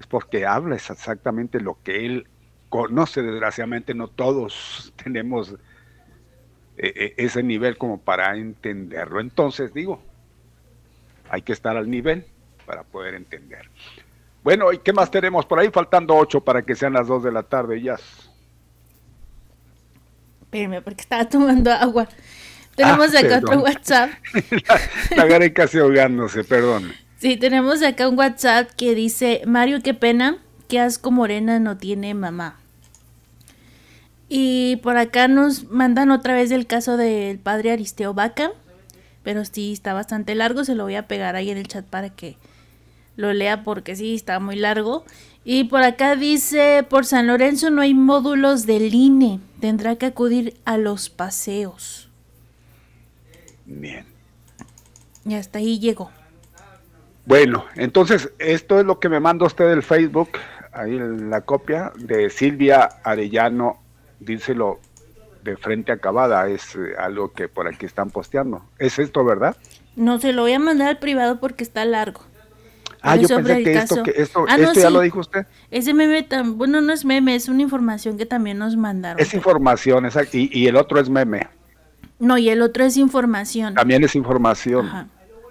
[0.00, 2.26] es porque habla exactamente lo que él
[2.68, 5.52] conoce, desgraciadamente no todos tenemos
[6.76, 9.20] eh, eh, ese nivel como para entenderlo.
[9.20, 10.02] Entonces digo,
[11.30, 12.26] hay que estar al nivel
[12.66, 13.70] para poder entender.
[14.48, 15.68] Bueno, ¿y qué más tenemos por ahí?
[15.70, 17.96] Faltando ocho para que sean las dos de la tarde ya.
[20.40, 22.08] Espérame, porque estaba tomando agua.
[22.74, 23.60] Tenemos Ah, acá otro.
[23.60, 24.08] WhatsApp.
[25.16, 26.94] La agarré casi ahogándose, perdón.
[27.18, 32.14] Sí, tenemos acá un WhatsApp que dice, Mario, qué pena, que asco morena no tiene
[32.14, 32.58] mamá.
[34.30, 38.52] Y por acá nos mandan otra vez el caso del padre Aristeo Vaca,
[39.22, 42.08] pero sí está bastante largo, se lo voy a pegar ahí en el chat para
[42.08, 42.38] que
[43.18, 45.04] lo lea porque sí está muy largo.
[45.44, 50.54] Y por acá dice, por San Lorenzo no hay módulos del INE, tendrá que acudir
[50.64, 52.10] a los paseos.
[53.66, 54.06] Bien.
[55.24, 56.10] Y hasta ahí llegó.
[57.26, 60.30] Bueno, entonces esto es lo que me manda usted del Facebook,
[60.72, 63.82] ahí la copia de Silvia Arellano,
[64.20, 64.78] díselo
[65.42, 68.62] de frente acabada, es eh, algo que por aquí están posteando.
[68.78, 69.56] ¿Es esto verdad?
[69.96, 72.20] No, se lo voy a mandar al privado porque está largo.
[73.02, 74.92] Ah, yo pensé que esto, que esto, Ah, no, esto ya sí.
[74.94, 75.46] lo dijo usted.
[75.70, 79.20] Ese meme, bueno, no es meme, es una información que también nos mandaron.
[79.20, 81.46] Es información, exacto, y, y el otro es meme,
[82.18, 83.74] No, y el otro es información.
[83.74, 84.86] también es información.
[84.86, 85.06] Ajá.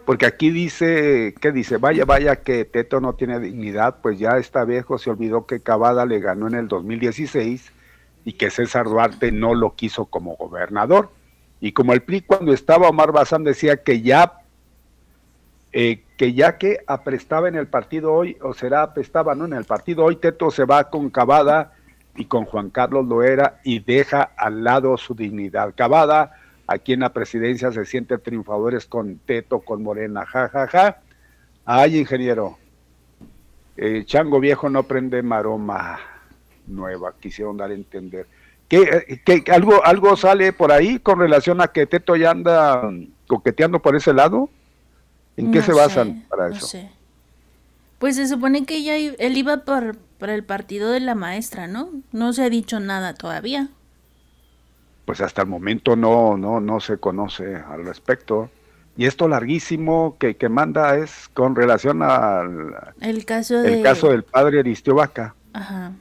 [0.05, 1.75] Porque aquí dice, ¿qué dice?
[1.77, 6.05] Vaya, vaya que Teto no tiene dignidad, pues ya está viejo, se olvidó que Cavada
[6.05, 7.73] le ganó en el 2016
[8.23, 11.11] y que César Duarte no lo quiso como gobernador.
[11.59, 14.39] Y como el PRI cuando estaba Omar Bazán decía que ya,
[15.73, 19.45] eh, que ya que aprestaba en el partido hoy, o será aprestaba, ¿no?
[19.45, 21.73] En el partido hoy Teto se va con Cavada
[22.15, 25.73] y con Juan Carlos Loera y deja al lado su dignidad.
[25.75, 26.31] Cavada
[26.65, 30.97] aquí en la presidencia se siente triunfadores con Teto, con Morena, ja, ja, ja.
[31.65, 32.57] Ay, ingeniero,
[33.75, 35.99] eh, Chango Viejo no prende maroma
[36.65, 38.25] nueva, quisieron dar a entender.
[38.67, 42.31] ¿Qué, eh, qué- qué- algo, ¿Algo sale por ahí con relación a que Teto ya
[42.31, 42.89] anda
[43.27, 44.49] coqueteando por ese lado?
[45.37, 46.67] ¿En qué No se sé, basan para no eso?
[46.67, 46.91] sé.
[47.99, 51.89] Pues se supone que i- él iba por, por el partido de la maestra, ¿no?
[52.11, 53.69] No se ha dicho nada todavía.
[55.05, 58.51] Pues hasta el momento no, no, no se conoce al respecto.
[58.95, 63.73] Y esto larguísimo que, que manda es con relación al El caso de...
[63.73, 65.35] el caso del padre Aristeo Vaca.
[65.53, 65.91] Ajá,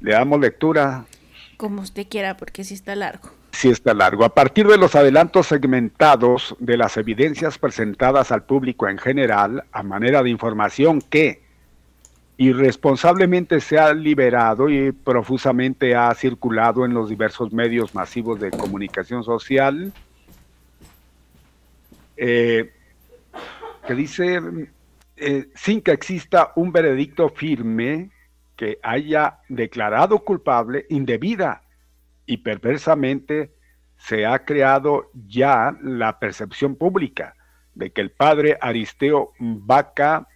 [0.00, 1.06] Le damos lectura,
[1.56, 3.30] como usted quiera, porque sí está largo.
[3.52, 4.24] Si está largo.
[4.24, 9.82] A partir de los adelantos segmentados de las evidencias presentadas al público en general, a
[9.82, 11.42] manera de información que
[12.36, 19.24] irresponsablemente se ha liberado y profusamente ha circulado en los diversos medios masivos de comunicación
[19.24, 19.92] social,
[22.16, 22.72] eh,
[23.86, 24.40] que dice,
[25.16, 28.10] eh, sin que exista un veredicto firme
[28.54, 31.62] que haya declarado culpable indebida
[32.28, 33.54] y perversamente
[33.96, 37.34] se ha creado ya la percepción pública
[37.74, 40.28] de que el padre Aristeo Vaca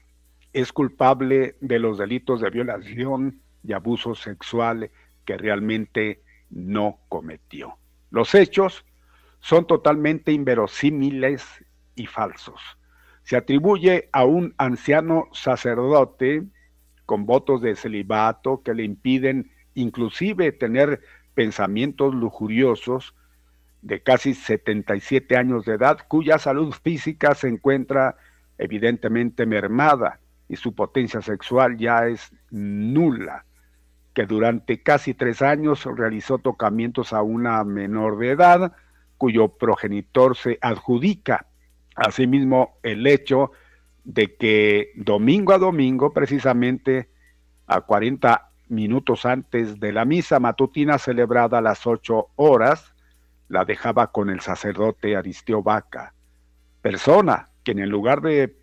[0.55, 4.91] es culpable de los delitos de violación y abuso sexual
[5.27, 7.77] que realmente no cometió.
[8.11, 8.87] Los hechos
[9.41, 11.45] son totalmente inverosímiles
[11.95, 12.61] y falsos.
[13.23, 16.45] Se atribuye a un anciano sacerdote
[17.05, 21.03] con votos de celibato que le impiden inclusive tener
[21.35, 23.15] pensamientos lujuriosos
[23.83, 28.17] de casi 77 años de edad, cuya salud física se encuentra
[28.59, 33.45] evidentemente mermada y su potencia sexual ya es nula,
[34.15, 38.73] que durante casi tres años realizó tocamientos a una menor de edad,
[39.19, 41.47] cuyo progenitor se adjudica.
[41.97, 43.53] Asimismo el hecho
[44.05, 47.09] de que domingo a domingo, precisamente
[47.67, 52.95] a 40 minutos antes de la misa matutina celebrada a las 8 horas,
[53.49, 56.15] la dejaba con el sacerdote Aristeo Vaca,
[56.81, 58.57] persona que en lugar de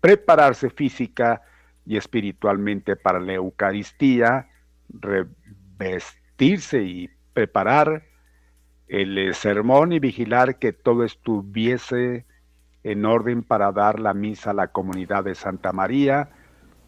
[0.00, 1.42] prepararse física
[1.86, 4.48] y espiritualmente para la Eucaristía,
[4.88, 8.04] revestirse y preparar
[8.88, 12.26] el eh, sermón y vigilar que todo estuviese
[12.82, 16.30] en orden para dar la misa a la comunidad de Santa María,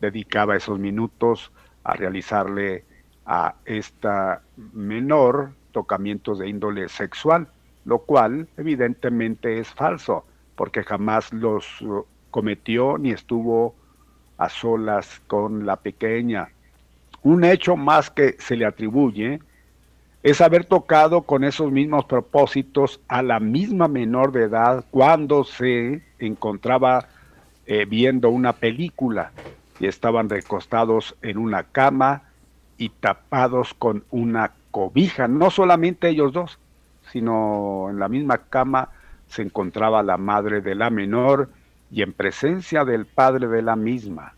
[0.00, 1.52] dedicaba esos minutos
[1.84, 2.84] a realizarle
[3.26, 4.42] a esta
[4.72, 7.48] menor tocamientos de índole sexual,
[7.84, 13.74] lo cual evidentemente es falso, porque jamás los uh, cometió ni estuvo
[14.38, 16.48] a solas con la pequeña.
[17.22, 19.40] Un hecho más que se le atribuye
[20.22, 26.02] es haber tocado con esos mismos propósitos a la misma menor de edad cuando se
[26.18, 27.08] encontraba
[27.66, 29.32] eh, viendo una película
[29.82, 32.22] y estaban recostados en una cama
[32.78, 36.60] y tapados con una cobija, no solamente ellos dos,
[37.10, 38.90] sino en la misma cama
[39.26, 41.50] se encontraba la madre de la menor
[41.90, 44.34] y en presencia del padre de la misma,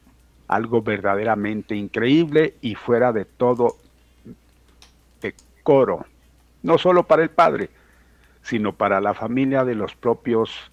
[0.49, 3.77] algo verdaderamente increíble y fuera de todo
[5.21, 6.07] decoro,
[6.63, 7.69] no solo para el padre,
[8.41, 10.73] sino para la familia de los propios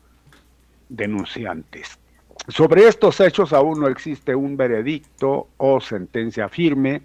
[0.88, 2.01] denunciantes.
[2.48, 7.04] Sobre estos hechos aún no existe un veredicto o sentencia firme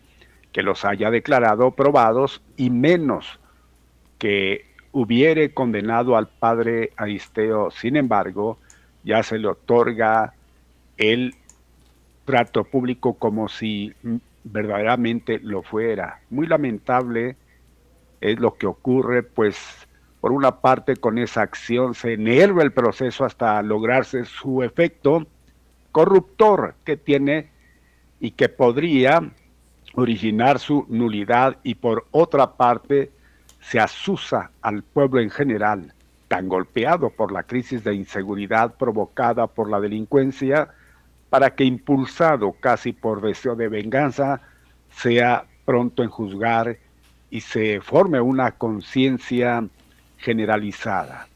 [0.52, 3.38] que los haya declarado probados y menos
[4.18, 7.70] que hubiere condenado al padre Aristeo.
[7.70, 8.58] Sin embargo,
[9.04, 10.32] ya se le otorga
[10.96, 11.34] el
[12.24, 13.92] trato público como si
[14.42, 16.20] verdaderamente lo fuera.
[16.30, 17.36] Muy lamentable
[18.20, 19.85] es lo que ocurre, pues
[20.26, 25.24] por una parte con esa acción se enerva el proceso hasta lograrse su efecto
[25.92, 27.50] corruptor que tiene
[28.18, 29.22] y que podría
[29.94, 33.12] originar su nulidad y por otra parte
[33.60, 35.94] se asusa al pueblo en general,
[36.26, 40.70] tan golpeado por la crisis de inseguridad provocada por la delincuencia,
[41.30, 44.40] para que impulsado casi por deseo de venganza,
[44.90, 46.78] sea pronto en juzgar
[47.30, 49.68] y se forme una conciencia
[50.18, 51.28] generalizada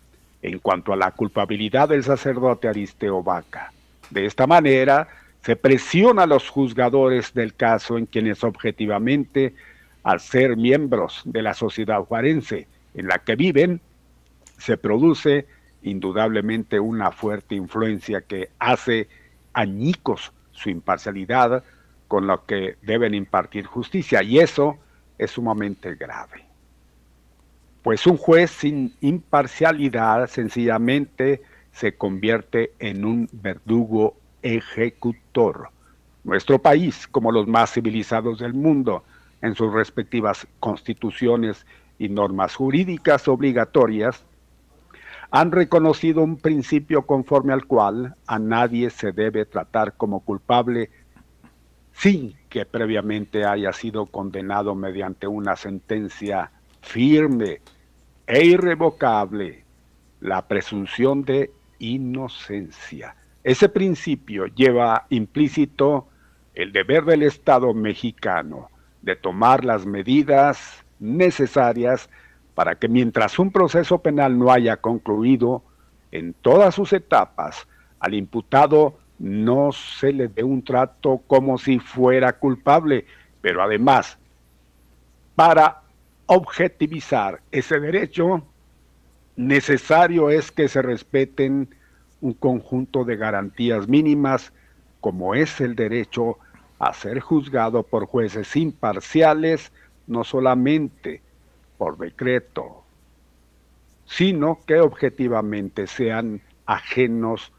[0.43, 3.73] en cuanto a la culpabilidad del sacerdote Aristeo Vaca.
[4.11, 5.09] De esta manera,
[5.43, 9.55] se presiona a los juzgadores del caso en quienes objetivamente,
[10.03, 13.81] al ser miembros de la sociedad juarense en la que viven,
[14.59, 15.47] se produce
[15.83, 19.09] indudablemente una fuerte influencia que hace
[19.53, 21.65] añicos su imparcialidad
[22.09, 24.23] con lo que deben impartir justicia.
[24.23, 24.77] Y eso
[25.17, 26.50] es sumamente grave.
[27.83, 31.41] Pues un juez sin imparcialidad sencillamente
[31.73, 35.71] se convierte en un verdugo ejecutor.
[36.25, 39.03] Nuestro país, como los más civilizados del mundo,
[39.41, 41.65] en sus respectivas constituciones
[41.99, 44.23] y normas jurídicas obligatorias,
[45.31, 50.91] han reconocido un principio conforme al cual a nadie se debe tratar como culpable
[51.93, 56.51] sin que previamente haya sido condenado mediante una sentencia
[56.81, 57.61] firme
[58.27, 59.65] e irrevocable,
[60.21, 63.17] la presunción de inocencia.
[63.43, 66.07] Ese principio lleva implícito
[66.55, 68.69] el deber del Estado mexicano
[69.03, 72.11] de tomar las medidas necesarias
[72.55, 75.63] para que mientras un proceso penal no haya concluido
[76.13, 77.67] en todas sus etapas,
[77.99, 83.07] al imputado no se le dé un trato como si fuera culpable,
[83.41, 84.19] pero además,
[85.35, 85.83] para
[86.33, 88.47] objetivizar ese derecho,
[89.35, 91.75] necesario es que se respeten
[92.21, 94.53] un conjunto de garantías mínimas,
[95.01, 96.39] como es el derecho
[96.79, 99.73] a ser juzgado por jueces imparciales,
[100.07, 101.21] no solamente
[101.77, 102.85] por decreto,
[104.07, 107.51] sino que objetivamente sean ajenos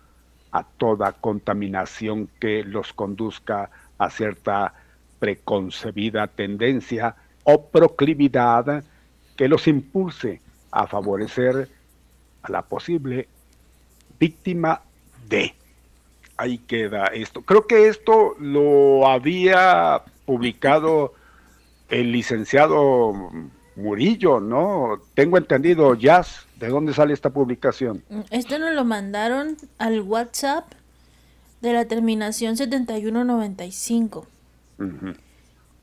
[0.53, 4.73] a toda contaminación que los conduzca a cierta
[5.19, 8.83] preconcebida tendencia o proclividad
[9.35, 10.41] que los impulse
[10.71, 11.69] a favorecer
[12.43, 13.27] a la posible
[14.19, 14.81] víctima
[15.27, 15.53] de.
[16.37, 17.41] Ahí queda esto.
[17.41, 21.13] Creo que esto lo había publicado
[21.89, 23.13] el licenciado
[23.75, 25.01] Murillo, ¿no?
[25.13, 28.03] Tengo entendido, Jazz, ¿de dónde sale esta publicación?
[28.29, 30.71] Esto nos lo mandaron al WhatsApp
[31.61, 34.27] de la terminación 7195.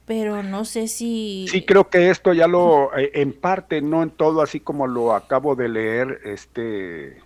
[0.08, 1.46] Pero no sé si...
[1.48, 5.14] Sí, creo que esto ya lo, eh, en parte, no en todo, así como lo
[5.14, 7.18] acabo de leer, este,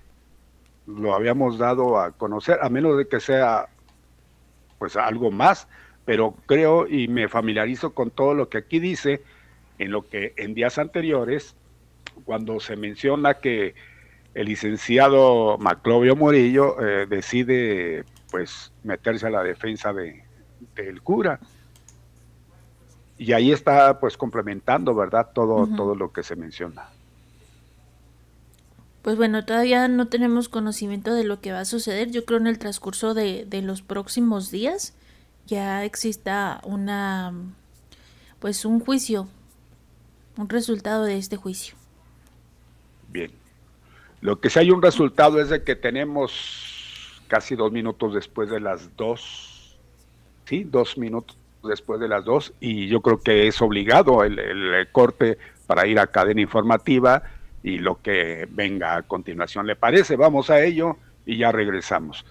[0.88, 3.68] lo habíamos dado a conocer, a menos de que sea,
[4.80, 5.68] pues, algo más,
[6.04, 9.22] pero creo y me familiarizo con todo lo que aquí dice,
[9.78, 11.54] en lo que en días anteriores,
[12.24, 13.76] cuando se menciona que
[14.34, 20.24] el licenciado Maclovio Morillo eh, decide pues meterse a la defensa de,
[20.74, 21.38] del cura.
[23.22, 25.30] Y ahí está pues complementando, ¿verdad?
[25.32, 26.88] Todo, todo lo que se menciona.
[29.02, 32.10] Pues bueno, todavía no tenemos conocimiento de lo que va a suceder.
[32.10, 34.94] Yo creo en el transcurso de, de los próximos días
[35.46, 37.32] ya exista una
[38.40, 39.28] pues un juicio
[40.36, 41.76] un resultado de este juicio.
[43.08, 43.30] Bien.
[44.20, 48.60] Lo que sí hay un resultado es de que tenemos casi dos minutos después de
[48.60, 49.78] las dos,
[50.46, 55.38] sí, dos minutos, después de las dos y yo creo que es obligado el, corte
[55.66, 57.22] para ir a cadena informativa
[57.62, 59.66] y lo que venga a continuación.
[59.66, 60.16] ¿Le parece?
[60.16, 62.24] Vamos a ello y ya regresamos.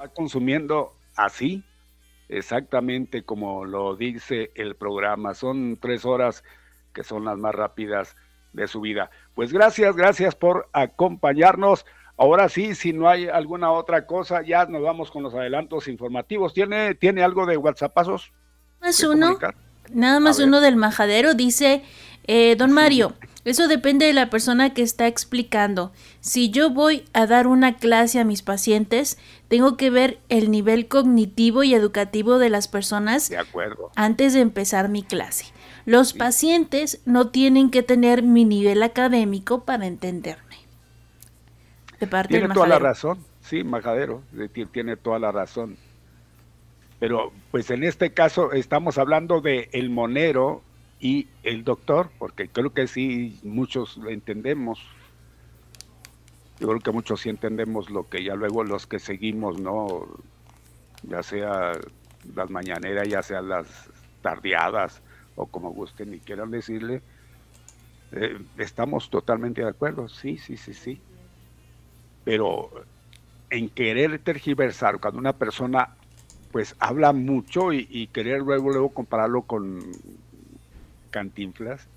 [0.00, 1.62] Va consumiendo así,
[2.28, 5.34] exactamente como lo dice el programa.
[5.34, 6.42] Son tres horas
[6.96, 8.16] que son las más rápidas
[8.54, 9.10] de su vida.
[9.34, 11.84] Pues gracias, gracias por acompañarnos.
[12.16, 16.54] Ahora sí, si no hay alguna otra cosa, ya nos vamos con los adelantos informativos.
[16.54, 18.32] ¿Tiene, ¿tiene algo de WhatsAppazos?
[18.80, 19.38] Más uno,
[19.92, 21.84] nada más uno del majadero, dice
[22.24, 23.12] eh, don Mario.
[23.44, 25.92] Eso depende de la persona que está explicando.
[26.20, 29.18] Si yo voy a dar una clase a mis pacientes,
[29.48, 33.92] tengo que ver el nivel cognitivo y educativo de las personas de acuerdo.
[33.94, 35.52] antes de empezar mi clase.
[35.86, 40.56] Los pacientes no tienen que tener mi nivel académico para entenderme.
[42.00, 44.22] De parte tiene toda la razón, sí, Majadero,
[44.72, 45.76] tiene toda la razón.
[46.98, 50.62] Pero pues en este caso estamos hablando de el monero
[50.98, 54.80] y el doctor, porque creo que sí muchos lo entendemos.
[56.58, 60.08] Yo creo que muchos sí entendemos lo que ya luego los que seguimos, ¿no?
[61.02, 61.72] Ya sea
[62.34, 63.66] las mañaneras, ya sea las
[64.22, 65.00] tardeadas,
[65.36, 67.02] o como gusten y quieran decirle,
[68.12, 71.00] eh, estamos totalmente de acuerdo, sí, sí, sí, sí.
[72.24, 72.70] Pero
[73.50, 75.96] en querer tergiversar, cuando una persona
[76.50, 79.82] pues habla mucho y, querer luego, luego compararlo con
[81.10, 81.88] cantinflas,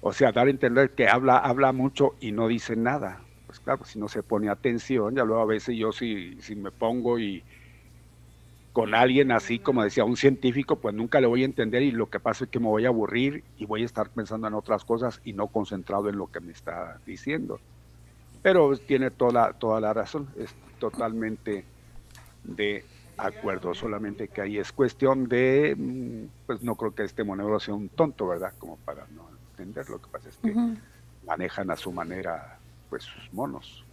[0.00, 3.24] o sea, dar a entender que habla, habla mucho y no dice nada.
[3.46, 6.70] Pues claro, si no se pone atención, ya luego a veces yo si, si me
[6.70, 7.42] pongo y,
[8.74, 12.10] con alguien así, como decía, un científico, pues nunca le voy a entender y lo
[12.10, 14.84] que pasa es que me voy a aburrir y voy a estar pensando en otras
[14.84, 17.60] cosas y no concentrado en lo que me está diciendo.
[18.42, 21.64] Pero tiene toda, toda la razón, es totalmente
[22.42, 22.84] de
[23.16, 27.74] acuerdo, solamente que ahí es cuestión de, mm, pues no creo que este monedero sea
[27.74, 28.54] un tonto, ¿verdad?
[28.58, 30.52] Como para no entender, lo que pasa es que
[31.24, 32.58] manejan a su manera,
[32.90, 33.84] pues sus monos.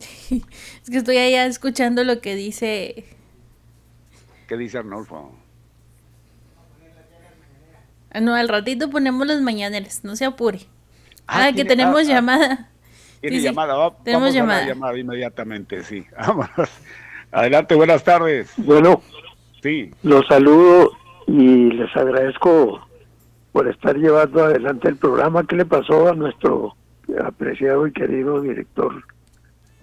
[0.30, 3.04] es que estoy allá escuchando lo que dice.
[4.48, 5.32] ¿Qué dice Arnolfo?
[8.12, 10.60] Ah, no, al ratito ponemos las mañaneras, no se apure.
[11.26, 12.70] Ah, ah que tenemos ah, llamada.
[13.20, 14.66] Tiene llamada, tenemos llamada.
[14.66, 16.04] llamada inmediatamente, sí.
[16.18, 16.70] Vámonos.
[17.30, 18.52] Adelante, buenas tardes.
[18.56, 19.02] Bueno,
[19.62, 19.90] sí.
[20.02, 20.90] Los saludo
[21.28, 22.84] y les agradezco
[23.52, 25.46] por estar llevando adelante el programa.
[25.46, 26.74] ¿Qué le pasó a nuestro
[27.24, 29.04] apreciado y querido director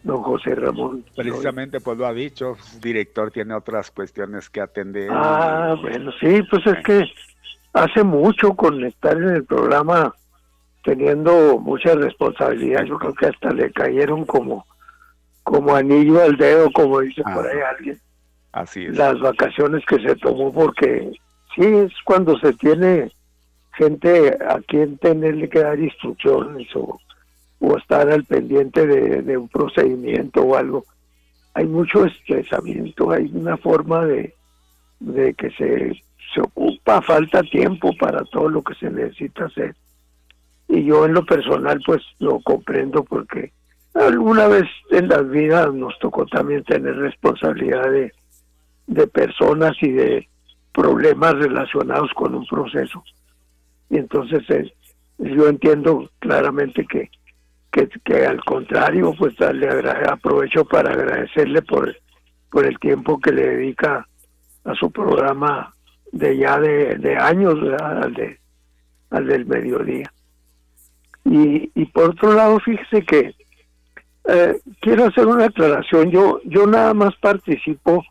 [0.07, 1.05] don José Ramón.
[1.15, 5.09] Precisamente, pues lo ha dicho, director tiene otras cuestiones que atender.
[5.11, 7.05] Ah, bueno, sí, pues es que
[7.73, 10.15] hace mucho con estar en el programa
[10.83, 14.65] teniendo muchas responsabilidades, yo creo que hasta le cayeron como
[15.43, 17.97] como anillo al dedo, como dice por ahí alguien.
[18.51, 18.97] Así es.
[18.97, 21.11] Las vacaciones que se tomó porque
[21.55, 23.09] sí es cuando se tiene
[23.77, 26.99] gente a quien tenerle que dar instrucciones o
[27.59, 30.85] o estar al pendiente de, un procedimiento o algo.
[31.53, 34.35] Hay mucho estresamiento, hay una forma de,
[34.99, 35.93] de que se,
[36.33, 39.75] se ocupa, falta tiempo para todo lo que se necesita hacer.
[40.67, 43.53] Y yo en lo personal pues lo comprendo porque
[43.93, 48.11] alguna vez en la vida nos tocó también tener responsabilidad de,
[48.85, 50.27] de personas y de
[50.73, 53.03] problemas relacionados con un proceso.
[53.89, 54.71] Y entonces eh,
[55.17, 57.09] yo entiendo claramente que
[58.03, 59.69] que, al contrario, pues le
[60.09, 61.95] aprovecho para agradecerle por,
[62.49, 64.07] por el tiempo que le dedica
[64.63, 65.73] a su programa
[66.11, 68.39] de ya de, años, al, de,
[69.11, 70.11] al del mediodía.
[71.25, 73.35] Y, y por otro lado, fíjese que
[74.29, 76.09] eh, quiero hacer una aclaración.
[76.09, 78.03] Yo, yo nada más participo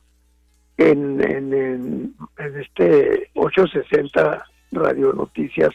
[0.76, 5.74] en, en, en, en este 860 Radio Noticias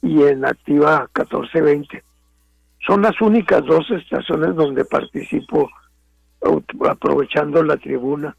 [0.00, 2.02] y en Activa 1420
[2.86, 5.70] son las únicas dos estaciones donde participo
[6.88, 8.36] aprovechando la tribuna.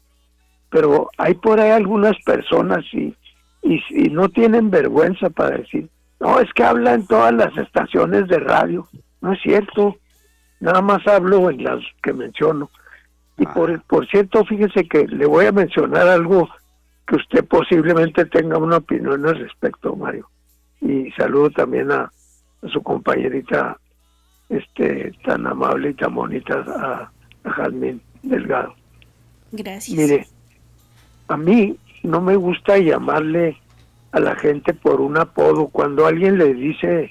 [0.70, 3.16] Pero hay por ahí algunas personas y,
[3.62, 5.88] y, no tienen vergüenza para decir,
[6.20, 8.86] no, es que habla en todas las estaciones de radio.
[9.20, 9.96] No es cierto.
[10.60, 12.70] Nada más hablo en las que menciono.
[13.38, 13.82] Y por, ah.
[13.86, 16.48] por cierto, fíjese que le voy a mencionar algo
[17.06, 20.28] que usted posiblemente tenga una opinión al respecto, Mario.
[20.80, 22.10] Y saludo también a
[22.72, 23.78] su compañerita
[24.56, 27.10] este tan amable y tan bonita a,
[27.44, 27.68] a
[28.22, 28.74] Delgado.
[29.52, 29.96] Gracias.
[29.96, 30.26] Mire,
[31.28, 33.56] a mí no me gusta llamarle
[34.12, 37.10] a la gente por un apodo cuando alguien le dice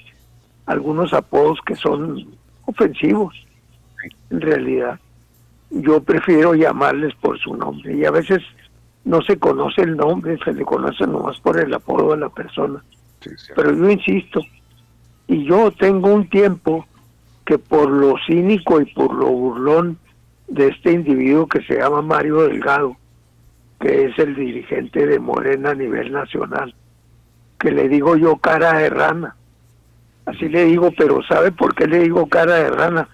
[0.66, 2.34] algunos apodos que son
[2.66, 3.34] ofensivos
[4.30, 4.98] en realidad
[5.70, 8.42] yo prefiero llamarles por su nombre y a veces
[9.04, 12.82] no se conoce el nombre, se le conoce nomás por el apodo de la persona.
[13.54, 14.40] Pero yo insisto,
[15.26, 16.86] y yo tengo un tiempo
[17.44, 19.98] que por lo cínico y por lo burlón
[20.48, 22.96] de este individuo que se llama Mario Delgado,
[23.80, 26.74] que es el dirigente de Morena a nivel nacional,
[27.58, 29.36] que le digo yo cara de rana.
[30.26, 33.08] Así le digo, pero ¿sabe por qué le digo cara de rana?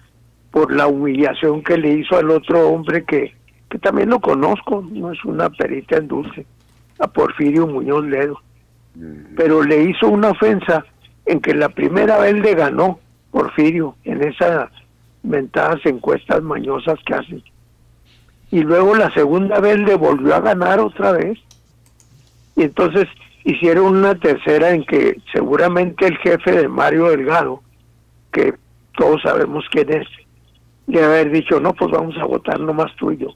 [0.51, 3.33] Por la humillación que le hizo al otro hombre que,
[3.69, 6.45] que también lo conozco, no es una perita en dulce,
[6.99, 8.41] a Porfirio Muñoz Ledo.
[9.35, 10.85] Pero le hizo una ofensa
[11.25, 12.99] en que la primera vez le ganó
[13.31, 14.69] Porfirio en esas
[15.23, 17.43] mentadas encuestas mañosas que hacen.
[18.51, 21.39] Y luego la segunda vez le volvió a ganar otra vez.
[22.55, 23.07] Y entonces
[23.43, 27.61] hicieron una tercera en que seguramente el jefe de Mario Delgado,
[28.31, 28.53] que
[28.97, 30.07] todos sabemos quién es,
[30.87, 33.29] le haber dicho, no, pues vamos a votar nomás tú y yo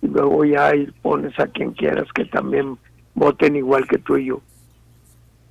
[0.00, 0.72] y luego ya
[1.02, 2.78] pones a quien quieras que también
[3.14, 4.40] voten igual que tú y yo.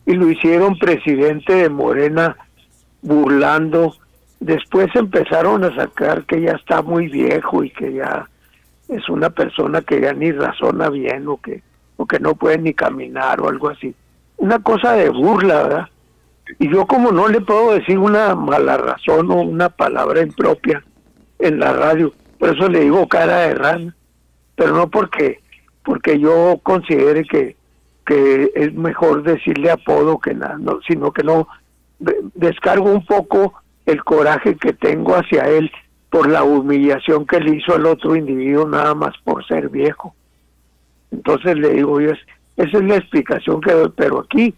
[0.06, 2.38] Y lo hicieron presidente de Morena
[3.08, 3.96] burlando.
[4.40, 8.28] Después empezaron a sacar que ya está muy viejo y que ya
[8.88, 11.62] es una persona que ya ni razona bien o que,
[11.98, 13.94] o que no puede ni caminar o algo así.
[14.38, 15.88] Una cosa de burla, ¿verdad?
[16.60, 20.84] Y yo como no le puedo decir una mala razón o una palabra impropia
[21.40, 23.98] en la radio, por eso le digo cara de rana
[24.58, 25.40] pero no porque
[25.86, 27.56] porque yo considere que,
[28.06, 31.48] que es mejor decirle apodo que nada, no, sino que no
[32.00, 33.54] descargo un poco
[33.86, 35.72] el coraje que tengo hacia él
[36.10, 40.16] por la humillación que le hizo al otro individuo nada más por ser viejo.
[41.12, 42.18] Entonces le digo, esa
[42.56, 44.54] es la explicación que doy, pero aquí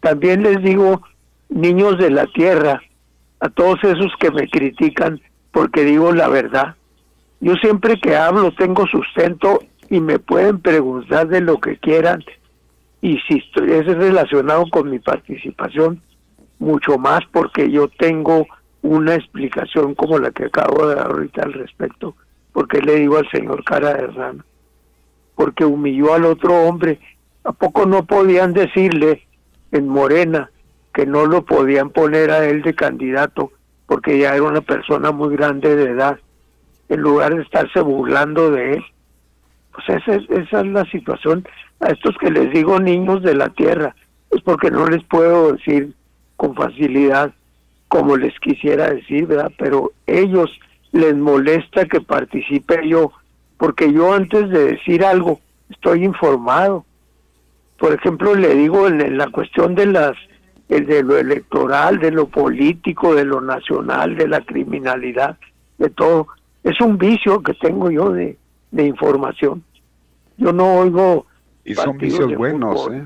[0.00, 1.02] también les digo,
[1.48, 2.80] niños de la tierra,
[3.40, 5.20] a todos esos que me critican
[5.50, 6.76] porque digo la verdad,
[7.40, 12.22] yo siempre que hablo tengo sustento y me pueden preguntar de lo que quieran
[13.02, 16.02] y si estoy, es relacionado con mi participación,
[16.60, 18.46] mucho más porque yo tengo
[18.82, 22.14] una explicación como la que acabo de dar ahorita al respecto,
[22.52, 24.44] porque le digo al señor cara de rana,
[25.34, 27.00] porque humilló al otro hombre,
[27.42, 29.26] ¿a poco no podían decirle
[29.72, 30.50] en Morena
[30.94, 33.50] que no lo podían poner a él de candidato
[33.86, 36.20] porque ya era una persona muy grande de edad?
[36.90, 38.84] en lugar de estarse burlando de él.
[39.72, 41.46] Pues esa es, esa es la situación.
[41.78, 43.94] A estos que les digo niños de la tierra,
[44.30, 45.94] es porque no les puedo decir
[46.40, 47.34] con facilidad
[47.88, 49.52] como les quisiera decir, ¿verdad?
[49.58, 50.50] Pero ellos
[50.90, 53.12] les molesta que participe yo,
[53.58, 55.38] porque yo antes de decir algo
[55.68, 56.86] estoy informado.
[57.78, 60.16] Por ejemplo, le digo en, la cuestión de las
[60.70, 65.36] el de lo electoral, de lo político, de lo nacional, de la criminalidad,
[65.76, 66.28] de todo
[66.64, 68.38] es un vicio que tengo yo de,
[68.72, 69.62] información.
[70.38, 71.26] Yo no oigo...
[71.66, 73.04] Y son vicios buenos, ¿eh?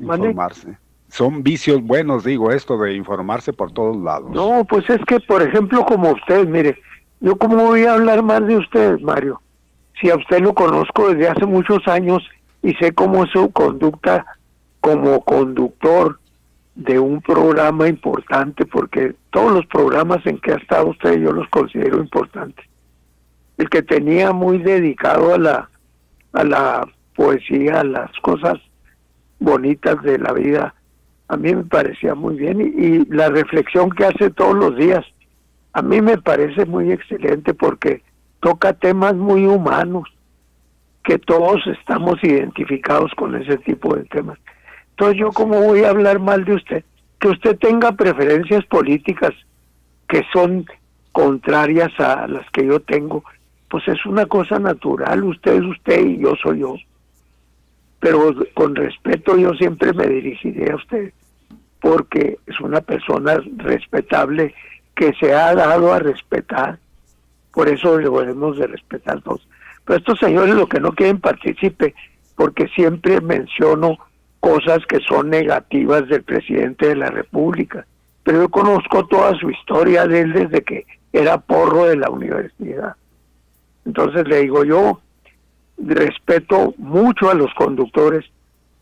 [0.00, 0.76] Informarse.
[1.08, 4.30] Son vicios buenos, digo, esto de informarse por todos lados.
[4.30, 6.78] No, pues es que, por ejemplo, como usted, mire,
[7.20, 9.40] yo cómo voy a hablar más de usted, Mario,
[10.00, 12.22] si a usted lo conozco desde hace muchos años
[12.62, 14.26] y sé cómo es su conducta
[14.80, 16.18] como conductor
[16.74, 21.48] de un programa importante, porque todos los programas en que ha estado usted yo los
[21.48, 22.68] considero importantes
[23.58, 25.70] el que tenía muy dedicado a la,
[26.32, 28.58] a la poesía, a las cosas
[29.40, 30.74] bonitas de la vida,
[31.28, 35.04] a mí me parecía muy bien y, la reflexión que hace todos los días,
[35.74, 38.02] a mí me parece muy excelente porque
[38.40, 40.08] toca temas muy humanos,
[41.04, 44.38] que todos estamos identificados con ese tipo de temas.
[44.90, 46.84] Entonces yo cómo voy a hablar mal de usted,
[47.20, 49.32] que usted tenga preferencias políticas
[50.08, 50.66] que son
[51.12, 53.22] contrarias a las que yo tengo,
[53.68, 56.74] pues es una cosa natural, usted es usted y yo soy yo.
[58.00, 61.12] Pero con respeto yo siempre me dirigiré a usted,
[61.80, 64.54] porque es una persona respetable
[64.94, 66.78] que se ha dado a respetar.
[67.52, 69.46] Por eso le debemos de respetar todos.
[69.84, 71.94] Pero estos señores lo que no quieren participe,
[72.36, 73.98] porque siempre menciono
[74.40, 77.86] cosas que son negativas del presidente de la República.
[78.22, 82.94] Pero yo conozco toda su historia de él desde que era porro de la universidad.
[83.86, 85.00] Entonces le digo yo,
[85.78, 88.24] respeto mucho a los conductores,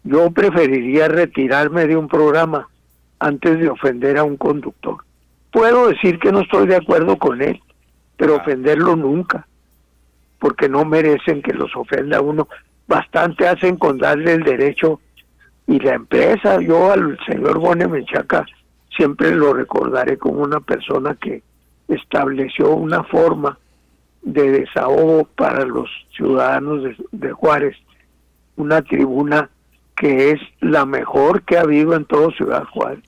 [0.04, 2.68] yo preferiría retirarme de un programa
[3.18, 4.98] antes de ofender a un conductor.
[5.50, 7.60] Puedo decir que no estoy de acuerdo con él,
[8.16, 9.46] pero ofenderlo nunca,
[10.38, 12.48] porque no merecen que los ofenda uno.
[12.86, 15.00] bastante hacen con darle el derecho
[15.66, 16.60] y la empresa.
[16.60, 18.46] Yo al señor Bone Menchaca
[18.96, 21.42] siempre lo recordaré como una persona que
[21.88, 23.58] estableció una forma
[24.26, 26.82] de desahogo para los ciudadanos
[27.12, 27.76] de, Juárez,
[28.56, 29.50] una tribuna
[29.96, 33.04] que es la mejor que ha habido en todo Ciudad Juárez.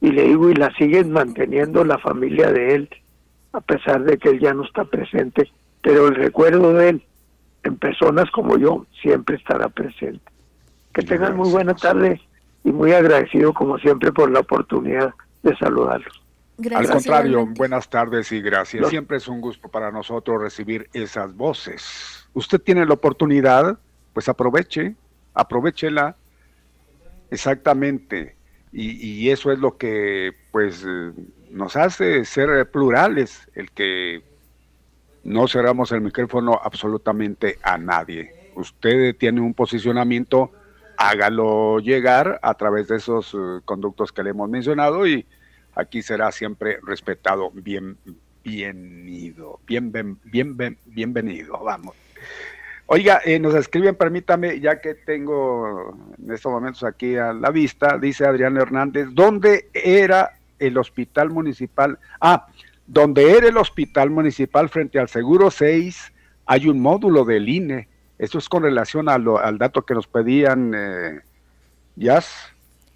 [0.00, 2.90] Y le digo, y la siguen manteniendo la familia de él,
[3.52, 5.48] a pesar de que él ya no está presente,
[5.80, 7.02] pero el recuerdo de él
[7.62, 10.24] en personas como yo siempre estará presente.
[10.92, 12.20] Que tengan muy buena tarde
[12.64, 16.23] y muy agradecido como siempre por la oportunidad de saludarlos.
[16.74, 18.88] Al contrario, buenas tardes y gracias.
[18.88, 22.28] Siempre es un gusto para nosotros recibir esas voces.
[22.32, 23.78] Usted tiene la oportunidad,
[24.12, 24.94] pues aproveche,
[25.34, 26.16] aprovechela.
[27.30, 28.36] Exactamente.
[28.72, 30.86] Y, y eso es lo que pues
[31.50, 34.22] nos hace ser plurales, el que
[35.24, 38.50] no cerramos el micrófono absolutamente a nadie.
[38.54, 40.52] Usted tiene un posicionamiento,
[40.96, 45.26] hágalo llegar a través de esos eh, conductos que le hemos mencionado y
[45.74, 47.50] aquí será siempre respetado.
[47.50, 47.96] Bien,
[48.44, 49.92] bienvenido, bien,
[50.24, 51.94] bien, bienvenido, vamos.
[52.86, 57.96] Oiga, eh, nos escriben, permítame, ya que tengo en estos momentos aquí a la vista,
[57.98, 61.98] dice Adrián Hernández, ¿dónde era el hospital municipal?
[62.20, 62.46] Ah,
[62.86, 66.12] donde era el hospital municipal frente al Seguro 6,
[66.44, 67.88] hay un módulo del INE.
[68.18, 71.20] Eso es con relación a al dato que nos pedían, eh,
[71.96, 72.53] Jazz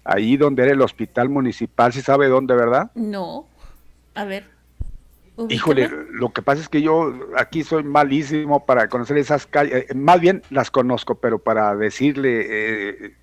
[0.09, 2.91] ahí donde era el hospital municipal, ¿sí sabe dónde, verdad?
[2.95, 3.47] No.
[4.15, 4.45] A ver.
[5.47, 9.93] Híjole, lo que pasa es que yo aquí soy malísimo para conocer esas calles, eh,
[9.95, 13.13] más bien las conozco, pero para decirle eh,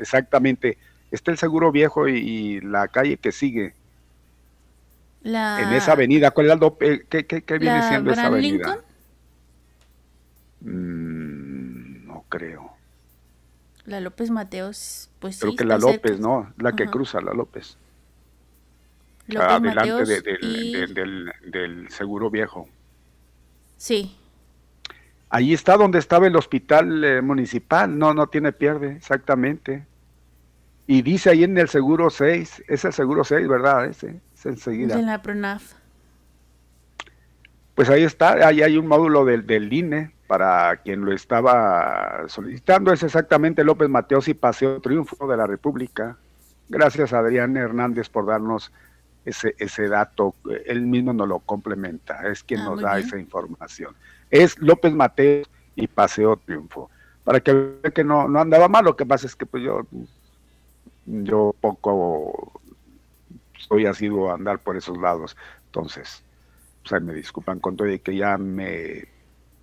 [0.00, 0.78] exactamente,
[1.12, 3.74] está el Seguro Viejo y, la calle que sigue.
[5.22, 8.80] En esa avenida, ¿cuál es el ¿Qué, qué, viene siendo esa avenida?
[10.60, 12.73] Mm, no creo.
[13.86, 16.52] La López Mateos, pues Creo que la López, ¿no?
[16.56, 17.76] La que cruza la López.
[19.26, 22.68] López Adelante del, del, Seguro Viejo.
[23.76, 24.16] Sí.
[25.28, 27.98] Ahí está donde estaba el hospital eh, municipal.
[27.98, 29.86] No, no tiene pierde, exactamente.
[30.86, 33.86] Y dice ahí en el Seguro 6, es el Seguro 6, ¿verdad?
[33.86, 34.96] Ese, es enseguida.
[34.96, 35.74] De la PRONAF.
[37.74, 42.92] Pues ahí está, ahí hay un módulo del, del INE para quien lo estaba solicitando
[42.92, 46.16] es exactamente López Mateos y Paseo Triunfo de la República.
[46.68, 48.72] Gracias Adrián Hernández por darnos
[49.24, 50.34] ese, ese dato.
[50.66, 53.94] Él mismo nos lo complementa, es quien ah, nos da esa información.
[54.30, 56.90] Es López Mateos y Paseo Triunfo.
[57.22, 59.86] Para que que no, no andaba mal, lo que pasa es que pues yo,
[61.06, 62.60] yo poco
[63.58, 65.36] soy asiduo a andar por esos lados.
[65.66, 66.22] Entonces,
[66.88, 69.13] pues me disculpan con todo y que ya me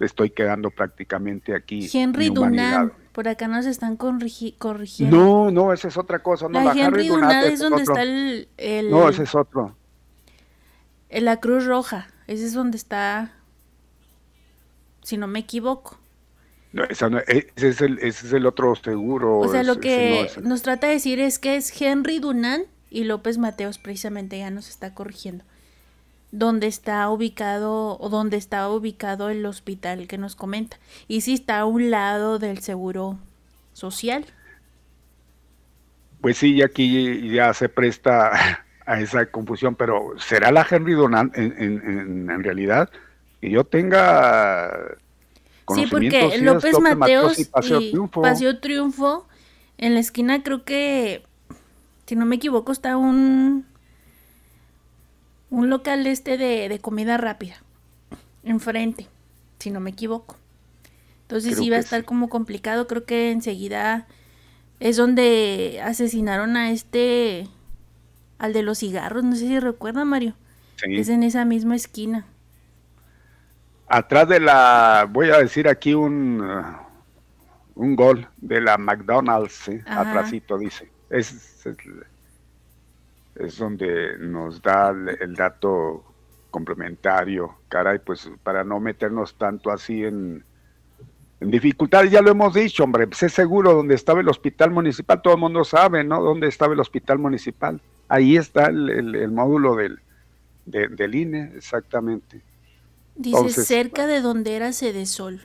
[0.06, 1.90] estoy quedando prácticamente aquí.
[1.92, 5.16] Henry Dunant, por acá nos están corrigiendo.
[5.16, 6.48] No, no, esa es otra cosa.
[6.48, 8.48] No, la, Henry, Dunant, es, donde está el,
[8.90, 9.76] No, ese es otro.
[11.10, 13.34] En la Cruz Roja, ese es donde está,
[15.04, 15.98] si no me equivoco.
[16.74, 17.06] No, ese,
[17.58, 19.40] es el, ese es el otro seguro.
[19.40, 23.38] O sea, lo que nos trata de decir es que es Henry Dunant y López
[23.38, 25.44] Mateos precisamente ya nos está corrigiendo
[26.32, 30.78] donde está ubicado o donde está ubicado el hospital que nos comenta.
[31.08, 33.18] Y si está a un lado del seguro
[33.74, 34.26] social.
[36.22, 42.30] Pues sí, aquí ya se presta a esa confusión, pero ¿será la Henry Donant en,
[42.30, 42.90] en, realidad?
[43.42, 44.98] Que yo tenga...
[45.74, 48.22] Sí, porque López, Mateos, y, Paseo, Triunfo.
[48.22, 49.28] Paseo Triunfo,
[49.78, 51.24] en la esquina creo que,
[52.06, 53.66] si no me equivoco, está un
[55.52, 57.56] un local este de, comida rápida,
[58.44, 59.08] enfrente,
[59.60, 60.38] si no me equivoco.
[61.24, 64.08] Entonces iba a estar como complicado, creo que enseguida
[64.80, 67.48] es donde asesinaron a este,
[68.40, 70.34] al de los cigarros, no sé si recuerda Mario.
[70.82, 72.26] Es en esa misma esquina.
[73.88, 76.76] Atrás de la, voy a decir aquí un, uh,
[77.76, 79.80] un gol de la McDonald's, ¿sí?
[79.86, 80.90] atrásito dice.
[81.10, 81.78] es, es
[83.58, 86.04] donde nos da el, dato
[86.50, 90.44] complementario, caray, pues para no meternos tanto así en,
[91.40, 95.34] en dificultades, ya lo hemos dicho, hombre, sé seguro donde estaba el hospital municipal, todo
[95.34, 96.22] el mundo sabe, ¿no?
[96.22, 97.82] ¿Dónde estaba el hospital municipal?
[98.08, 100.00] Ahí está el, módulo del,
[100.66, 102.42] del INE, exactamente.
[103.16, 105.42] Dice cerca de donde era sede sol.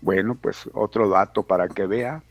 [0.00, 2.22] Bueno, pues otro dato para que vea.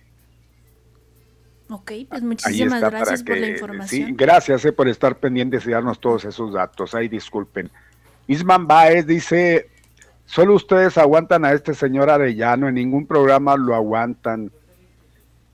[1.73, 4.07] Ok, pues muchísimas gracias por la información.
[4.07, 6.93] Sí, gracias eh, por estar pendientes y darnos todos esos datos.
[6.93, 7.69] Ahí disculpen.
[8.27, 9.69] Isman Baez dice,
[10.25, 14.51] Solo ustedes aguantan a este señor Arellano, en ningún programa lo aguantan.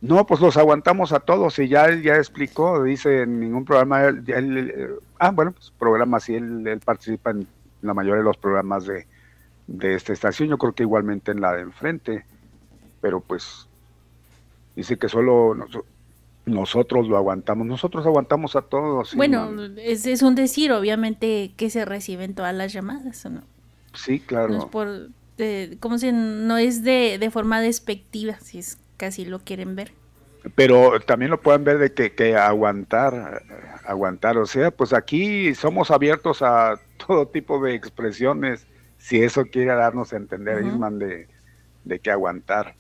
[0.02, 4.06] No, pues los aguantamos a todos y ya él ya explicó, dice en ningún programa,
[4.06, 7.48] él, ah, bueno, pues programa sí, él, participa en
[7.82, 9.08] la mayoría de los programas de,
[9.68, 12.24] de esta estación, yo creo que igualmente en la de enfrente,
[13.02, 13.68] pero pues
[14.76, 15.56] dice que solo
[16.50, 19.16] nosotros lo aguantamos, nosotros aguantamos a todos.
[19.16, 23.42] Bueno, es, es, un decir, obviamente, que se reciben todas las llamadas, ¿o no?
[23.94, 24.50] Sí, claro.
[24.50, 25.10] No es por,
[25.80, 29.92] ¿cómo se No es de, de forma despectiva, si es casi lo quieren ver.
[30.56, 33.44] Pero también lo pueden ver de que, que aguantar,
[33.86, 38.66] aguantar, o sea, pues aquí somos abiertos a todo tipo de expresiones,
[38.98, 41.28] si eso quiere darnos a entender, Isman, de,
[41.84, 42.76] de que aguantar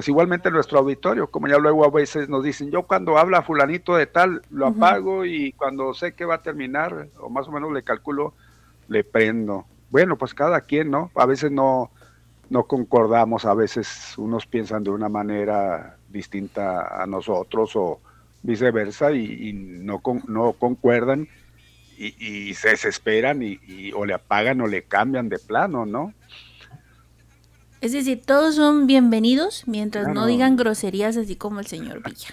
[0.00, 3.96] pues igualmente nuestro auditorio, como ya luego a veces nos dicen, yo cuando habla fulanito
[3.96, 7.70] de tal, lo apago y cuando sé que va a terminar, o más o menos
[7.70, 8.32] le calculo,
[8.88, 9.66] le prendo.
[9.90, 11.10] Bueno, pues cada quien, ¿no?
[11.16, 11.90] A veces no,
[12.48, 18.00] no concordamos, a veces unos piensan de una manera distinta a nosotros o
[18.42, 21.28] viceversa y, no, no concuerdan
[21.98, 26.14] y, se desesperan y, y, o le apagan o le cambian de plano, ¿no?
[27.80, 32.28] Es decir, todos son bienvenidos mientras no digan groserías así como el señor Villa.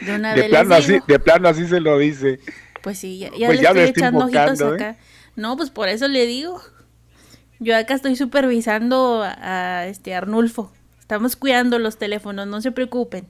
[0.00, 2.40] De, plano así, de plano así se lo dice.
[2.82, 4.74] Pues sí, ya, pues le estoy echando ojitos ¿eh?
[4.74, 4.96] acá.
[5.36, 6.62] No, pues por eso le digo.
[7.58, 10.72] Yo acá estoy supervisando a, este Arnulfo.
[10.98, 13.26] Estamos cuidando los teléfonos, no se preocupen.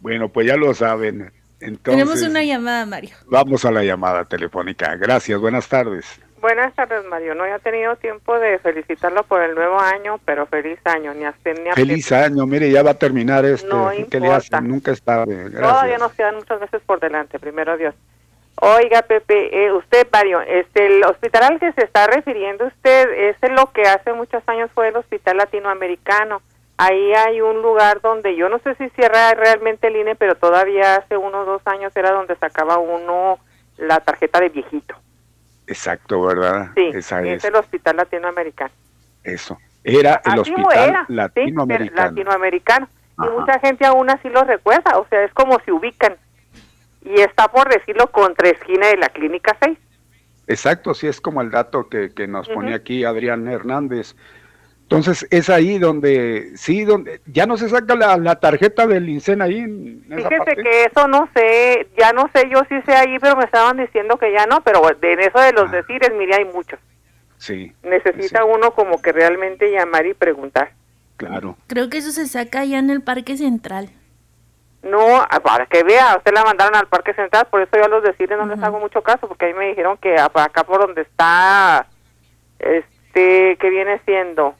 [0.00, 1.32] Bueno, pues ya lo saben.
[1.60, 3.10] Entonces, Tenemos una llamada, Mario.
[3.26, 4.96] Vamos a la llamada telefónica.
[4.96, 6.06] Gracias, buenas tardes.
[6.40, 7.34] Buenas tardes, Mario.
[7.34, 11.12] No he tenido tiempo de felicitarlo por el nuevo año, pero feliz año.
[11.12, 13.44] Ni a, ni feliz año, mire, ya va a terminar.
[13.66, 14.60] No ¿Qué le hace?
[14.62, 15.24] Nunca está.
[15.24, 17.94] Todavía nos quedan muchas veces por delante, primero Dios.
[18.62, 23.36] Oiga, Pepe, eh, usted, Mario, este, el hospital al que se está refiriendo usted, es
[23.50, 26.42] lo que hace muchos años fue el Hospital Latinoamericano.
[26.76, 30.96] Ahí hay un lugar donde yo no sé si cierra realmente el INE, pero todavía
[30.96, 33.38] hace unos dos años era donde sacaba uno
[33.76, 34.94] la tarjeta de viejito.
[35.70, 36.72] Exacto, ¿verdad?
[36.74, 38.72] Sí, Esa es, el Hospital Latinoamericano.
[39.22, 42.08] Eso, era el Hospital Latinoamericano.
[42.08, 42.88] latinoamericano.
[43.18, 46.16] Y mucha gente aún así lo recuerda, o sea, es como si ubican.
[47.02, 49.78] Y está por decirlo contra esquina de la Clínica 6.
[50.48, 54.16] Exacto, sí, es como el dato que, que nos pone aquí Adrián Hernández.
[54.90, 59.60] Entonces es ahí donde, sí, donde ya no se saca la, tarjeta del INSEN ahí.
[59.60, 63.44] En Fíjese que eso no sé, ya no sé yo si sé ahí, pero me
[63.44, 65.76] estaban diciendo que ya no, pero en eso de los ah.
[65.76, 66.80] decires, mire, hay muchos.
[67.36, 67.72] Sí.
[67.84, 70.72] Necesita uno como que realmente llamar y preguntar.
[71.18, 71.56] Claro.
[71.68, 73.90] Creo que eso se saca ya en el Parque Central.
[74.82, 78.02] No, para que vea, usted la mandaron al Parque Central, por eso yo a los
[78.02, 81.86] decires no les hago mucho caso, porque ahí me dijeron que acá por donde está,
[82.58, 84.56] este, que viene siendo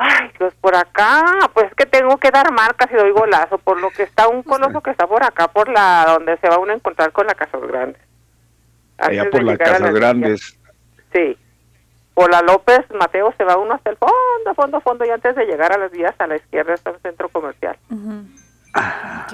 [0.00, 3.90] Ay, pues por acá, pues que tengo que dar marcas y doy golazo, por lo
[3.90, 6.76] que está un coloso que está por acá, por la donde se va uno a
[6.76, 8.00] encontrar con la Casas Grandes.
[8.96, 10.56] Allá por las Casas Grandes.
[11.12, 11.36] Sí.
[12.14, 15.46] Por la López Mateo se va uno hasta el fondo, fondo, fondo, y antes de
[15.46, 17.76] llegar a las vías a la izquierda está un centro comercial.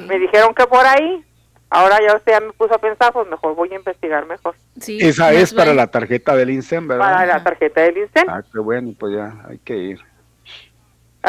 [0.09, 1.23] Me dijeron que por ahí,
[1.69, 4.55] ahora ya usted ya me puso a pensar, pues mejor voy a investigar mejor.
[4.81, 7.05] Sí, Esa es para la tarjeta del INSEM, ¿verdad?
[7.05, 8.31] Para la tarjeta del INSEM.
[8.31, 10.14] Ah, qué bueno, pues ya hay que ir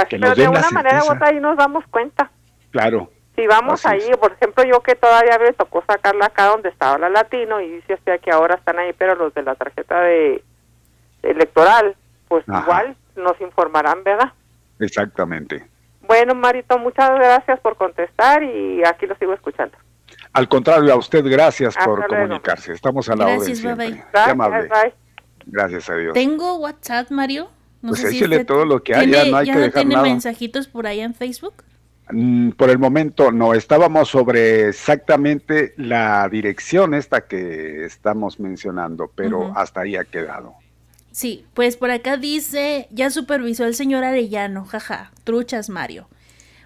[0.09, 2.31] pero de una manera u otra ahí nos damos cuenta.
[2.72, 3.09] Claro.
[3.35, 7.09] Si vamos ahí, por ejemplo, yo que todavía me tocó sacarla acá donde estaba la
[7.09, 10.41] latino y dice usted que ahora están ahí, pero los de la tarjeta de,
[11.22, 11.95] electoral,
[12.27, 14.31] pues igual nos informarán, ¿verdad?
[14.80, 15.65] Exactamente.
[16.01, 19.77] Bueno, Marito, muchas gracias por contestar y aquí lo sigo escuchando.
[20.34, 22.73] Al contrario, a usted gracias por comunicarse.
[22.73, 23.77] Estamos a la gracias, orden.
[23.77, 24.93] Bye, Gracias,
[25.45, 26.13] Gracias a Dios.
[26.13, 27.49] ¿Tengo WhatsApp, Mario?
[27.89, 31.13] Pues échele todo lo que haya, no hay que dejar tiene mensajitos por ahí en
[31.13, 31.63] Facebook?
[32.11, 39.53] Mm, por el momento no, estábamos sobre exactamente la dirección esta que estamos mencionando, pero
[39.55, 40.53] hasta ahí ha quedado.
[41.11, 46.07] Sí, pues por acá dice, ya supervisó el señor Arellano, jaja, truchas Mario.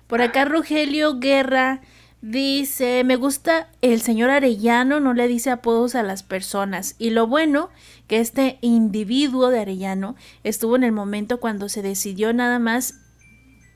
[0.08, 1.82] Por acá Rogelio Guerra
[2.22, 6.96] dice, me gusta el señor Arellano, no le dice apodos a las personas.
[6.98, 7.70] Y lo bueno
[8.10, 12.96] que este individuo de Arellano estuvo en el momento cuando se decidió nada más,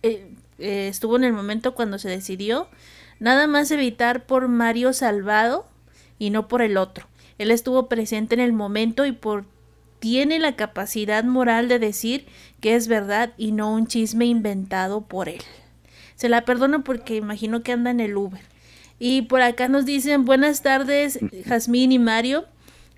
[0.02, 0.28] eh,
[0.58, 2.68] eh, estuvo en el momento cuando se decidió
[3.20, 5.68] nada más evitar por Mario Salvado
[6.18, 7.06] y no por el otro.
[7.38, 9.46] Él estuvo presente en el momento y por
[10.00, 12.26] tiene la capacidad moral de decir
[12.60, 15.42] que es verdad y no un chisme inventado por él.
[16.16, 18.42] Se la perdono porque imagino que anda en el Uber.
[18.98, 22.46] Y por acá nos dicen buenas tardes, Jazmín y Mario.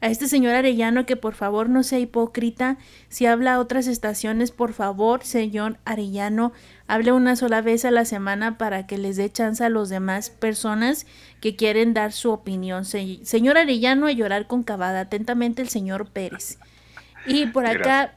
[0.01, 2.77] A este señor Arellano que por favor no sea hipócrita.
[3.09, 6.51] Si habla a otras estaciones, por favor, señor Arellano,
[6.88, 10.30] hable una sola vez a la semana para que les dé chance a los demás
[10.30, 11.05] personas
[11.41, 12.85] que quieren dar su opinión.
[12.85, 15.01] señor Arellano, a llorar con cavada.
[15.01, 16.59] Atentamente el señor Pérez.
[17.26, 18.13] Y por acá,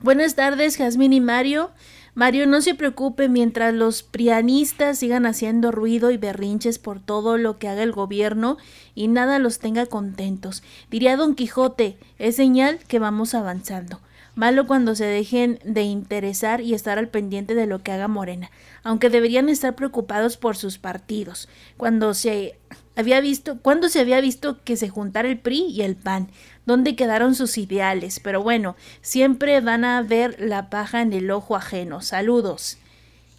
[0.00, 1.70] buenas tardes, Jazmín y Mario.
[2.14, 7.58] Mario, no se preocupe mientras los prianistas sigan haciendo ruido y berrinches por todo lo
[7.58, 8.56] que haga el gobierno
[8.94, 10.62] y nada los tenga contentos.
[10.92, 14.00] Diría Don Quijote, es señal que vamos avanzando.
[14.36, 18.50] Malo cuando se dejen de interesar y estar al pendiente de lo que haga Morena,
[18.84, 21.48] aunque deberían estar preocupados por sus partidos.
[21.76, 22.56] Cuando se
[22.96, 26.28] había visto, cuando se había visto que se juntara el PRI y el PAN,
[26.66, 31.56] dónde quedaron sus ideales, pero bueno, siempre van a ver la paja en el ojo
[31.56, 32.00] ajeno.
[32.00, 32.78] Saludos.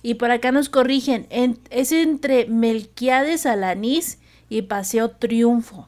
[0.04, 1.28] Y por acá nos corrigen,
[1.70, 4.20] es entre Melquiades Alanís
[4.50, 5.88] y Paseo Triunfo.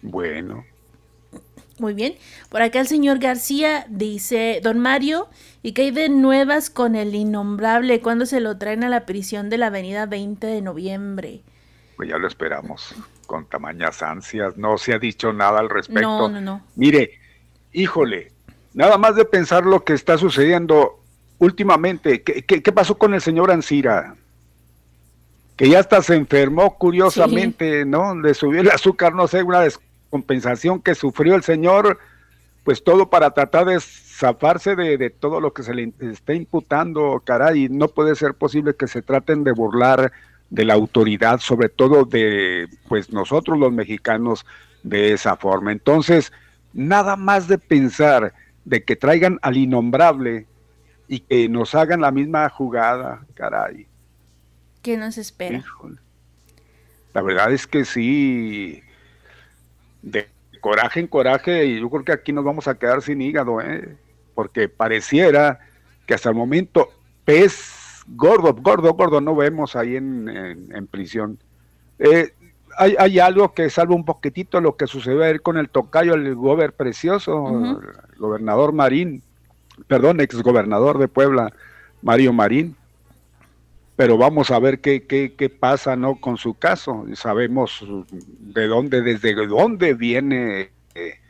[0.00, 0.64] Bueno.
[1.78, 2.14] Muy bien.
[2.48, 5.28] Por acá el señor García dice, don Mario,
[5.62, 8.00] ¿y qué hay de nuevas con el innombrable?
[8.00, 11.42] ¿Cuándo se lo traen a la prisión de la avenida 20 de noviembre?
[11.96, 12.94] Pues ya lo esperamos
[13.26, 14.56] con tamañas ansias.
[14.56, 16.02] No se ha dicho nada al respecto.
[16.02, 16.62] No, no, no.
[16.76, 17.18] Mire,
[17.72, 18.32] híjole,
[18.74, 21.00] nada más de pensar lo que está sucediendo
[21.38, 22.22] últimamente.
[22.22, 24.14] ¿Qué, qué, pasó con el señor Ansira?
[25.56, 28.14] Que ya hasta se enfermó curiosamente, ¿no?
[28.14, 31.98] Le subió el azúcar, no sé, una descompensación que sufrió el señor,
[32.64, 37.22] pues todo para tratar de zafarse de, de todo lo que se le está imputando,
[37.24, 37.68] caray.
[37.68, 40.12] No puede ser posible que se traten de burlar
[40.52, 44.44] de la autoridad, sobre todo de pues nosotros los mexicanos
[44.82, 45.72] de esa forma.
[45.72, 46.30] Entonces,
[46.74, 48.34] nada más de pensar
[48.66, 50.46] de que traigan al innombrable
[51.08, 53.86] y que nos hagan la misma jugada, caray.
[54.82, 55.64] ¿Qué nos espera?
[57.14, 58.82] La verdad es que sí,
[60.02, 60.28] de
[60.60, 63.96] coraje en coraje, y yo creo que aquí nos vamos a quedar sin hígado, ¿eh?
[64.34, 65.60] porque pareciera
[66.04, 66.90] que hasta el momento
[67.24, 71.38] pez gordo, gordo, gordo no vemos ahí en, prisión.
[71.98, 72.32] Eh,
[72.76, 76.34] hay, hay, algo que salva un poquitito lo que sucedió ayer con el tocayo, el
[76.34, 79.22] gober precioso, el gobernador Marín,
[79.86, 81.52] perdón, ex gobernador de Puebla,
[82.02, 82.76] Mario Marín.
[83.94, 86.16] Pero vamos a ver qué, qué, qué pasa ¿no?
[86.16, 87.04] con su caso.
[87.14, 91.20] Sabemos de dónde, desde dónde viene eh,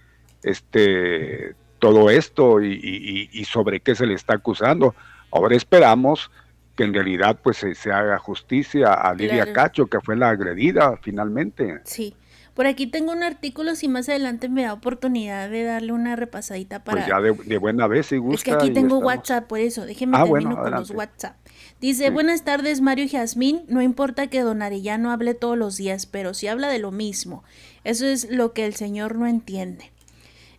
[0.42, 4.94] este todo esto y, y, sobre qué se le está acusando.
[5.32, 6.30] Ahora esperamos
[6.76, 11.80] que en realidad pues se, haga justicia a Lidia Cacho, que fue la agredida finalmente.
[11.84, 12.14] Sí.
[12.54, 16.84] Por aquí tengo un artículo, si más adelante me da oportunidad de darle una repasadita
[16.84, 16.98] para...
[16.98, 18.36] Pues ya de, buena vez, si gusta.
[18.36, 21.36] Es que aquí tengo WhatsApp, por eso, déjeme ah, termino con los WhatsApp.
[21.80, 26.04] Dice, buenas tardes Mario y Jazmín, no importa que don Arellano hable todos los días,
[26.04, 27.42] pero si habla de lo mismo.
[27.84, 29.90] Eso es lo que el señor no entiende.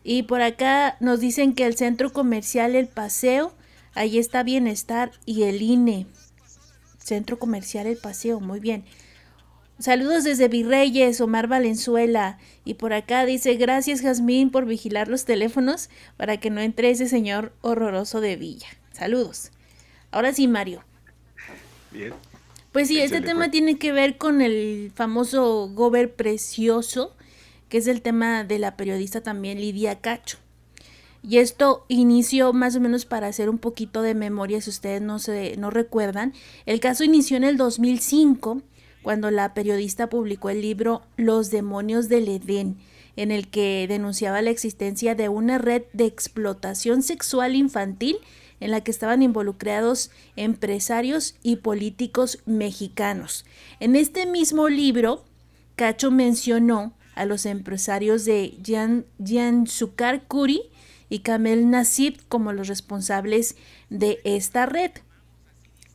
[0.03, 3.53] Y por acá nos dicen que el centro comercial El Paseo
[3.95, 6.07] Ahí está Bienestar y el INE.
[6.98, 8.86] Centro Comercial El Paseo, muy bien.
[9.80, 12.38] Saludos desde Virreyes, Omar Valenzuela.
[12.64, 17.07] Y por acá dice, gracias Jazmín por vigilar los teléfonos para que no entre ese
[17.07, 18.68] señor horroroso de Villa.
[18.91, 19.52] Saludos.
[20.11, 20.84] Ahora sí, Mario.
[21.91, 22.14] Bien.
[22.72, 27.15] Pues sí, este tema tiene que ver con el famoso Gober Precioso,
[27.70, 30.38] que es el tema de la periodista también Lidia Cacho.
[31.24, 35.20] Y esto inició más o menos para hacer un poquito de memoria, si ustedes no,
[35.20, 36.34] se, no recuerdan.
[36.66, 38.62] El caso inició en el 2005,
[39.02, 42.78] cuando la periodista publicó el libro Los demonios del Edén,
[43.16, 48.18] en el que denunciaba la existencia de una red de explotación sexual infantil
[48.60, 53.45] en la que estaban involucrados empresarios y políticos mexicanos.
[53.80, 55.24] En este mismo libro,
[55.76, 59.06] Cacho mencionó a los empresarios de Jan,
[60.28, 60.64] Kuri,
[61.14, 63.56] y Kamel Nasib como los responsables
[63.91, 64.90] de esta red.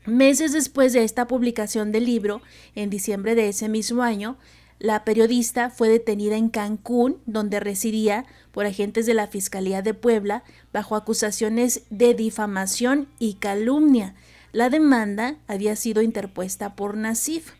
[0.06, 2.40] Meses después de esta publicación del libro,
[2.76, 4.38] en diciembre de ese mismo año,
[4.78, 10.44] la periodista fue detenida en Cancún, donde residía, por agentes de la Fiscalía de Puebla,
[10.72, 14.14] bajo acusaciones de difamación y calumnia.
[14.52, 17.54] La demanda había sido interpuesta por Nasif.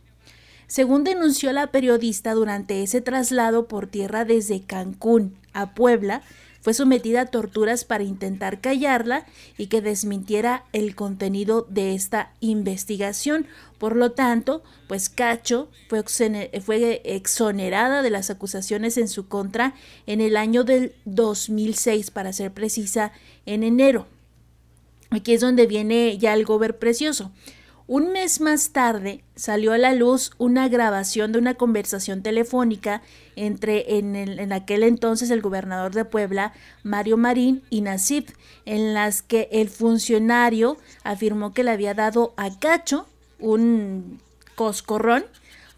[0.69, 6.23] Según denunció la periodista durante ese traslado por tierra desde Cancún a Puebla,
[6.61, 9.27] fue sometida a torturas para intentar callarla
[9.57, 13.47] y que desmintiera el contenido de esta investigación.
[13.79, 19.75] Por lo tanto, pues Cacho fue, exonerada de las acusaciones en su contra
[20.07, 23.13] en el año del 2006, para ser precisa,
[23.47, 24.07] en enero.
[25.11, 27.33] Aquí es donde viene ya el gober precioso.
[27.89, 33.01] Un mes más tarde salió a la luz una grabación de una conversación telefónica
[33.35, 36.53] entre en, en, aquel entonces el gobernador de Puebla,
[36.83, 38.35] Mario Marín, y Nasif,
[38.67, 43.09] en las que el funcionario afirmó que le había dado a Cacho
[43.39, 44.21] un
[44.55, 45.25] coscorrón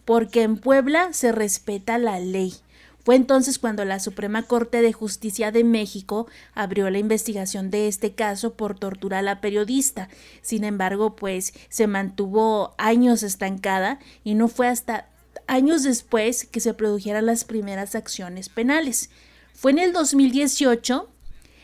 [0.05, 2.55] porque en Puebla se respeta la ley.
[3.03, 8.13] Fue entonces cuando la Suprema Corte de Justicia de México abrió la investigación de este
[8.13, 10.09] caso por tortura a la periodista.
[10.43, 15.09] Sin embargo, pues se mantuvo años estancada y no fue hasta
[15.47, 19.11] años después que se produjeran las primeras acciones penales.
[19.55, 21.09] Fue en el 2018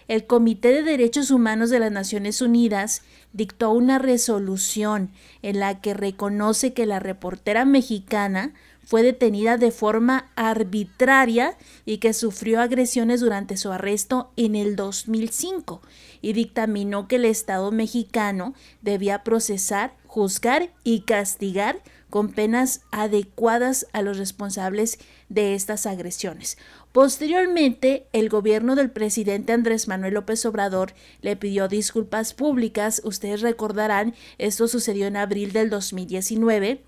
[0.09, 3.03] el Comité de Derechos Humanos de las Naciones Unidas
[3.33, 5.11] dictó una resolución
[5.43, 8.55] en la que reconoce que la reportera mexicana
[8.87, 15.83] fue detenida de forma arbitraria y que sufrió agresiones durante su arresto en el 2005
[16.23, 24.03] y dictaminó que el Estado mexicano debía procesar, juzgar y castigar con penas adecuadas a
[24.03, 26.57] los responsables de estas agresiones.
[26.93, 33.03] Posteriormente, el gobierno del presidente Andrés Manuel López Obrador le pidió disculpas públicas.
[33.05, 36.85] Ustedes recordarán, esto sucedió en abril del 2019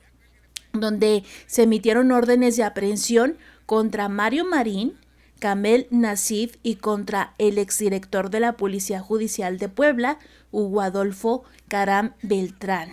[0.73, 3.37] donde se emitieron órdenes de aprehensión
[3.67, 4.95] contra Mario Marín,
[5.39, 10.19] Camel Nasif y contra el exdirector de la Policía Judicial de Puebla,
[10.51, 12.91] Hugo Adolfo Caram Beltrán.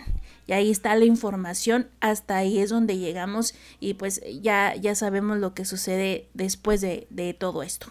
[0.47, 5.39] Y ahí está la información, hasta ahí es donde llegamos y pues ya, ya sabemos
[5.39, 7.87] lo que sucede después de, de todo esto.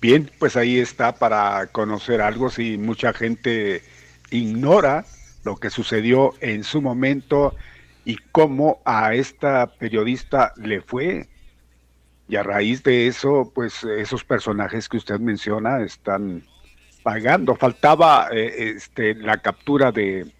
[0.00, 3.82] Bien, pues ahí está para conocer algo si mucha gente
[4.30, 5.06] ignora
[5.44, 7.54] lo que sucedió en su momento
[8.04, 11.28] y cómo a esta periodista le fue.
[12.28, 16.44] Y a raíz de eso, pues esos personajes que usted menciona están
[17.02, 17.54] pagando.
[17.54, 20.32] Faltaba eh, este, la captura de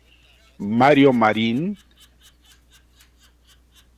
[0.58, 1.76] Mario Marín,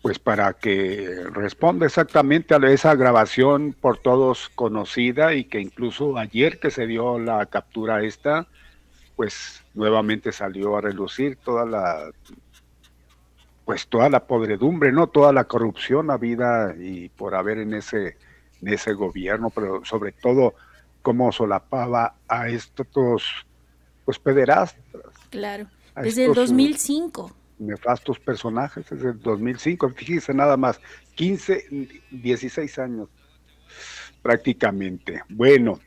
[0.02, 6.59] pues para que responda exactamente a esa grabación por todos conocida y que incluso ayer
[6.60, 8.47] que se dio la captura esta,
[9.16, 12.10] pues nuevamente salió a relucir toda la
[13.66, 15.09] pues toda la podredumbre, ¿no?
[15.09, 18.16] Toda la corrupción habida y por haber en ese,
[18.62, 20.55] en ese gobierno, pero sobre todo
[21.02, 22.86] cómo solapaba a estos
[24.05, 25.02] pues pederastas.
[25.30, 25.66] Claro,
[26.01, 27.32] desde el 2005.
[27.59, 30.80] Nefastos personajes, desde el 2005, fíjese nada más,
[31.16, 33.09] 15, 16 años
[34.22, 35.22] prácticamente.
[35.28, 35.80] Bueno,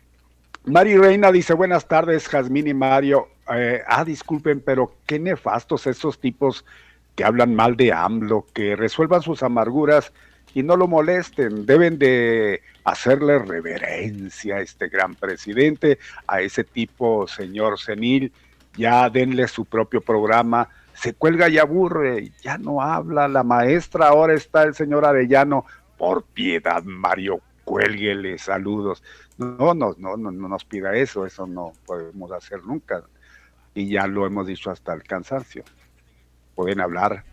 [0.66, 3.30] Mari Reina dice, buenas tardes, Jazmín y Mario.
[3.56, 6.66] Eh, ah, disculpen, pero qué nefastos esos tipos
[7.20, 10.14] que hablan mal de AMLO, que resuelvan sus amarguras
[10.54, 11.66] y no lo molesten.
[11.66, 18.32] Deben de hacerle reverencia a este gran presidente, a ese tipo señor senil,
[18.78, 20.70] ya denle su propio programa.
[20.94, 25.66] Se cuelga y aburre, ya no habla la maestra, ahora está el señor Arellano.
[25.98, 29.04] Por piedad, Mario, cuélguele, saludos.
[29.38, 33.04] No, no, no, no, no nos pida eso, eso no podemos hacer nunca.
[33.74, 35.66] Y ya lo hemos dicho hasta el cansancio
[36.60, 37.24] pueden hablar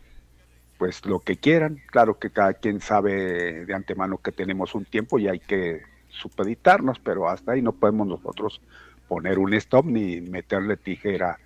[0.78, 1.82] pues lo que quieran.
[1.86, 7.00] Claro que cada quien sabe de antemano que tenemos un tiempo y hay que supeditarnos,
[7.00, 8.60] pero hasta ahí no podemos nosotros
[9.08, 11.40] poner un stop ni meterle tijera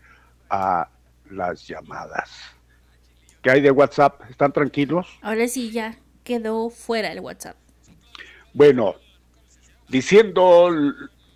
[0.51, 0.90] a
[1.31, 2.55] las llamadas.
[3.40, 4.28] ¿Qué hay de WhatsApp?
[4.28, 5.07] ¿Están tranquilos?
[5.23, 7.57] Ahora sí ya quedó fuera el WhatsApp.
[8.52, 8.97] Bueno,
[9.89, 10.69] diciendo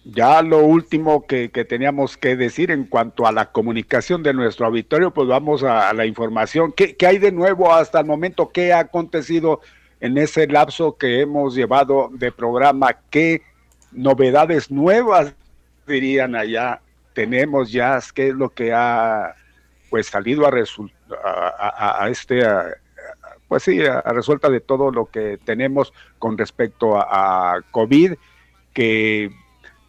[0.05, 5.13] ya lo último que, teníamos que decir en cuanto a la comunicación de nuestro auditorio,
[5.13, 6.73] pues vamos a, la información.
[6.73, 8.51] ¿Qué, hay de nuevo hasta el momento?
[8.51, 9.61] ¿Qué ha acontecido
[10.01, 12.99] en ese lapso que hemos llevado de programa?
[13.11, 13.43] ¿Qué
[13.93, 15.35] novedades nuevas
[15.87, 16.83] dirían allá?
[17.15, 19.35] Tenemos ya, ¿qué es lo que ha
[19.89, 22.43] pues salido a, a, a, este...
[23.49, 28.15] pues sí, a, resulta de todo lo que tenemos con respecto a COVID,
[28.75, 29.31] que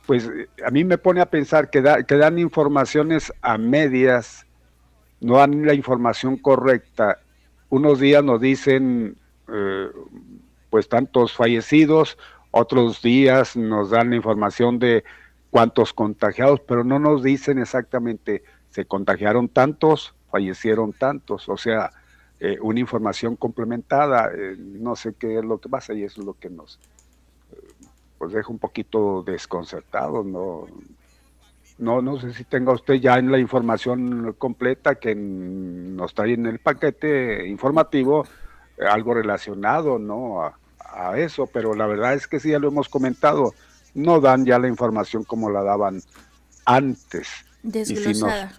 [0.05, 0.29] pues
[0.65, 4.45] a mí me pone a pensar que, que dan informaciones a medias,
[5.19, 7.19] no dan la información correcta.
[7.69, 9.17] Unos días nos dicen,
[9.47, 9.87] eh,
[10.69, 12.17] pues tantos fallecidos,
[12.51, 15.03] otros días nos dan la información de
[15.49, 21.91] cuántos contagiados, pero no nos dicen exactamente, se contagiaron tantos, fallecieron tantos, o sea,
[22.39, 26.27] eh, una información complementada, eh, no sé qué es lo que pasa y eso es
[26.27, 26.79] lo que nos,
[28.17, 30.67] pues deja un poquito desconcertado, no,
[31.77, 36.45] no, no sé si tenga usted ya en la información completa que nos trae en
[36.45, 38.25] el paquete informativo
[38.77, 40.41] eh, algo relacionado, ¿no?
[40.43, 40.57] A,
[41.17, 43.53] eso, pero la verdad es que sí, ya lo hemos comentado,
[43.95, 46.01] no dan ya la información como la daban
[46.63, 47.27] antes.
[47.63, 48.53] Desglosada.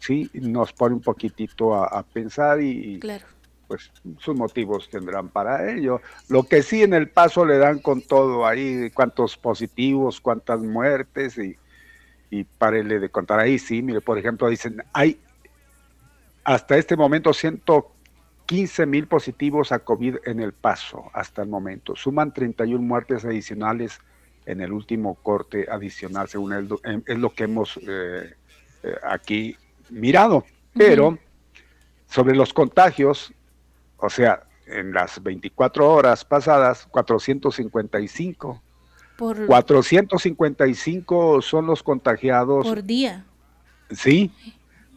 [0.00, 3.24] sí nos pone un poquitito a, a pensar y, Claro.
[3.66, 6.00] Pues sus motivos tendrán para ello.
[6.28, 11.38] Lo que sí en el paso le dan con todo ahí, cuántos positivos, cuántas muertes
[11.38, 11.56] y,
[12.30, 15.18] y párele de contar ahí, sí, mire, por ejemplo, dicen, hay
[16.44, 21.96] hasta este momento 115 mil positivos a COVID en el paso, hasta el momento.
[21.96, 24.00] Suman 31 muertes adicionales
[24.46, 26.68] en el último corte adicional, según el,
[27.06, 28.34] es lo que hemos eh,
[28.84, 29.56] eh, aquí
[29.90, 30.44] mirado.
[30.72, 31.18] Pero
[32.06, 33.32] sobre los contagios,
[33.98, 38.62] o sea, en las 24 horas pasadas, 455.
[39.16, 42.66] Por, 455 son los contagiados.
[42.66, 43.24] por día.
[43.90, 44.30] Sí,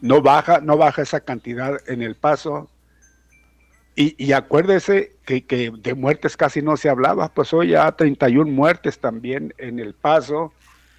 [0.00, 2.68] no baja, no baja esa cantidad en el paso.
[3.96, 8.50] Y, y acuérdese que, que de muertes casi no se hablaba, pues hoy ya 31
[8.50, 10.52] muertes también en el paso,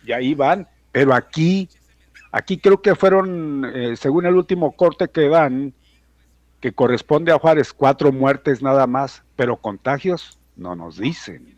[0.06, 1.70] y ahí van, pero aquí,
[2.32, 5.74] aquí creo que fueron, eh, según el último corte que dan,
[6.62, 11.58] que corresponde a Juárez, cuatro muertes nada más, pero contagios no nos dicen.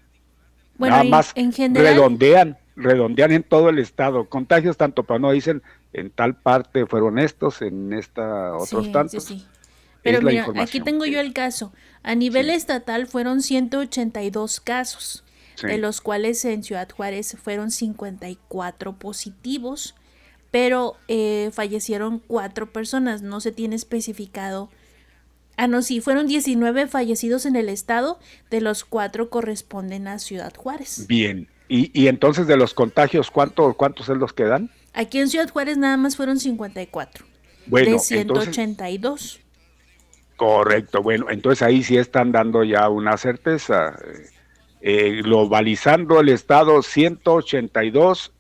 [0.78, 4.28] Bueno, nada más en general- redondean, redondean en todo el estado.
[4.30, 5.62] Contagios tanto, pero no dicen
[5.94, 9.24] en tal parte fueron estos, en esta otros Sí, tantos.
[9.26, 9.46] sí, sí.
[10.02, 11.72] Pero Es mira, aquí tengo yo el caso.
[12.02, 15.24] A nivel estatal fueron 182 casos,
[15.62, 19.96] de los cuales en Ciudad Juárez fueron 54 positivos,
[20.52, 23.22] pero eh, fallecieron cuatro personas.
[23.22, 24.70] No se tiene especificado.
[25.56, 28.20] Ah, no, sí, fueron 19 fallecidos en el estado,
[28.50, 31.06] de los cuatro corresponden a Ciudad Juárez.
[31.08, 31.48] Bien.
[31.70, 34.70] Y, y entonces de los contagios, ¿cuánto, ¿cuántos es los que dan?
[34.94, 37.26] Aquí en Ciudad Juárez nada más fueron 54,
[37.68, 39.40] Bueno, de entonces, 182.
[40.36, 41.02] correcto.
[41.02, 43.98] Bueno, entonces ahí sí están dando ya una certeza.
[44.82, 48.34] Eh, globalizando el estado 182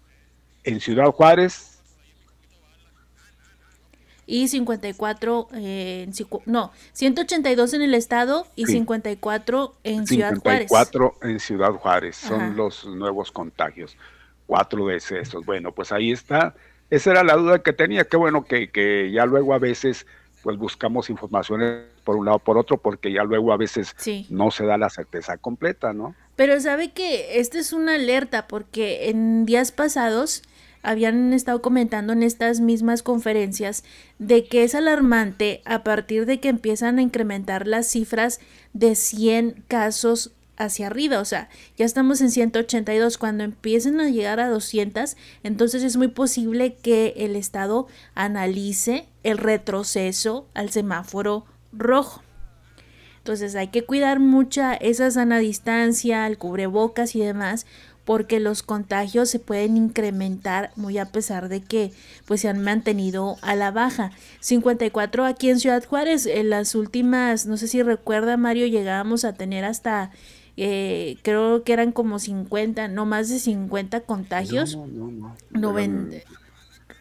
[0.65, 1.72] en Ciudad Juárez,
[4.25, 6.13] y 54 eh, en
[6.45, 8.73] no, 182 en el estado y Sí.
[8.73, 10.67] 54 en Ciudad Juárez.
[10.69, 12.53] 54 en Ciudad Juárez, son Ajá.
[12.55, 13.97] los nuevos contagios,
[14.47, 15.45] cuatro decesos.
[15.45, 16.55] Bueno, pues ahí está.
[16.89, 18.03] Esa era la duda que tenía.
[18.05, 20.05] Qué bueno que, que ya luego a veces
[20.43, 24.27] pues buscamos informaciones por un lado por otro, porque ya luego a veces Sí.
[24.29, 26.15] no se da la certeza completa, ¿no?
[26.35, 30.43] Pero sabe que esta es una alerta porque en días pasados
[30.83, 33.83] habían estado comentando en estas mismas conferencias
[34.19, 38.39] de que es alarmante a partir de que empiezan a incrementar las cifras
[38.73, 44.39] de 100 casos hacia arriba, o sea, ya estamos en 182, cuando empiecen a llegar
[44.39, 52.21] a 200, entonces es muy posible que el Estado analice el retroceso al semáforo rojo.
[53.17, 57.65] Entonces hay que cuidar mucha esa sana distancia, el cubrebocas y demás,
[58.05, 61.91] porque los contagios se pueden incrementar muy a pesar de que
[62.25, 64.11] pues se han mantenido a la baja.
[64.41, 69.33] 54 aquí en Ciudad Juárez, en las últimas, no sé si recuerda Mario, llegábamos a
[69.33, 70.11] tener hasta
[70.57, 74.75] eh, creo que eran como 50, no más de 50 contagios.
[74.75, 75.35] No, no, no.
[75.51, 76.21] Noven-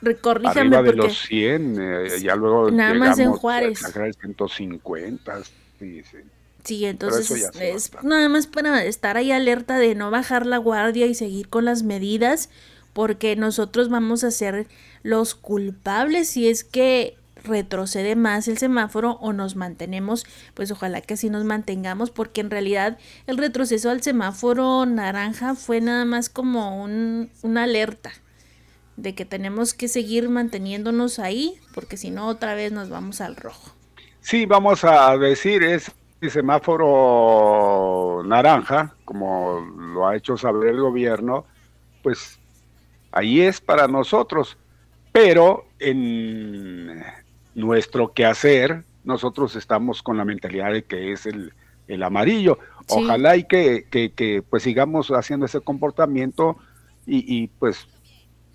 [0.00, 3.72] Re- corríjame Arriba de porque los 100, eh, ya luego Nada más en a Juárez.
[3.72, 5.42] exagerar el 150,
[5.78, 6.16] sí, sí.
[6.64, 11.14] Sí, entonces es nada más para estar ahí alerta de no bajar la guardia y
[11.14, 12.50] seguir con las medidas,
[12.92, 14.68] porque nosotros vamos a ser
[15.02, 20.24] los culpables si es que retrocede más el semáforo o nos mantenemos,
[20.54, 25.80] pues ojalá que así nos mantengamos, porque en realidad el retroceso al semáforo naranja fue
[25.80, 28.12] nada más como un, una alerta
[28.96, 33.34] de que tenemos que seguir manteniéndonos ahí, porque si no otra vez nos vamos al
[33.36, 33.74] rojo.
[34.20, 35.90] Sí, vamos a decir, es
[36.22, 41.44] el semáforo naranja, como lo ha hecho saber el gobierno,
[42.02, 42.38] pues
[43.10, 44.56] ahí es para nosotros,
[45.10, 47.02] pero en
[47.56, 51.52] nuestro quehacer, nosotros estamos con la mentalidad de que es el,
[51.88, 52.60] el amarillo.
[52.86, 52.94] Sí.
[52.98, 56.56] Ojalá y que, que, que, pues sigamos haciendo ese comportamiento
[57.04, 57.88] y, y, pues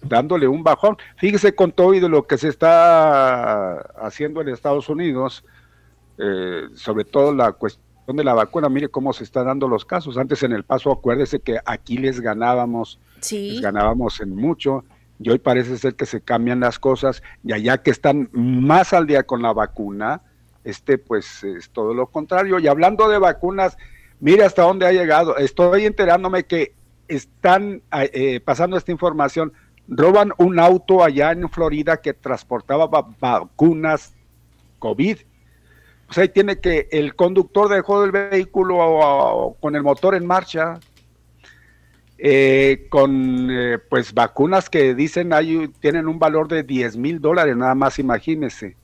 [0.01, 0.95] dándole un bajón.
[1.17, 5.43] Fíjese con todo y de lo que se está haciendo en Estados Unidos,
[6.17, 10.17] eh, sobre todo la cuestión de la vacuna, mire cómo se están dando los casos.
[10.17, 13.51] Antes en el paso, acuérdese que aquí les ganábamos, Sí.
[13.51, 14.83] les ganábamos en mucho,
[15.19, 19.07] y hoy parece ser que se cambian las cosas, y allá que están más al
[19.07, 20.21] día con la vacuna,
[20.63, 22.59] este pues es todo lo contrario.
[22.59, 23.77] Y hablando de vacunas,
[24.19, 25.37] mire hasta dónde ha llegado.
[25.37, 26.73] Estoy enterándome que
[27.07, 29.53] están eh, pasando esta información.
[29.87, 34.13] Roban un auto allá en Florida que transportaba va- vacunas
[34.79, 35.17] COVID.
[36.07, 40.79] Pues ahí tiene que el conductor dejó el vehículo o- con el motor en marcha
[42.17, 47.55] eh, con eh, pues vacunas que dicen hay, tienen un valor de 10 mil dólares,
[47.55, 48.75] nada más imagínense.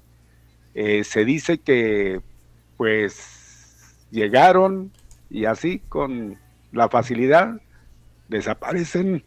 [0.75, 2.21] Eh, se dice que
[2.77, 4.91] pues llegaron
[5.29, 6.37] y así con
[6.71, 7.59] la facilidad
[8.27, 9.23] desaparecen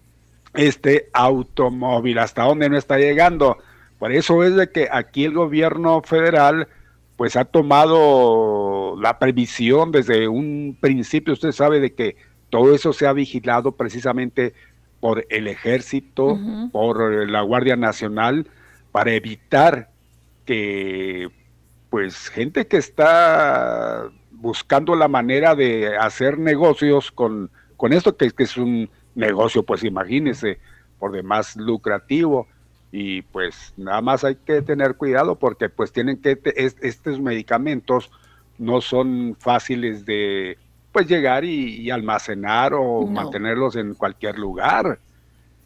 [0.55, 3.59] este automóvil, hasta dónde no está llegando.
[3.99, 6.69] Por eso es de que aquí el gobierno federal
[7.17, 12.17] pues ha tomado la previsión desde un principio, usted sabe de que
[12.51, 14.55] todo eso se ha vigilado precisamente
[15.01, 16.39] por el ejército,
[16.73, 18.47] por la Guardia Nacional,
[18.93, 19.91] para evitar
[20.45, 21.29] que
[21.91, 28.43] pues gente que está buscando la manera de hacer negocios con, con esto, que, que
[28.43, 30.59] es un negocio, pues imagínese,
[30.99, 32.47] por demás lucrativo,
[32.93, 38.11] y pues nada más hay que tener cuidado porque pues tienen que, estos medicamentos
[38.59, 40.57] no son fáciles de
[40.93, 44.99] pues llegar y, almacenar o mantenerlos en cualquier lugar.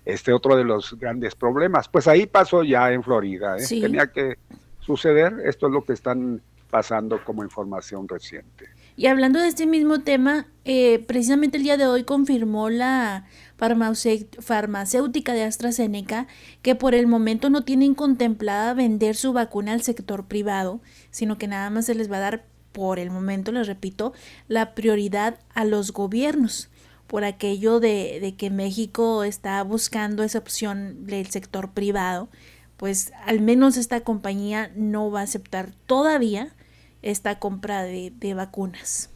[0.04, 1.88] Este otro de los grandes problemas.
[1.88, 3.56] Pues ahí pasó ya en Florida.
[3.56, 3.64] ¿eh?
[3.68, 4.38] Tenía que
[4.80, 5.34] suceder.
[5.44, 8.70] Esto es lo que están pasando como información reciente.
[8.96, 13.26] Y hablando de este mismo tema, eh, precisamente el día de hoy confirmó la
[13.60, 16.26] farmacéutica de AstraZeneca
[16.62, 20.80] que por el momento no tienen contemplada vender su vacuna al sector privado,
[21.10, 24.12] sino que nada más se les va a dar por el momento, les repito,
[24.48, 26.70] la prioridad a los gobiernos
[27.06, 32.28] por aquello de, que México está buscando esa opción del sector privado,
[32.76, 36.54] pues al menos esta compañía no va a aceptar todavía
[37.02, 39.09] esta compra de vacunas.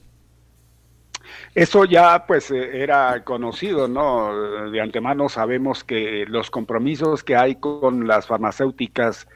[1.55, 4.71] Eso ya pues eh, era conocido, ¿no?
[4.71, 9.29] De antemano sabemos que los compromisos que hay con las farmacéuticas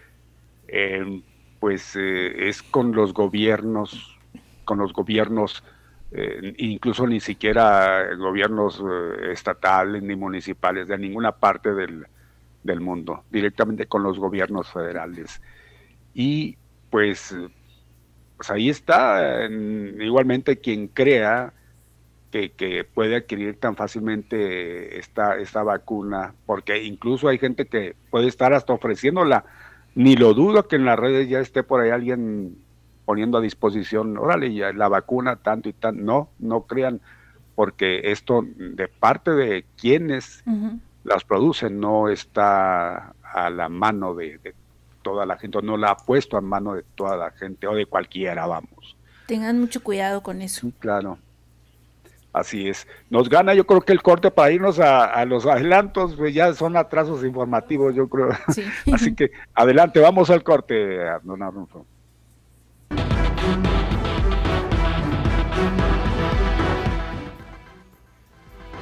[0.67, 1.23] eh,
[1.61, 4.19] pues eh, es con los gobiernos,
[4.65, 5.63] con los gobiernos,
[6.57, 8.83] incluso ni siquiera gobiernos
[9.31, 12.07] estatales ni municipales de ninguna parte del,
[12.63, 15.43] del, mundo, directamente con los gobiernos federales.
[16.15, 16.57] Y
[16.89, 17.37] pues,
[18.39, 21.53] pues ahí está, igualmente quien crea
[22.31, 28.29] que, que, puede adquirir tan fácilmente esta, esta vacuna, porque incluso hay gente que puede
[28.29, 29.45] estar hasta ofreciéndola
[29.95, 32.57] ni lo dudo que en las redes ya esté por ahí alguien
[33.05, 36.01] poniendo a disposición, órale, ya la vacuna tanto y tanto.
[36.03, 37.01] No, no crean,
[37.55, 40.45] porque esto de parte de quienes
[41.03, 44.55] las producen no está a la mano de, de,
[45.03, 47.87] toda la gente, no la ha puesto a mano de toda la gente o de
[47.87, 48.97] cualquiera, vamos.
[49.27, 50.71] Tengan mucho cuidado con eso.
[50.79, 51.19] Claro.
[52.33, 52.87] Así es.
[53.11, 56.77] Nos gana, yo creo que el corte para irnos a, los adelantos, pues ya son
[56.77, 58.29] atrasos informativos, yo creo.
[58.93, 61.87] Así que adelante, vamos al corte, don Arnulfo.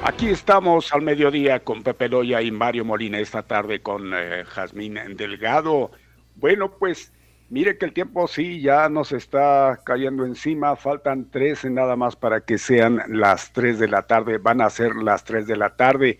[0.03, 4.97] Aquí estamos al mediodía con Pepe Loya y Mario Molina, esta tarde con eh, Jazmín
[5.15, 5.91] Delgado.
[6.35, 7.11] Bueno, pues
[7.49, 12.41] Mire que el tiempo sí ya nos está cayendo encima, faltan tres nada más para
[12.41, 16.19] que sean las tres de la tarde, van a ser las tres de la tarde.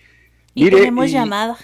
[0.53, 1.57] y tenemos llamada.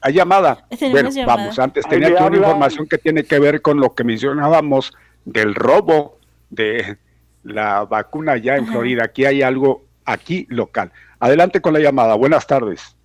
[0.00, 0.66] Hay llamada.
[0.90, 4.92] bueno, vamos, antes tenía aquí una información que tiene que ver con lo que mencionábamos
[5.24, 6.18] del robo
[6.50, 6.96] de
[7.44, 9.04] la vacuna ya en Florida.
[9.04, 10.92] Aquí hay algo aquí local.
[11.18, 12.14] Adelante con la llamada.
[12.14, 12.96] Buenas tardes.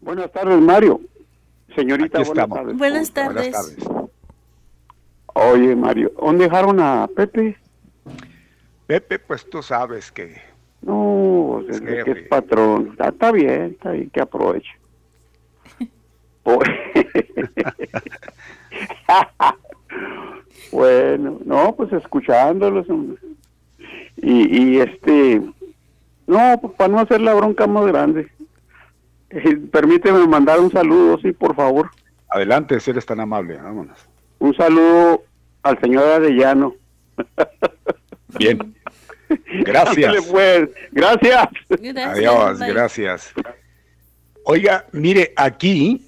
[0.00, 1.00] Buenas tardes, Mario.
[1.74, 2.76] Señorita, buenas tardes.
[2.76, 3.34] Buenas tardes.
[3.34, 4.05] Buenas tardes.
[5.38, 7.58] Oye, Mario, ¿dónde dejaron a Pepe?
[8.86, 10.40] Pepe, pues tú sabes que...
[10.80, 12.96] No, es, que es patrón.
[12.98, 14.70] Está, bien, está bien, que aproveche.
[20.72, 22.86] bueno, no, pues escuchándolos.
[24.16, 25.42] Y, y este...
[26.26, 28.32] No, pues para no hacer la bronca más grande.
[29.28, 31.90] Eh, permíteme mandar un saludo, sí, por favor.
[32.30, 34.08] Adelante, si eres tan amable, vámonos.
[34.38, 35.24] Un saludo
[35.62, 36.74] al señor Arellano.
[38.38, 38.74] Bien.
[39.64, 40.26] Gracias.
[40.30, 40.68] Pues.
[40.92, 41.48] Gracias.
[42.06, 43.32] Adiós, gracias.
[44.44, 46.06] Oiga, mire, aquí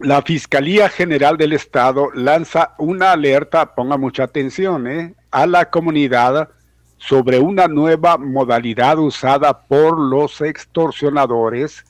[0.00, 5.14] la Fiscalía General del Estado lanza una alerta, ponga mucha atención, ¿eh?
[5.30, 6.48] a la comunidad
[6.96, 11.84] sobre una nueva modalidad usada por los extorsionadores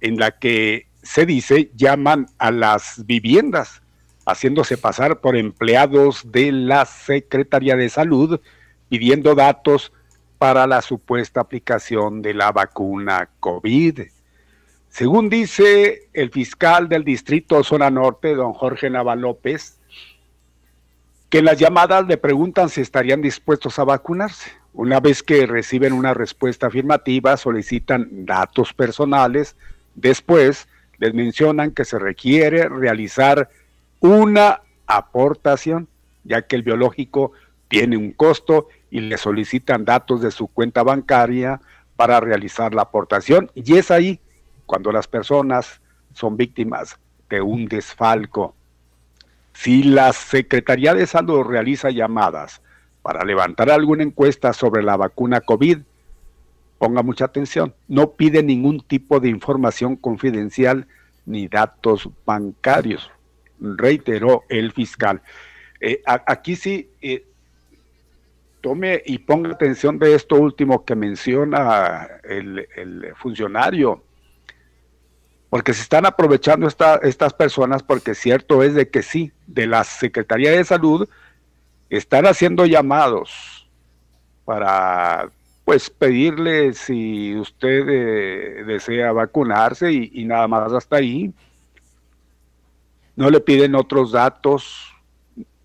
[0.00, 3.81] en la que se dice llaman a las viviendas
[4.26, 8.40] haciéndose pasar por empleados de la Secretaría de Salud,
[8.88, 9.92] pidiendo datos
[10.38, 14.00] para la supuesta aplicación de la vacuna COVID.
[14.88, 19.78] Según dice el fiscal del distrito Zona Norte, don Jorge Navalópez,
[21.30, 24.50] que en las llamadas le preguntan si estarían dispuestos a vacunarse.
[24.74, 29.56] Una vez que reciben una respuesta afirmativa, solicitan datos personales
[29.94, 30.68] Después
[30.98, 33.50] les mencionan que se requiere realizar
[34.02, 35.88] una aportación,
[36.24, 37.32] ya que el biológico
[37.68, 41.60] tiene un costo y le solicitan datos de su cuenta bancaria
[41.96, 43.50] para realizar la aportación.
[43.54, 44.20] Y es ahí
[44.66, 45.80] cuando las personas
[46.12, 46.98] son víctimas
[47.30, 48.54] de un desfalco.
[49.54, 52.60] Si la Secretaría de Salud realiza llamadas
[53.02, 55.78] para levantar alguna encuesta sobre la vacuna COVID,
[56.78, 60.88] ponga mucha atención, no pide ningún tipo de información confidencial
[61.24, 63.11] ni datos bancarios,
[63.62, 65.22] reiteró el fiscal.
[65.80, 67.24] Eh, aquí sí, eh,
[68.60, 72.66] tome y ponga atención de esto último que menciona el,
[73.16, 74.02] funcionario,
[75.50, 80.52] porque se están aprovechando estas personas, porque cierto es de que sí, de la Secretaría
[80.52, 81.08] de Salud
[81.90, 83.68] están haciendo llamados
[84.44, 85.30] para
[85.64, 91.32] pues pedirle si usted eh, desea vacunarse y nada más hasta ahí.
[93.16, 94.92] No le piden otros datos,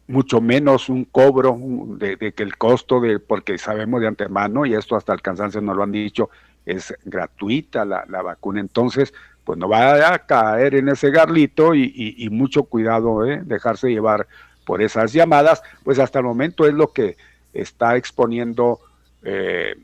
[0.08, 1.58] mucho menos un cobro
[1.98, 5.22] de, que el costo de, porque sabemos de antemano, y esto hasta el
[5.64, 6.30] nos lo han dicho,
[6.66, 8.59] es gratuita la, vacuna.
[8.59, 13.42] Entonces, pues no va a caer en ese garlito y, mucho cuidado, ¿eh?
[13.43, 14.27] dejarse llevar
[14.66, 17.16] por esas llamadas, pues hasta el momento es lo que
[17.53, 18.82] está exponiendo
[19.24, 19.76] eh,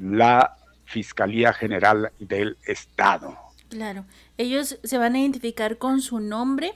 [0.00, 3.36] la Fiscalía General del Estado.
[3.68, 4.04] Claro,
[4.38, 6.72] ellos se van a identificar con su nombre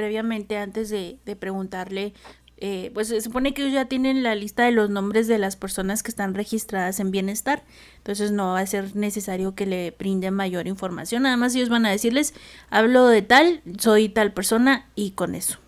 [0.00, 2.14] previamente antes de, de preguntarle
[2.62, 5.56] eh, pues se supone que ellos ya tienen la lista de los nombres de las
[5.56, 7.62] personas que están registradas en bienestar.
[7.98, 11.22] Entonces no va a ser necesario que le brinden mayor información.
[11.22, 12.34] Nada más ellos van a decirles,
[12.68, 15.58] hablo de tal, soy tal persona y con eso.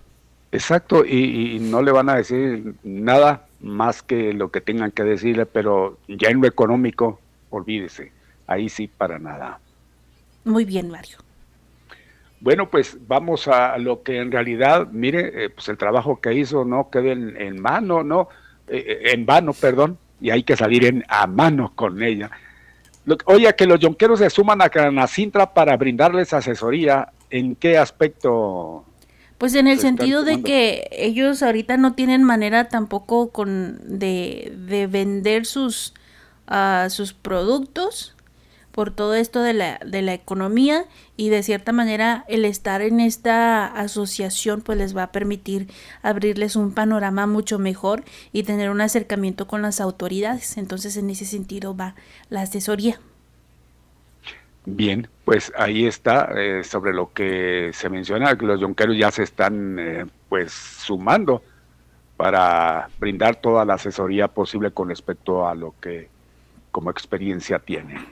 [0.53, 5.47] Exacto, y, no le van a decir nada más que lo que tengan que decirle,
[5.47, 8.13] pero ya en lo económico, olvídese,
[8.47, 9.61] ahí sí para nada.
[10.45, 11.17] Muy bien, Mario.
[12.43, 16.65] Bueno, pues vamos a lo que en realidad, mire, eh, pues el trabajo que hizo
[16.65, 18.29] no quede en, mano, no,
[18.67, 22.33] eh, eh, en vano, perdón, y hay que salir en a mano con ella.
[23.27, 28.85] oye, que los yonqueros se suman a Canacintra para brindarles asesoría, ¿en qué aspecto?
[29.39, 34.89] Pues en el sentido de que ellos ahorita no tienen manera tampoco con de, de
[34.89, 35.95] vender sus,
[36.51, 38.17] uh, sus productos
[38.73, 40.87] por todo esto de la, de la economía
[41.17, 45.69] y de cierta manera el estar en esta asociación pues les va a permitir
[46.03, 48.03] abrirles un panorama mucho mejor
[48.33, 50.57] y tener un acercamiento con las autoridades.
[50.57, 51.95] Entonces en ese sentido va
[52.31, 52.99] la asesoría.
[54.65, 59.25] Bien, pues ahí está eh, sobre lo que se menciona, que los yonqueros ya se
[59.25, 61.43] están eh, pues sumando
[62.17, 66.09] para brindar toda la asesoría posible con respecto a lo que
[66.71, 68.07] como experiencia tienen.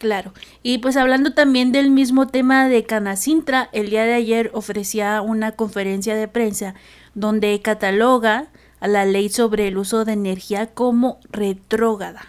[0.00, 0.32] Claro.
[0.62, 5.52] Y pues hablando también del mismo tema de Canacintra, el día de ayer ofrecía una
[5.52, 6.74] conferencia de prensa
[7.12, 8.46] donde cataloga
[8.80, 12.22] a la ley sobre el uso de energía como retrógrada.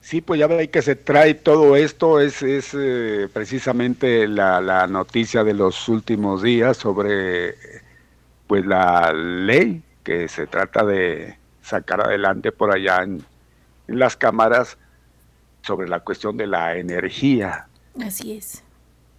[0.00, 4.86] Sí, pues ya ve que se trae todo esto, es, es eh, precisamente la, la,
[4.86, 7.56] noticia de los últimos días sobre
[8.46, 13.22] pues la ley que se trata de sacar adelante por allá en
[13.86, 14.78] las cámaras
[15.68, 17.66] sobre la cuestión de la energía.
[18.02, 18.64] Así es.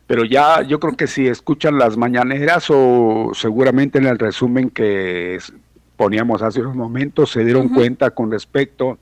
[0.07, 5.37] Pero ya yo creo que si escuchan las mañaneras o seguramente en el resumen que
[5.95, 8.97] poníamos hace unos momentos se dieron cuenta con respecto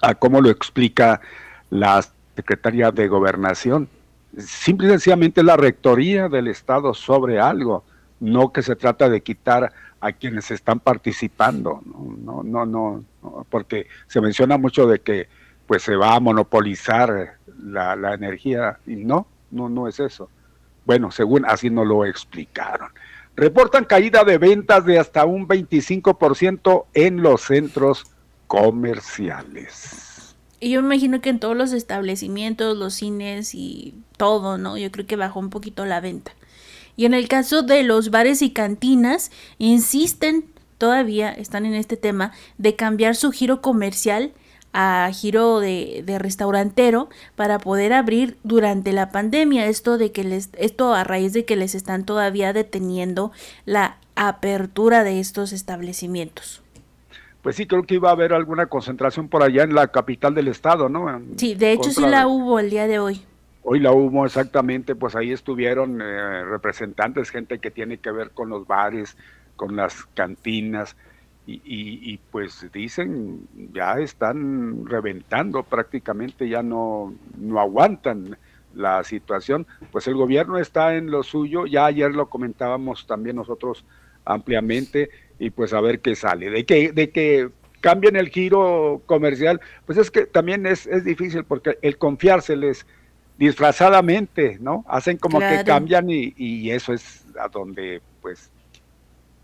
[0.00, 1.20] a cómo lo explica
[1.70, 2.04] la
[2.36, 3.88] Secretaría de Gobernación.
[4.38, 7.82] Simple y sencillamente la rectoría del Estado sobre algo,
[8.20, 13.88] no que se trata de quitar a quienes están participando, no, no, no, no porque
[14.06, 15.28] se menciona mucho de que
[15.68, 20.30] pues se va a monopolizar la, energía y no, no, no es eso.
[20.86, 22.88] Bueno, según así nos lo explicaron.
[23.36, 28.06] Reportan caída de ventas de hasta un 25% en los centros
[28.46, 30.34] comerciales.
[30.58, 34.78] Y yo me imagino que en todos los establecimientos, los cines y todo, ¿no?
[34.78, 36.32] Yo creo que bajó un poquito la venta.
[36.96, 40.46] Y en el caso de los bares y cantinas, insisten,
[40.78, 44.32] todavía están en este tema, de cambiar su giro comercial
[44.72, 49.66] a giro de, restaurantero para poder abrir durante la pandemia.
[49.66, 53.32] Esto de que les, esto a raíz de que les están todavía deteniendo
[53.64, 56.62] la apertura de estos establecimientos.
[57.42, 60.48] Pues sí, creo que iba a haber alguna concentración por allá en la capital del
[60.48, 61.06] estado, ¿no?
[61.36, 63.22] Sí, de hecho sí la hubo el día de hoy.
[63.62, 68.48] Hoy la hubo exactamente, pues ahí estuvieron eh, representantes, gente que tiene que ver con
[68.48, 69.16] los bares,
[69.56, 70.96] con las cantinas,
[71.50, 78.36] y, pues dicen, ya están reventando prácticamente, ya no, no aguantan
[78.74, 83.84] la situación, pues el gobierno está en lo suyo, ya ayer lo comentábamos también nosotros
[84.26, 86.50] ampliamente y pues a ver qué sale.
[86.50, 87.48] De que, de que
[87.80, 92.86] cambien el giro comercial, pues es que también es, es difícil porque el confiárseles
[93.38, 94.84] disfrazadamente, ¿no?
[94.88, 98.50] Hacen como que cambian y, y, eso es a donde pues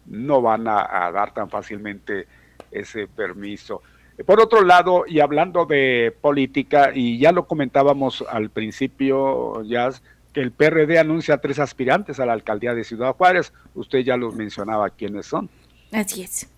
[0.07, 2.27] no van a, dar tan fácilmente
[2.71, 3.83] ese permiso.
[4.27, 9.91] Por otro lado, y hablando de política, y ya lo comentábamos al principio, ya
[10.33, 13.53] que el PRD anuncia tres aspirantes a la alcaldía de Ciudad Juárez.
[13.75, 15.49] Usted ya los mencionaba quiénes son.
[15.93, 16.49] Así es.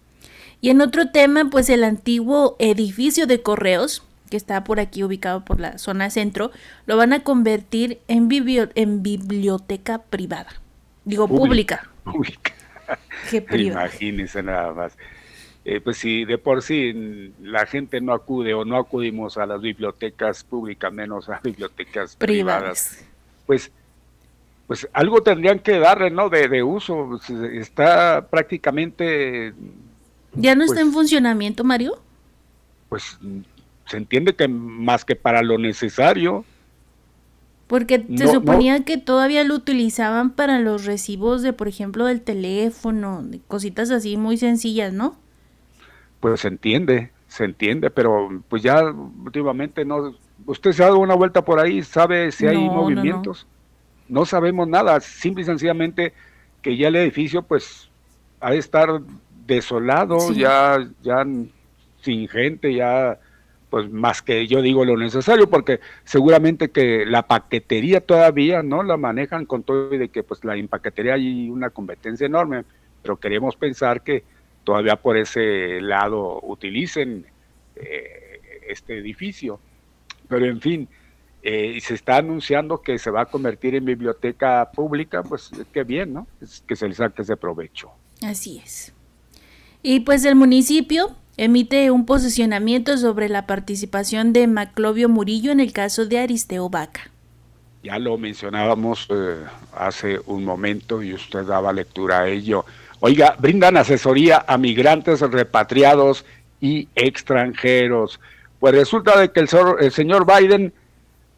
[0.61, 5.45] Y en otro tema, pues el antiguo edificio de correos, que está por aquí ubicado
[5.45, 6.51] por la zona centro,
[6.87, 8.29] lo van a convertir en,
[8.75, 10.61] en biblioteca privada.
[11.05, 11.89] Digo, pública.
[12.05, 12.56] Pública.
[13.53, 14.97] Imagínense nada más.
[15.65, 19.61] Eh, pues si de por sí la gente no acude o no acudimos a las
[19.61, 23.05] bibliotecas públicas, menos a bibliotecas privadas,
[23.47, 23.73] pues,
[24.69, 26.29] pues algo tendrían que darle, ¿no?
[26.29, 27.09] De, de uso.
[27.09, 29.55] Pues, está prácticamente...
[30.35, 31.99] ¿Ya no está en pues funcionamiento, Mario?
[32.89, 33.19] Pues
[33.87, 36.45] se entiende que más que para lo necesario.
[37.67, 43.23] Porque se suponía que todavía lo utilizaban para los recibos de, por ejemplo, del teléfono,
[43.25, 45.17] de cositas así muy sencillas, ¿no?
[46.21, 50.15] Pues se entiende, se entiende, pero pues ya últimamente no.
[50.47, 51.83] ¿Usted se ha dado una vuelta por ahí?
[51.83, 53.47] ¿Sabe si hay movimientos?
[54.09, 56.13] No, sabemos nada, simple y sencillamente
[56.63, 57.89] que ya el edificio pues
[58.41, 59.01] ha de estar
[59.47, 61.27] desolado, ya, ya
[62.03, 63.19] sin gente, ya
[63.71, 68.97] pues más que yo digo lo necesario, porque seguramente que la paquetería todavía no la
[68.97, 72.65] manejan con todo y de que pues la empaquetería hay una competencia enorme,
[73.03, 74.25] pero queremos pensar que
[74.65, 77.27] todavía por ese lado utilicen
[77.77, 79.61] eh, este edificio.
[80.29, 80.89] Pero en fin,
[81.43, 86.13] eh, se está anunciando que se va a convertir en biblioteca pública, pues qué bien,
[86.13, 86.27] ¿no?
[86.41, 87.93] Es que se le saque ese provecho.
[88.23, 88.93] Así es.
[89.83, 95.73] Y pues el municipio emite un posicionamiento sobre la participación de Maclovio Murillo en el
[95.73, 97.11] caso de Aristeo Vaca.
[97.83, 99.37] Ya lo mencionábamos eh,
[99.75, 102.65] hace un momento y usted daba lectura a ello.
[103.01, 106.25] Oiga, brindan asesoría a migrantes repatriados
[106.61, 108.19] y extranjeros.
[108.59, 109.49] Pues resulta de que el,
[109.81, 110.73] el señor Biden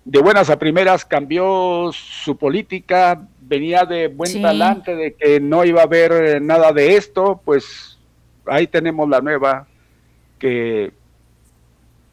[0.05, 5.83] de buenas a primeras cambió su política, venía de buen talante de que no iba
[5.83, 7.99] a haber eh, nada de esto, pues
[8.47, 9.67] ahí tenemos la nueva
[10.39, 10.93] que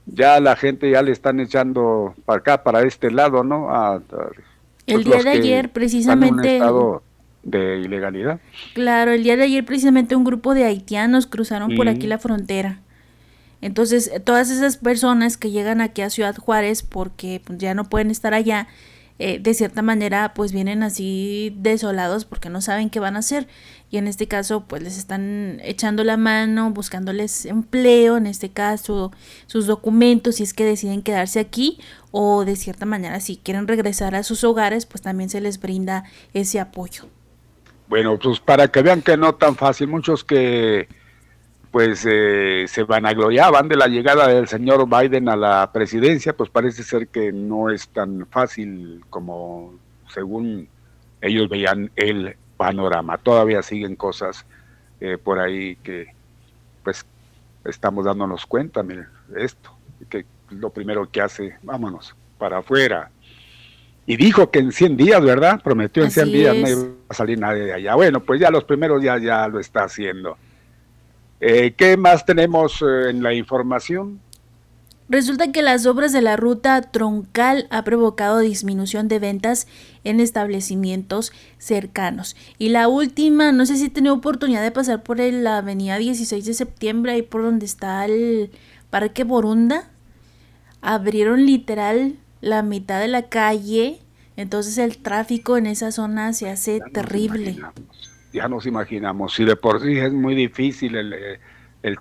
[0.06, 3.70] ya la gente ya le están echando para acá, para este lado, ¿no?
[3.70, 4.02] A,
[4.88, 6.60] el pues, día de ayer precisamente...
[7.44, 8.40] de ilegalidad.
[8.74, 12.80] Claro, el día de ayer precisamente un grupo de haitianos cruzaron por aquí la frontera.
[13.62, 18.12] Entonces, todas esas personas que llegan aquí a Ciudad Juárez porque pues, ya no pueden
[18.12, 18.68] estar allá,
[19.18, 23.48] eh, de cierta manera pues vienen así desolados porque no saben qué van a hacer
[23.90, 29.11] y en este caso pues les están echando la mano, buscándoles empleo, en este caso
[29.48, 31.80] sus documentos si es que deciden quedarse aquí
[32.11, 36.03] o de cierta manera si quieren regresar a sus hogares pues también se les brinda
[36.34, 37.06] ese apoyo.
[37.88, 40.88] Bueno, pues para que vean que no tan fácil, muchos que
[41.76, 46.84] pues eh, se vanagloriaban de la llegada del señor Biden a la presidencia, pues parece
[46.84, 49.74] ser que no es tan fácil como
[50.08, 50.70] según
[51.20, 53.18] ellos veían el panorama.
[53.18, 54.45] Todavía siguen cosas
[55.02, 56.14] eh, por ahí que
[56.82, 57.06] pues
[57.66, 59.76] estamos dándonos cuenta, miren, esto,
[60.10, 63.12] que lo primero que hace, vámonos, para afuera.
[64.06, 65.62] Y dijo que en 100 días, ¿verdad?
[65.62, 67.95] Prometió en 100 días no iba a salir nadie de allá.
[67.95, 70.38] Bueno, pues ya los primeros días ya lo está haciendo.
[71.40, 74.20] Eh, ¿Qué más tenemos eh, en la información?
[75.08, 79.68] Resulta que las obras de la ruta troncal ha provocado disminución de ventas
[80.04, 82.36] en establecimientos cercanos.
[82.58, 86.44] Y la última, no sé si he tenido oportunidad de pasar por la avenida 16
[86.44, 88.50] de septiembre, ahí por donde está el
[88.90, 89.92] Parque Borunda.
[90.82, 94.00] Abrieron literal la mitad de la calle,
[94.38, 97.58] entonces el tráfico en esa zona se hace terrible
[98.36, 101.40] ya nos imaginamos, si de por sí es muy difícil el, eh,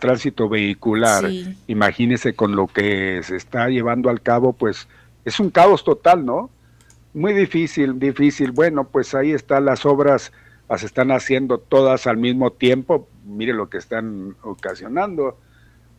[0.00, 1.24] tránsito vehicular,
[1.68, 4.88] imagínese con lo que se está llevando al cabo, pues
[5.24, 6.50] es un caos total, ¿no?
[7.12, 8.50] Muy difícil, difícil.
[8.50, 10.32] Bueno, pues ahí están las obras,
[10.68, 15.38] las están haciendo todas al mismo tiempo, mire lo que están ocasionando.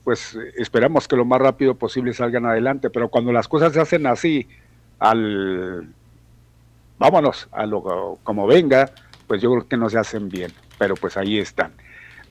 [0.04, 4.08] Pues esperamos que lo más rápido posible salgan adelante, pero cuando las cosas se hacen
[4.08, 4.48] así,
[5.00, 5.88] al
[6.98, 8.92] vámonos a lo como venga,
[9.28, 11.74] pues yo creo que no se hacen bien, pero pues ahí están.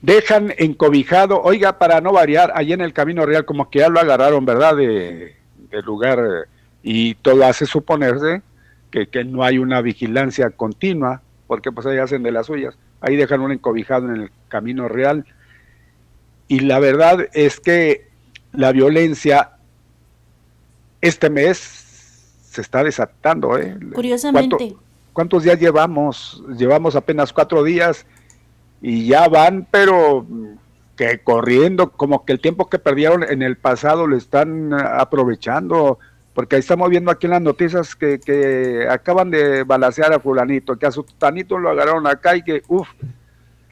[0.01, 3.99] Dejan encobijado, oiga, para no variar, allí en el Camino Real como que ya lo
[3.99, 4.75] agarraron, ¿verdad?
[4.75, 5.35] De,
[5.83, 6.47] lugar
[6.83, 8.41] y todo hace suponerse
[8.91, 12.77] que, que no hay una vigilancia continua, porque pues ahí hacen de las suyas.
[13.01, 15.25] Ahí dejan un encobijado en el camino real.
[16.47, 18.07] Y la verdad es que
[18.53, 19.51] la violencia
[21.01, 21.57] este mes
[22.49, 23.57] se está desatando.
[23.57, 23.77] ¿eh?
[23.93, 24.75] Curiosamente.
[25.15, 26.43] ¿Cuántos días llevamos?
[26.57, 28.05] Llevamos apenas cuatro días
[28.81, 30.27] y ya van, pero
[30.97, 35.99] que corriendo, como que el tiempo que perdieron en el pasado lo están aprovechando,
[36.33, 40.75] porque ahí estamos viendo aquí en las noticias que, que acaban de balasear a fulanito,
[40.75, 42.89] que a su tanito lo agarraron acá y que, uff,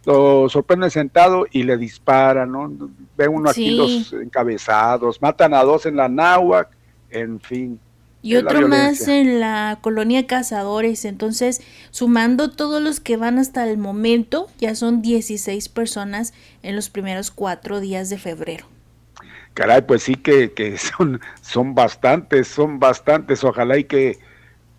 [0.05, 2.71] lo sorprende sentado y le disparan, ¿no?
[3.17, 6.69] Ve uno aquí los encabezados, matan a dos en la náhuac,
[7.09, 7.77] en fin.
[8.23, 11.03] Y otro más en la colonia Cazadores.
[11.03, 11.61] Entonces,
[11.91, 17.31] sumando todos los que van hasta el momento, ya son 16 personas en los primeros
[17.31, 18.65] cuatro días de febrero.
[19.53, 23.43] Caray, pues sí que, que son, son bastantes, son bastantes.
[23.43, 24.17] Ojalá y que,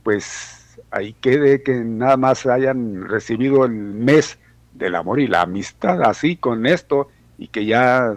[0.03, 4.39] pues, ahí quede que nada más hayan recibido el mes
[4.73, 8.17] del amor y la amistad así con esto y que ya,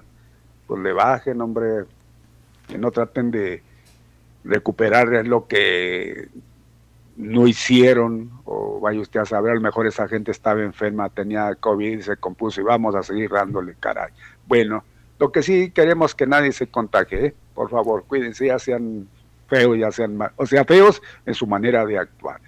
[0.68, 1.84] pues, le bajen, hombre,
[2.70, 3.67] que no traten de
[4.44, 6.30] recuperar lo que
[7.18, 11.56] no hicieron, o vaya usted a saber, a lo mejor esa gente estaba enferma, tenía
[11.56, 14.12] COVID se compuso y vamos a seguir dándole caray.
[14.46, 14.84] Bueno,
[15.20, 17.36] lo que sí queremos que nadie se contagie, ¿eh?
[17.56, 19.08] por favor, cuídense, ya sean
[19.48, 22.40] feos, ya sean o sea, feos en su manera de actuar.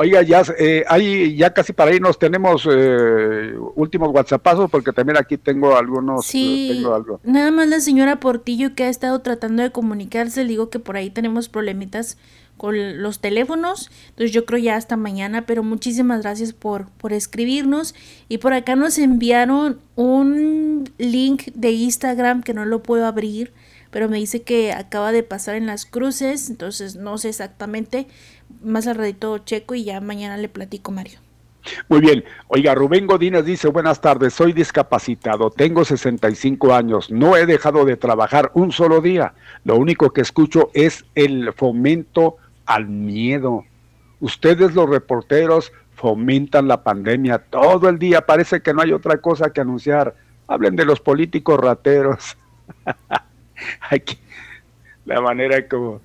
[0.00, 5.36] Oiga, ya, eh, hay, ya casi para irnos tenemos eh, últimos WhatsAppazos porque también aquí
[5.36, 6.24] tengo algunos.
[6.24, 10.70] Sí, tengo nada más la señora Portillo que ha estado tratando de comunicarse, le digo
[10.70, 12.16] que por ahí tenemos problemitas
[12.56, 17.96] con los teléfonos, entonces yo creo ya hasta mañana, pero muchísimas gracias por, por escribirnos
[18.28, 23.52] y por acá nos enviaron un link de Instagram que no lo puedo abrir,
[23.90, 28.06] pero me dice que acaba de pasar en las cruces, entonces no sé exactamente,
[28.62, 29.14] más al
[29.44, 31.18] checo y ya mañana le platico, Mario.
[31.88, 32.24] Muy bien.
[32.48, 37.96] Oiga, Rubén Godínez dice, buenas tardes, soy discapacitado, tengo 65 años, no he dejado de
[37.96, 39.34] trabajar un solo día.
[39.64, 43.64] Lo único que escucho es el fomento al miedo.
[44.20, 49.50] Ustedes los reporteros fomentan la pandemia todo el día, parece que no hay otra cosa
[49.50, 50.14] que anunciar.
[50.46, 52.38] Hablen de los políticos rateros.
[55.04, 56.00] la manera como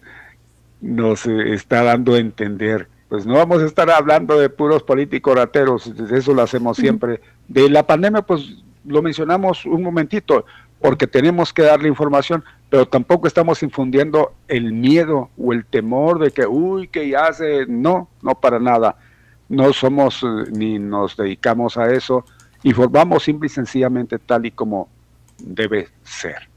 [0.83, 2.87] nos eh, está dando a entender.
[3.09, 7.21] Pues no vamos a estar hablando de puros políticos rateros, eso lo hacemos siempre.
[7.47, 10.45] De la pandemia, pues lo mencionamos un momentito,
[10.79, 16.31] porque tenemos que darle información, pero tampoco estamos infundiendo el miedo o el temor de
[16.31, 17.65] que, uy, que ya se...
[17.67, 18.97] No, no para nada.
[19.47, 22.25] No somos eh, ni nos dedicamos a eso.
[22.63, 24.89] Informamos simple y sencillamente tal y como
[25.37, 26.52] debe ser.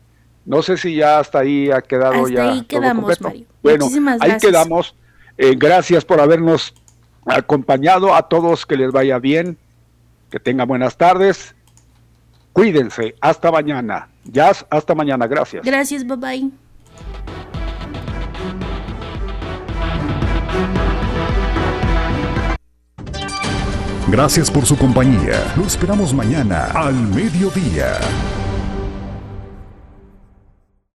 [0.47, 2.53] No sé si ya hasta ahí ha quedado hasta ya.
[2.53, 3.47] Ahí quedamos, Mario.
[3.63, 4.53] Bueno, Muchísimas ahí gracias.
[4.53, 4.95] quedamos.
[5.37, 6.73] Eh, gracias por habernos
[7.27, 8.15] acompañado.
[8.15, 9.59] A todos que les vaya bien,
[10.31, 11.55] que tengan buenas tardes.
[12.53, 13.17] Cuídense.
[13.21, 14.09] Hasta mañana.
[14.25, 15.27] Jazz, hasta mañana.
[15.27, 15.65] Gracias.
[15.65, 16.51] Gracias, bye bye.
[24.09, 25.53] Gracias por su compañía.
[25.57, 27.99] Lo esperamos mañana al mediodía.